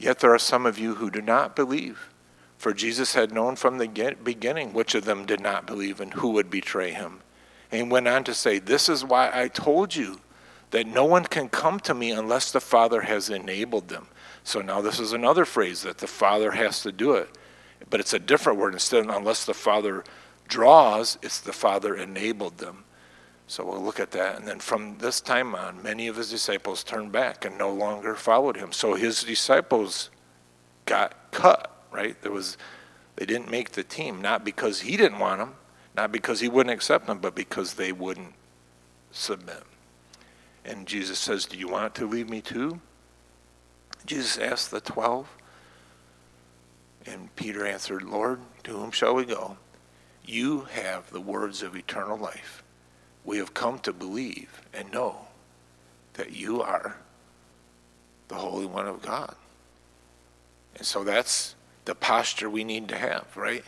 Yet 0.05 0.19
there 0.19 0.35
are 0.35 0.39
some 0.39 0.67
of 0.67 0.79
you 0.79 0.97
who 0.97 1.11
do 1.11 1.23
not 1.23 1.57
believe. 1.57 2.11
For 2.59 2.75
Jesus 2.75 3.15
had 3.15 3.33
known 3.33 3.57
from 3.57 3.79
the 3.79 4.15
beginning 4.23 4.75
which 4.75 4.95
of 4.95 5.07
them 5.07 5.25
did 5.25 5.41
not 5.41 5.67
believe 5.67 5.99
and 5.99 6.13
who 6.13 6.29
would 6.33 6.51
betray 6.51 6.91
him. 6.91 7.21
And 7.73 7.91
went 7.91 8.07
on 8.07 8.23
to 8.25 8.35
say, 8.35 8.59
This 8.59 8.91
is 8.91 9.03
why 9.03 9.31
I 9.33 9.49
told 9.49 9.97
you 9.97 10.21
that 10.73 10.87
no 10.87 11.07
one 11.07 11.25
can 11.25 11.49
come 11.49 11.81
to 11.81 11.95
me 11.95 12.11
unless 12.11 12.53
the 12.53 12.61
Father 12.61 13.01
has 13.01 13.31
enabled 13.31 13.89
them. 13.89 14.09
So 14.43 14.61
now 14.61 14.83
this 14.83 15.01
is 15.01 15.15
another 15.15 15.47
phrase 15.47 15.81
that 15.85 15.97
the 15.97 16.07
Father 16.07 16.51
has 16.51 16.83
to 16.83 16.93
do 16.93 17.15
it. 17.15 17.31
But 17.89 18.01
it's 18.01 18.13
a 18.13 18.19
different 18.19 18.59
word. 18.59 18.75
Instead 18.75 19.07
of 19.07 19.17
unless 19.17 19.47
the 19.47 19.55
Father 19.55 20.05
draws, 20.47 21.17
it's 21.23 21.41
the 21.41 21.55
Father 21.55 21.95
enabled 21.95 22.59
them. 22.59 22.84
So 23.47 23.65
we'll 23.65 23.83
look 23.83 24.01
at 24.01 24.11
that. 24.13 24.37
And 24.37 24.49
then 24.49 24.59
from 24.59 24.99
this 24.99 25.21
time 25.21 25.55
on, 25.55 25.83
many 25.83 26.09
of 26.09 26.17
his 26.17 26.31
disciples 26.31 26.83
turned 26.83 27.13
back 27.13 27.45
and 27.45 27.59
no 27.59 27.73
longer 27.73 28.15
followed 28.15 28.57
him. 28.57 28.73
So 28.73 28.95
his 28.95 29.23
disciples 29.23 30.11
got 30.87 31.31
cut, 31.31 31.85
right? 31.93 32.21
There 32.23 32.33
was 32.33 32.57
they 33.17 33.27
didn't 33.27 33.51
make 33.51 33.73
the 33.73 33.85
team, 33.85 34.21
not 34.21 34.45
because 34.45 34.81
he 34.81 34.97
didn't 34.97 35.19
want 35.21 35.39
them, 35.39 35.55
not 35.97 36.11
because 36.11 36.41
he 36.41 36.49
wouldn't 36.49 36.75
accept 36.75 37.07
them, 37.07 37.19
but 37.19 37.35
because 37.35 37.75
they 37.75 37.93
wouldn't 37.93 38.35
submit. 39.13 39.63
And 40.65 40.87
Jesus 40.87 41.19
says, 41.19 41.45
Do 41.45 41.57
you 41.57 41.69
want 41.69 41.95
to 41.97 42.07
leave 42.07 42.29
me 42.29 42.41
too? 42.41 42.81
Jesus 44.07 44.39
asked 44.39 44.71
the 44.71 44.81
twelve. 44.81 45.29
And 47.07 47.35
Peter 47.37 47.67
answered, 47.67 48.03
Lord, 48.03 48.41
to 48.65 48.73
whom 48.73 48.91
shall 48.91 49.15
we 49.15 49.27
go? 49.27 49.59
You 50.25 50.63
have 50.63 51.11
the 51.11 51.21
words 51.21 51.63
of 51.63 51.77
eternal 51.77 52.17
life. 52.17 52.64
We 53.25 53.39
have 53.39 53.55
come 53.55 53.79
to 53.81 53.93
believe 53.93 54.63
and 54.73 54.93
know 54.93 55.17
that 56.15 56.33
you 56.33 56.63
are 56.63 56.99
the 58.29 58.35
Holy 58.35 58.67
One 58.67 58.87
of 58.87 59.03
God. 59.03 59.35
And 60.77 60.87
so 60.87 61.05
that's 61.05 61.55
the 61.85 61.95
posture 61.95 62.51
we 62.51 62.65
need 62.65 62.89
to 62.89 62.97
have, 62.97 63.27
right? 63.37 63.65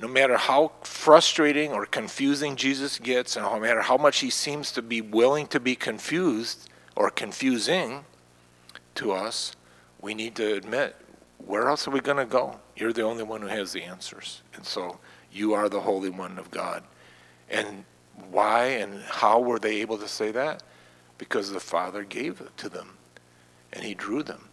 No 0.00 0.08
matter 0.08 0.36
how 0.36 0.72
frustrating 0.82 1.72
or 1.72 1.86
confusing 1.86 2.56
Jesus 2.56 2.98
gets, 2.98 3.36
and 3.36 3.44
no 3.44 3.60
matter 3.60 3.82
how 3.82 3.96
much 3.96 4.20
he 4.20 4.30
seems 4.30 4.72
to 4.72 4.82
be 4.82 5.00
willing 5.00 5.46
to 5.48 5.60
be 5.60 5.74
confused 5.74 6.68
or 6.96 7.10
confusing 7.10 8.04
to 8.96 9.12
us, 9.12 9.54
we 10.00 10.14
need 10.14 10.34
to 10.36 10.54
admit 10.54 10.96
where 11.38 11.68
else 11.68 11.86
are 11.86 11.90
we 11.90 12.00
going 12.00 12.18
to 12.18 12.24
go? 12.24 12.60
You're 12.76 12.92
the 12.92 13.02
only 13.02 13.22
one 13.22 13.42
who 13.42 13.48
has 13.48 13.72
the 13.72 13.82
answers. 13.82 14.42
And 14.54 14.64
so 14.64 14.98
you 15.32 15.52
are 15.54 15.68
the 15.68 15.80
Holy 15.80 16.10
One 16.10 16.38
of 16.38 16.50
God. 16.50 16.82
And 17.48 17.84
why 18.30 18.64
and 18.66 19.02
how 19.02 19.40
were 19.40 19.58
they 19.58 19.80
able 19.80 19.98
to 19.98 20.08
say 20.08 20.30
that? 20.32 20.62
Because 21.18 21.50
the 21.50 21.60
Father 21.60 22.04
gave 22.04 22.40
it 22.40 22.56
to 22.58 22.68
them 22.68 22.96
and 23.72 23.84
He 23.84 23.94
drew 23.94 24.22
them. 24.22 24.48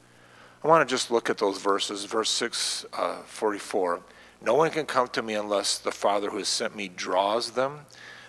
I 0.63 0.67
want 0.67 0.87
to 0.87 0.93
just 0.93 1.11
look 1.11 1.29
at 1.29 1.37
those 1.37 1.61
verses. 1.61 2.05
Verse 2.05 2.29
6, 2.31 2.85
uh, 2.93 3.17
44. 3.23 4.01
No 4.41 4.55
one 4.55 4.69
can 4.71 4.85
come 4.85 5.07
to 5.09 5.21
me 5.21 5.33
unless 5.33 5.77
the 5.77 5.91
Father 5.91 6.29
who 6.29 6.37
has 6.37 6.47
sent 6.47 6.75
me 6.75 6.87
draws 6.87 7.51
them. 7.51 7.85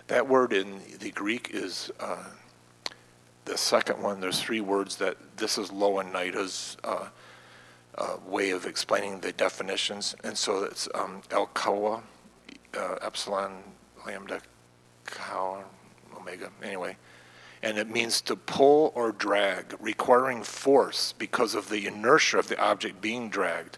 That 0.07 0.27
word 0.27 0.53
in 0.53 0.81
the 0.99 1.11
Greek 1.11 1.51
is 1.53 1.91
uh, 1.99 2.23
the 3.45 3.57
second 3.57 4.01
one. 4.01 4.19
There's 4.19 4.41
three 4.41 4.61
words 4.61 4.95
that 4.97 5.17
this 5.37 5.57
is 5.57 5.69
Louw-Nida's 5.69 6.77
uh, 6.83 7.09
uh, 7.97 8.17
way 8.25 8.51
of 8.51 8.65
explaining 8.65 9.19
the 9.19 9.31
definitions. 9.33 10.15
And 10.23 10.37
so 10.37 10.63
it's 10.63 10.87
um, 10.95 11.21
El 11.31 11.47
Kawa, 11.47 12.01
uh, 12.77 12.95
epsilon, 13.01 13.51
lambda, 14.05 14.41
Kawa, 15.11 15.63
omega, 16.17 16.51
anyway. 16.63 16.97
And 17.61 17.77
it 17.77 17.89
means 17.89 18.21
to 18.21 18.35
pull 18.35 18.91
or 18.95 19.11
drag, 19.11 19.75
requiring 19.79 20.43
force 20.43 21.13
because 21.17 21.55
of 21.55 21.69
the 21.69 21.87
inertia 21.87 22.39
of 22.39 22.47
the 22.47 22.59
object 22.59 23.01
being 23.01 23.29
dragged. 23.29 23.77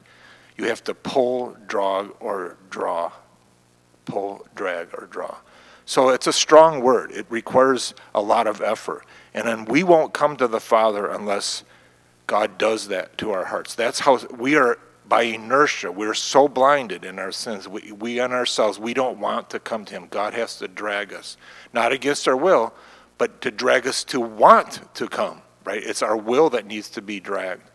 You 0.57 0.65
have 0.65 0.83
to 0.83 0.93
pull, 0.93 1.57
draw, 1.67 2.07
or 2.19 2.57
draw. 2.69 3.11
Pull, 4.05 4.45
drag, 4.55 4.89
or 4.93 5.07
draw. 5.09 5.37
So 5.85 6.09
it's 6.09 6.27
a 6.27 6.33
strong 6.33 6.81
word. 6.81 7.11
It 7.11 7.25
requires 7.29 7.95
a 8.13 8.21
lot 8.21 8.45
of 8.45 8.61
effort. 8.61 9.05
And 9.33 9.47
then 9.47 9.65
we 9.65 9.83
won't 9.83 10.13
come 10.13 10.37
to 10.37 10.47
the 10.47 10.59
Father 10.59 11.07
unless 11.07 11.63
God 12.27 12.57
does 12.57 12.87
that 12.89 13.17
to 13.17 13.31
our 13.31 13.45
hearts. 13.45 13.75
That's 13.75 13.99
how 13.99 14.19
we 14.37 14.55
are 14.55 14.77
by 15.11 15.23
inertia. 15.23 15.91
We're 15.91 16.13
so 16.13 16.47
blinded 16.47 17.03
in 17.03 17.19
our 17.19 17.33
sins. 17.33 17.67
We, 17.67 17.91
we 17.91 18.21
on 18.21 18.31
ourselves, 18.31 18.79
we 18.79 18.93
don't 18.93 19.19
want 19.19 19.49
to 19.49 19.59
come 19.59 19.83
to 19.83 19.93
Him. 19.93 20.07
God 20.09 20.33
has 20.33 20.55
to 20.59 20.69
drag 20.69 21.11
us, 21.11 21.35
not 21.73 21.91
against 21.91 22.29
our 22.29 22.37
will, 22.37 22.73
but 23.17 23.41
to 23.41 23.51
drag 23.51 23.85
us 23.85 24.05
to 24.05 24.21
want 24.21 24.79
to 24.95 25.09
come, 25.09 25.41
right? 25.65 25.83
It's 25.83 26.01
our 26.01 26.15
will 26.15 26.49
that 26.51 26.65
needs 26.65 26.89
to 26.91 27.01
be 27.01 27.19
dragged. 27.19 27.69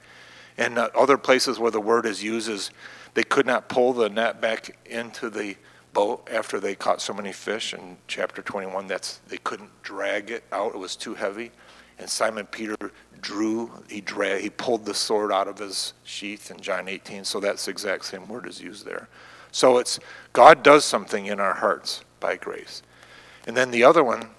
And 0.57 0.79
uh, 0.79 0.89
other 0.95 1.19
places 1.19 1.59
where 1.59 1.71
the 1.71 1.79
word 1.79 2.07
is 2.07 2.25
used 2.25 2.49
is 2.49 2.71
they 3.13 3.23
could 3.23 3.45
not 3.45 3.69
pull 3.69 3.93
the 3.93 4.09
net 4.09 4.41
back 4.41 4.75
into 4.87 5.29
the 5.29 5.57
boat 5.93 6.27
after 6.33 6.59
they 6.59 6.75
caught 6.75 7.03
so 7.03 7.13
many 7.13 7.33
fish 7.33 7.75
in 7.75 7.99
chapter 8.09 8.41
21 8.41 8.87
that's 8.87 9.21
they 9.29 9.39
couldn't 9.39 9.71
drag 9.83 10.31
it 10.31 10.45
out 10.53 10.75
it 10.75 10.79
was 10.79 10.95
too 10.95 11.15
heavy 11.15 11.51
and 11.99 12.09
simon 12.09 12.47
peter 12.47 12.77
drew 13.21 13.71
he 13.89 14.01
drag, 14.01 14.43
he 14.43 14.51
pulled 14.51 14.85
the 14.85 14.95
sword 14.95 15.33
out 15.33 15.49
of 15.49 15.59
his 15.59 15.95
sheath 16.05 16.51
in 16.51 16.61
john 16.61 16.89
18 16.89 17.25
so 17.25 17.41
that's 17.41 17.65
the 17.65 17.71
exact 17.71 18.05
same 18.05 18.29
word 18.29 18.47
is 18.47 18.61
used 18.61 18.85
there. 18.85 19.09
So 19.51 19.79
it's 19.79 19.99
god 20.33 20.63
does 20.63 20.85
something 20.85 21.27
in 21.27 21.41
our 21.41 21.55
hearts 21.55 22.05
by 22.21 22.37
grace. 22.37 22.83
And 23.47 23.57
then 23.57 23.71
the 23.71 23.85
other 23.85 24.05
one 24.05 24.31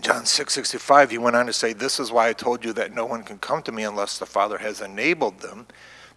john 0.00 0.22
6.65 0.22 1.10
he 1.10 1.18
went 1.18 1.36
on 1.36 1.46
to 1.46 1.52
say 1.52 1.72
this 1.72 2.00
is 2.00 2.10
why 2.10 2.28
i 2.28 2.32
told 2.32 2.64
you 2.64 2.72
that 2.72 2.92
no 2.92 3.06
one 3.06 3.22
can 3.22 3.38
come 3.38 3.62
to 3.62 3.72
me 3.72 3.84
unless 3.84 4.18
the 4.18 4.26
father 4.26 4.58
has 4.58 4.80
enabled 4.80 5.40
them. 5.40 5.66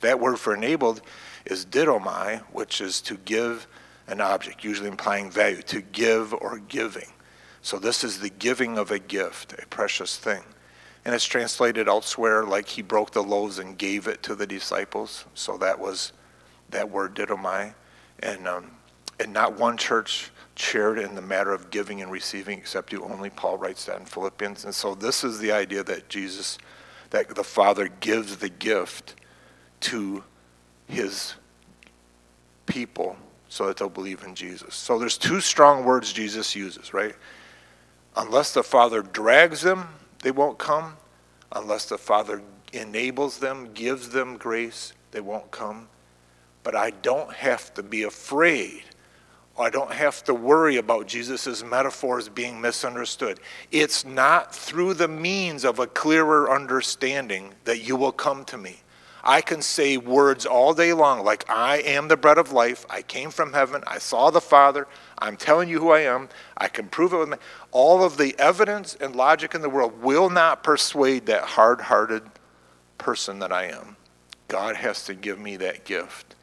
That 0.01 0.19
word 0.19 0.39
for 0.39 0.55
enabled 0.55 1.01
is 1.45 1.65
didomai 1.65 2.41
which 2.51 2.81
is 2.81 3.01
to 3.01 3.17
give 3.17 3.67
an 4.07 4.21
object, 4.21 4.63
usually 4.63 4.89
implying 4.89 5.29
value, 5.29 5.61
to 5.61 5.81
give 5.81 6.33
or 6.33 6.59
giving. 6.67 7.07
So 7.61 7.77
this 7.77 8.03
is 8.03 8.19
the 8.19 8.29
giving 8.29 8.77
of 8.77 8.91
a 8.91 8.99
gift, 8.99 9.53
a 9.53 9.65
precious 9.67 10.17
thing. 10.17 10.43
And 11.05 11.15
it's 11.15 11.25
translated 11.25 11.87
elsewhere 11.87 12.43
like 12.45 12.67
he 12.67 12.81
broke 12.81 13.11
the 13.11 13.23
loaves 13.23 13.59
and 13.59 13.77
gave 13.77 14.07
it 14.07 14.21
to 14.23 14.35
the 14.35 14.47
disciples. 14.47 15.25
So 15.33 15.57
that 15.57 15.79
was 15.79 16.13
that 16.69 16.89
word 16.89 17.15
didomai. 17.15 17.73
And, 18.21 18.47
um, 18.47 18.71
and 19.19 19.33
not 19.33 19.57
one 19.57 19.77
church 19.77 20.31
shared 20.55 20.99
in 20.99 21.15
the 21.15 21.21
matter 21.21 21.53
of 21.53 21.69
giving 21.71 22.01
and 22.01 22.11
receiving 22.11 22.57
except 22.57 22.91
you 22.91 23.03
only. 23.03 23.29
Paul 23.29 23.57
writes 23.57 23.85
that 23.85 23.99
in 23.99 24.05
Philippians. 24.05 24.65
And 24.65 24.75
so 24.75 24.93
this 24.93 25.23
is 25.23 25.39
the 25.39 25.51
idea 25.51 25.83
that 25.83 26.09
Jesus, 26.09 26.57
that 27.11 27.33
the 27.33 27.43
Father 27.43 27.87
gives 27.87 28.37
the 28.37 28.49
gift 28.49 29.15
to 29.81 30.23
his 30.87 31.35
people 32.65 33.15
so 33.47 33.67
that 33.67 33.77
they'll 33.77 33.89
believe 33.89 34.23
in 34.23 34.35
Jesus. 34.35 34.75
So 34.75 34.99
there's 34.99 35.17
two 35.17 35.39
strong 35.39 35.85
words 35.85 36.13
Jesus 36.13 36.55
uses, 36.55 36.93
right? 36.93 37.15
Unless 38.19 38.53
the 38.53 38.63
Father 38.63 39.01
drags 39.01 39.61
them, 39.61 39.87
they 40.23 40.31
won't 40.31 40.57
come. 40.57 40.97
Unless 41.53 41.85
the 41.85 41.97
Father 41.97 42.41
enables 42.73 43.37
them, 43.37 43.71
gives 43.73 44.09
them 44.09 44.35
grace, 44.35 44.91
they 45.11 45.21
won't 45.21 45.49
come. 45.51 45.87
But 46.61 46.75
I 46.75 46.89
don't 46.89 47.31
have 47.33 47.73
to 47.75 47.81
be 47.81 48.03
afraid. 48.03 48.83
I 49.57 49.69
don't 49.69 49.93
have 49.93 50.21
to 50.25 50.33
worry 50.33 50.75
about 50.75 51.07
Jesus' 51.07 51.63
metaphors 51.63 52.27
being 52.27 52.59
misunderstood. 52.59 53.39
It's 53.71 54.03
not 54.03 54.53
through 54.53 54.95
the 54.95 55.07
means 55.07 55.63
of 55.63 55.79
a 55.79 55.87
clearer 55.87 56.51
understanding 56.51 57.53
that 57.63 57.87
you 57.87 57.95
will 57.95 58.11
come 58.11 58.43
to 58.45 58.57
me. 58.57 58.81
I 59.23 59.41
can 59.41 59.61
say 59.61 59.97
words 59.97 60.45
all 60.45 60.73
day 60.73 60.93
long 60.93 61.23
like, 61.23 61.49
I 61.49 61.77
am 61.77 62.07
the 62.07 62.17
bread 62.17 62.37
of 62.37 62.51
life. 62.51 62.85
I 62.89 63.01
came 63.01 63.31
from 63.31 63.53
heaven. 63.53 63.83
I 63.85 63.99
saw 63.99 64.29
the 64.29 64.41
Father. 64.41 64.87
I'm 65.17 65.37
telling 65.37 65.69
you 65.69 65.79
who 65.79 65.89
I 65.91 66.01
am. 66.01 66.29
I 66.57 66.67
can 66.67 66.87
prove 66.87 67.13
it 67.13 67.17
with 67.17 67.29
me. 67.29 67.37
All 67.71 68.03
of 68.03 68.17
the 68.17 68.35
evidence 68.39 68.95
and 68.95 69.15
logic 69.15 69.53
in 69.53 69.61
the 69.61 69.69
world 69.69 70.01
will 70.01 70.29
not 70.29 70.63
persuade 70.63 71.25
that 71.25 71.43
hard 71.43 71.81
hearted 71.81 72.23
person 72.97 73.39
that 73.39 73.51
I 73.51 73.65
am. 73.65 73.97
God 74.47 74.75
has 74.75 75.05
to 75.05 75.13
give 75.13 75.39
me 75.39 75.57
that 75.57 75.85
gift 75.85 76.35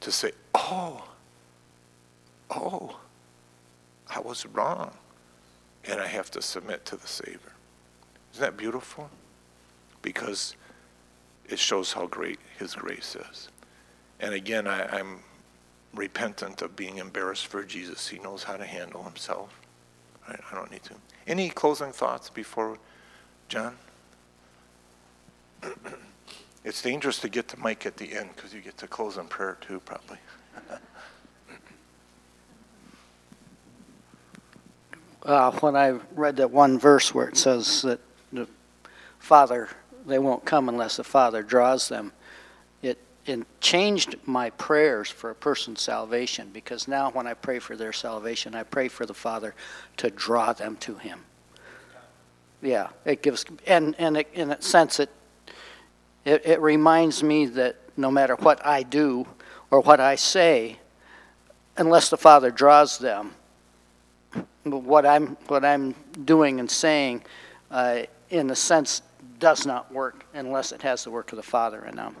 to 0.00 0.10
say, 0.10 0.32
oh, 0.54 1.04
oh, 2.50 2.98
I 4.08 4.20
was 4.20 4.46
wrong. 4.46 4.92
And 5.84 6.00
I 6.00 6.06
have 6.06 6.30
to 6.32 6.42
submit 6.42 6.84
to 6.86 6.96
the 6.96 7.06
Savior. 7.06 7.52
Isn't 8.32 8.42
that 8.42 8.56
beautiful? 8.56 9.10
Because 10.02 10.56
it 11.48 11.58
shows 11.58 11.92
how 11.92 12.06
great 12.06 12.38
His 12.58 12.74
grace 12.74 13.16
is. 13.30 13.48
And 14.20 14.34
again, 14.34 14.66
I, 14.66 14.86
I'm 14.98 15.20
repentant 15.94 16.62
of 16.62 16.76
being 16.76 16.98
embarrassed 16.98 17.46
for 17.46 17.62
Jesus. 17.64 18.08
He 18.08 18.18
knows 18.18 18.44
how 18.44 18.56
to 18.56 18.64
handle 18.64 19.02
Himself. 19.02 19.60
I, 20.28 20.36
I 20.50 20.54
don't 20.54 20.70
need 20.70 20.82
to. 20.84 20.94
Any 21.26 21.48
closing 21.48 21.92
thoughts 21.92 22.30
before 22.30 22.78
John? 23.48 23.76
it's 26.64 26.82
dangerous 26.82 27.18
to 27.20 27.28
get 27.28 27.48
to 27.48 27.58
Mike 27.58 27.86
at 27.86 27.96
the 27.96 28.12
end 28.14 28.30
because 28.34 28.52
you 28.54 28.60
get 28.60 28.76
to 28.78 28.86
close 28.86 29.16
in 29.16 29.26
prayer 29.26 29.58
too, 29.60 29.80
probably. 29.80 30.18
Uh, 35.22 35.50
when 35.58 35.74
I 35.74 35.98
read 36.14 36.36
that 36.36 36.52
one 36.52 36.78
verse 36.78 37.12
where 37.12 37.26
it 37.26 37.36
says 37.36 37.82
that 37.82 37.98
the 38.32 38.46
Father, 39.18 39.68
they 40.06 40.18
won't 40.18 40.44
come 40.44 40.68
unless 40.68 40.96
the 40.96 41.04
Father 41.04 41.42
draws 41.42 41.88
them, 41.88 42.12
it, 42.82 42.98
it 43.26 43.44
changed 43.60 44.16
my 44.24 44.50
prayers 44.50 45.10
for 45.10 45.30
a 45.30 45.34
person's 45.34 45.80
salvation 45.80 46.50
because 46.52 46.86
now 46.86 47.10
when 47.10 47.26
I 47.26 47.34
pray 47.34 47.58
for 47.58 47.76
their 47.76 47.92
salvation, 47.92 48.54
I 48.54 48.62
pray 48.62 48.88
for 48.88 49.04
the 49.04 49.14
Father 49.14 49.54
to 49.98 50.10
draw 50.10 50.52
them 50.52 50.76
to 50.76 50.94
Him. 50.94 51.20
Yeah, 52.62 52.88
it 53.04 53.22
gives, 53.22 53.44
and, 53.66 53.94
and 53.98 54.16
it, 54.16 54.28
in 54.32 54.52
a 54.52 54.62
sense, 54.62 55.00
it, 55.00 55.10
it, 56.24 56.46
it 56.46 56.60
reminds 56.60 57.22
me 57.22 57.46
that 57.46 57.76
no 57.96 58.10
matter 58.10 58.34
what 58.36 58.64
I 58.64 58.82
do 58.82 59.26
or 59.70 59.80
what 59.80 60.00
I 60.00 60.14
say, 60.14 60.78
unless 61.76 62.08
the 62.08 62.16
Father 62.16 62.50
draws 62.50 62.98
them, 62.98 63.32
what 64.64 65.06
I'm 65.06 65.36
what 65.46 65.64
I'm 65.64 65.94
doing 66.24 66.58
and 66.60 66.70
saying, 66.70 67.22
uh, 67.70 68.02
in 68.30 68.50
a 68.50 68.56
sense, 68.56 69.02
does 69.38 69.66
not 69.66 69.92
work 69.92 70.24
unless 70.34 70.72
it 70.72 70.82
has 70.82 71.04
the 71.04 71.10
work 71.10 71.32
of 71.32 71.36
the 71.36 71.42
Father 71.42 71.84
in 71.84 71.96
them. 71.96 72.16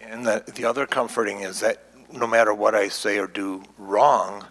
And 0.00 0.24
the, 0.24 0.42
the 0.54 0.64
other 0.64 0.86
comforting 0.86 1.40
is 1.40 1.60
that 1.60 1.82
no 2.12 2.26
matter 2.26 2.54
what 2.54 2.74
I 2.74 2.88
say 2.88 3.18
or 3.18 3.26
do 3.26 3.62
wrong, 3.76 4.44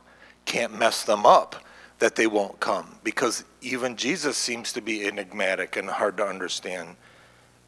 can't 0.46 0.78
mess 0.78 1.04
them 1.04 1.26
up, 1.26 1.56
that 2.00 2.16
they 2.16 2.28
won't 2.28 2.60
come. 2.60 2.96
Because 3.04 3.44
even 3.62 3.96
Jesus 3.96 4.38
seems 4.38 4.72
to 4.74 4.82
be 4.82 5.06
enigmatic 5.06 5.76
and 5.76 5.90
hard 5.90 6.18
to 6.18 6.26
understand, 6.26 6.96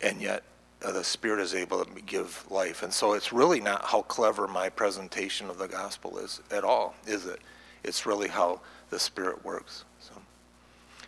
and 0.02 0.22
yet 0.22 0.44
uh, 0.84 0.92
the 0.92 1.04
Spirit 1.04 1.40
is 1.42 1.56
able 1.56 1.84
to 1.84 2.02
give 2.02 2.46
life. 2.50 2.84
And 2.84 2.94
so 2.94 3.14
it's 3.14 3.34
really 3.34 3.60
not 3.60 3.86
how 3.86 4.04
clever 4.04 4.48
my 4.48 4.70
presentation 4.70 5.50
of 5.50 5.58
the 5.58 5.68
gospel 5.68 6.20
is 6.20 6.42
at 6.52 6.64
all, 6.64 6.96
is 7.08 7.26
it? 7.26 7.40
It's 7.84 8.06
really 8.06 8.28
how 8.28 8.62
the 8.90 9.00
Spirit 9.00 9.44
works. 9.44 9.86
So, 10.00 10.14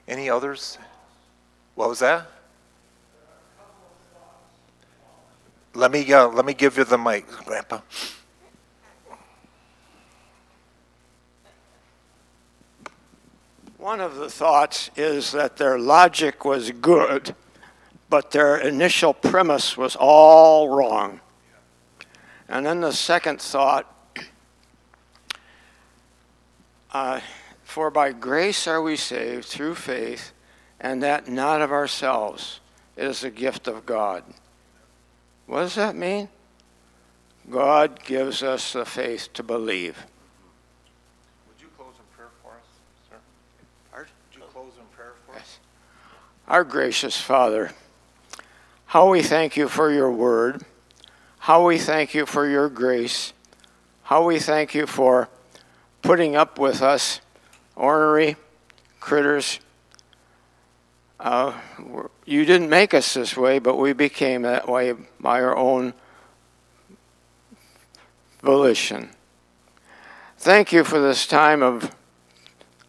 any 0.07 0.29
others? 0.29 0.77
What 1.75 1.89
was 1.89 1.99
that? 1.99 2.27
Let 5.73 5.91
me 5.91 6.11
uh, 6.11 6.27
let 6.27 6.45
me 6.45 6.53
give 6.53 6.77
you 6.77 6.83
the 6.83 6.97
mic, 6.97 7.27
Grandpa. 7.27 7.79
One 13.77 13.99
of 13.99 14.17
the 14.17 14.29
thoughts 14.29 14.91
is 14.95 15.31
that 15.31 15.57
their 15.57 15.79
logic 15.79 16.45
was 16.45 16.69
good, 16.69 17.35
but 18.09 18.29
their 18.29 18.57
initial 18.57 19.13
premise 19.13 19.75
was 19.75 19.95
all 19.95 20.69
wrong. 20.69 21.19
And 22.47 22.65
then 22.65 22.81
the 22.81 22.91
second 22.91 23.41
thought 23.41 23.87
uh, 26.91 27.21
For 27.63 27.89
by 27.89 28.11
grace 28.11 28.67
are 28.67 28.81
we 28.81 28.97
saved 28.97 29.45
through 29.45 29.75
faith, 29.75 30.33
and 30.81 31.03
that 31.03 31.27
not 31.27 31.61
of 31.61 31.71
ourselves. 31.71 32.59
It 32.97 33.05
is 33.05 33.23
a 33.23 33.29
gift 33.29 33.67
of 33.67 33.85
God. 33.85 34.23
What 35.45 35.61
does 35.61 35.75
that 35.75 35.95
mean? 35.95 36.27
God 37.49 38.03
gives 38.03 38.43
us 38.43 38.73
the 38.73 38.83
faith 38.83 39.29
to 39.33 39.43
believe. 39.43 40.05
Would 41.47 41.61
you 41.61 41.67
close 41.77 41.93
in 41.97 42.17
prayer 42.17 42.29
for 42.41 42.51
us, 42.51 43.09
sir? 43.09 43.15
Would 43.97 44.07
you 44.35 44.41
close 44.51 44.73
in 44.77 44.85
prayer 44.95 45.13
for 45.25 45.35
us? 45.35 45.59
Our 46.47 46.63
gracious 46.63 47.19
Father, 47.19 47.71
how 48.87 49.09
we 49.09 49.21
thank 49.21 49.55
you 49.55 49.69
for 49.69 49.91
your 49.91 50.11
word, 50.11 50.65
how 51.39 51.65
we 51.65 51.77
thank 51.77 52.13
you 52.13 52.25
for 52.25 52.47
your 52.47 52.69
grace, 52.69 53.33
how 54.03 54.25
we 54.25 54.39
thank 54.39 54.73
you 54.73 54.87
for 54.87 55.29
putting 56.01 56.35
up 56.35 56.57
with 56.57 56.81
us, 56.81 57.21
ornery 57.75 58.35
critters. 58.99 59.59
Uh, 61.21 61.53
you 62.25 62.45
didn't 62.45 62.69
make 62.69 62.95
us 62.95 63.13
this 63.13 63.37
way, 63.37 63.59
but 63.59 63.77
we 63.77 63.93
became 63.93 64.41
that 64.41 64.67
way 64.67 64.93
by 65.19 65.39
our 65.39 65.55
own 65.55 65.93
volition. 68.41 69.11
Thank 70.39 70.71
you 70.71 70.83
for 70.83 70.99
this 70.99 71.27
time 71.27 71.61
of, 71.61 71.95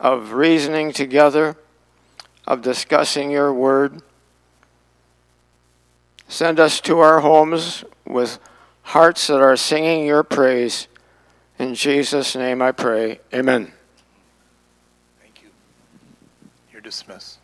of 0.00 0.32
reasoning 0.32 0.92
together 0.92 1.58
of 2.46 2.62
discussing 2.62 3.30
your 3.30 3.52
word. 3.52 4.02
Send 6.28 6.58
us 6.58 6.80
to 6.80 6.98
our 7.00 7.20
homes 7.20 7.84
with 8.06 8.38
hearts 8.82 9.26
that 9.26 9.40
are 9.40 9.56
singing 9.56 10.06
your 10.06 10.22
praise. 10.22 10.88
In 11.58 11.74
Jesus' 11.74 12.34
name 12.34 12.62
I 12.62 12.72
pray. 12.72 13.20
Amen. 13.32 13.72
Thank 15.20 15.42
you. 15.42 15.50
You're 16.72 16.80
dismissed. 16.80 17.41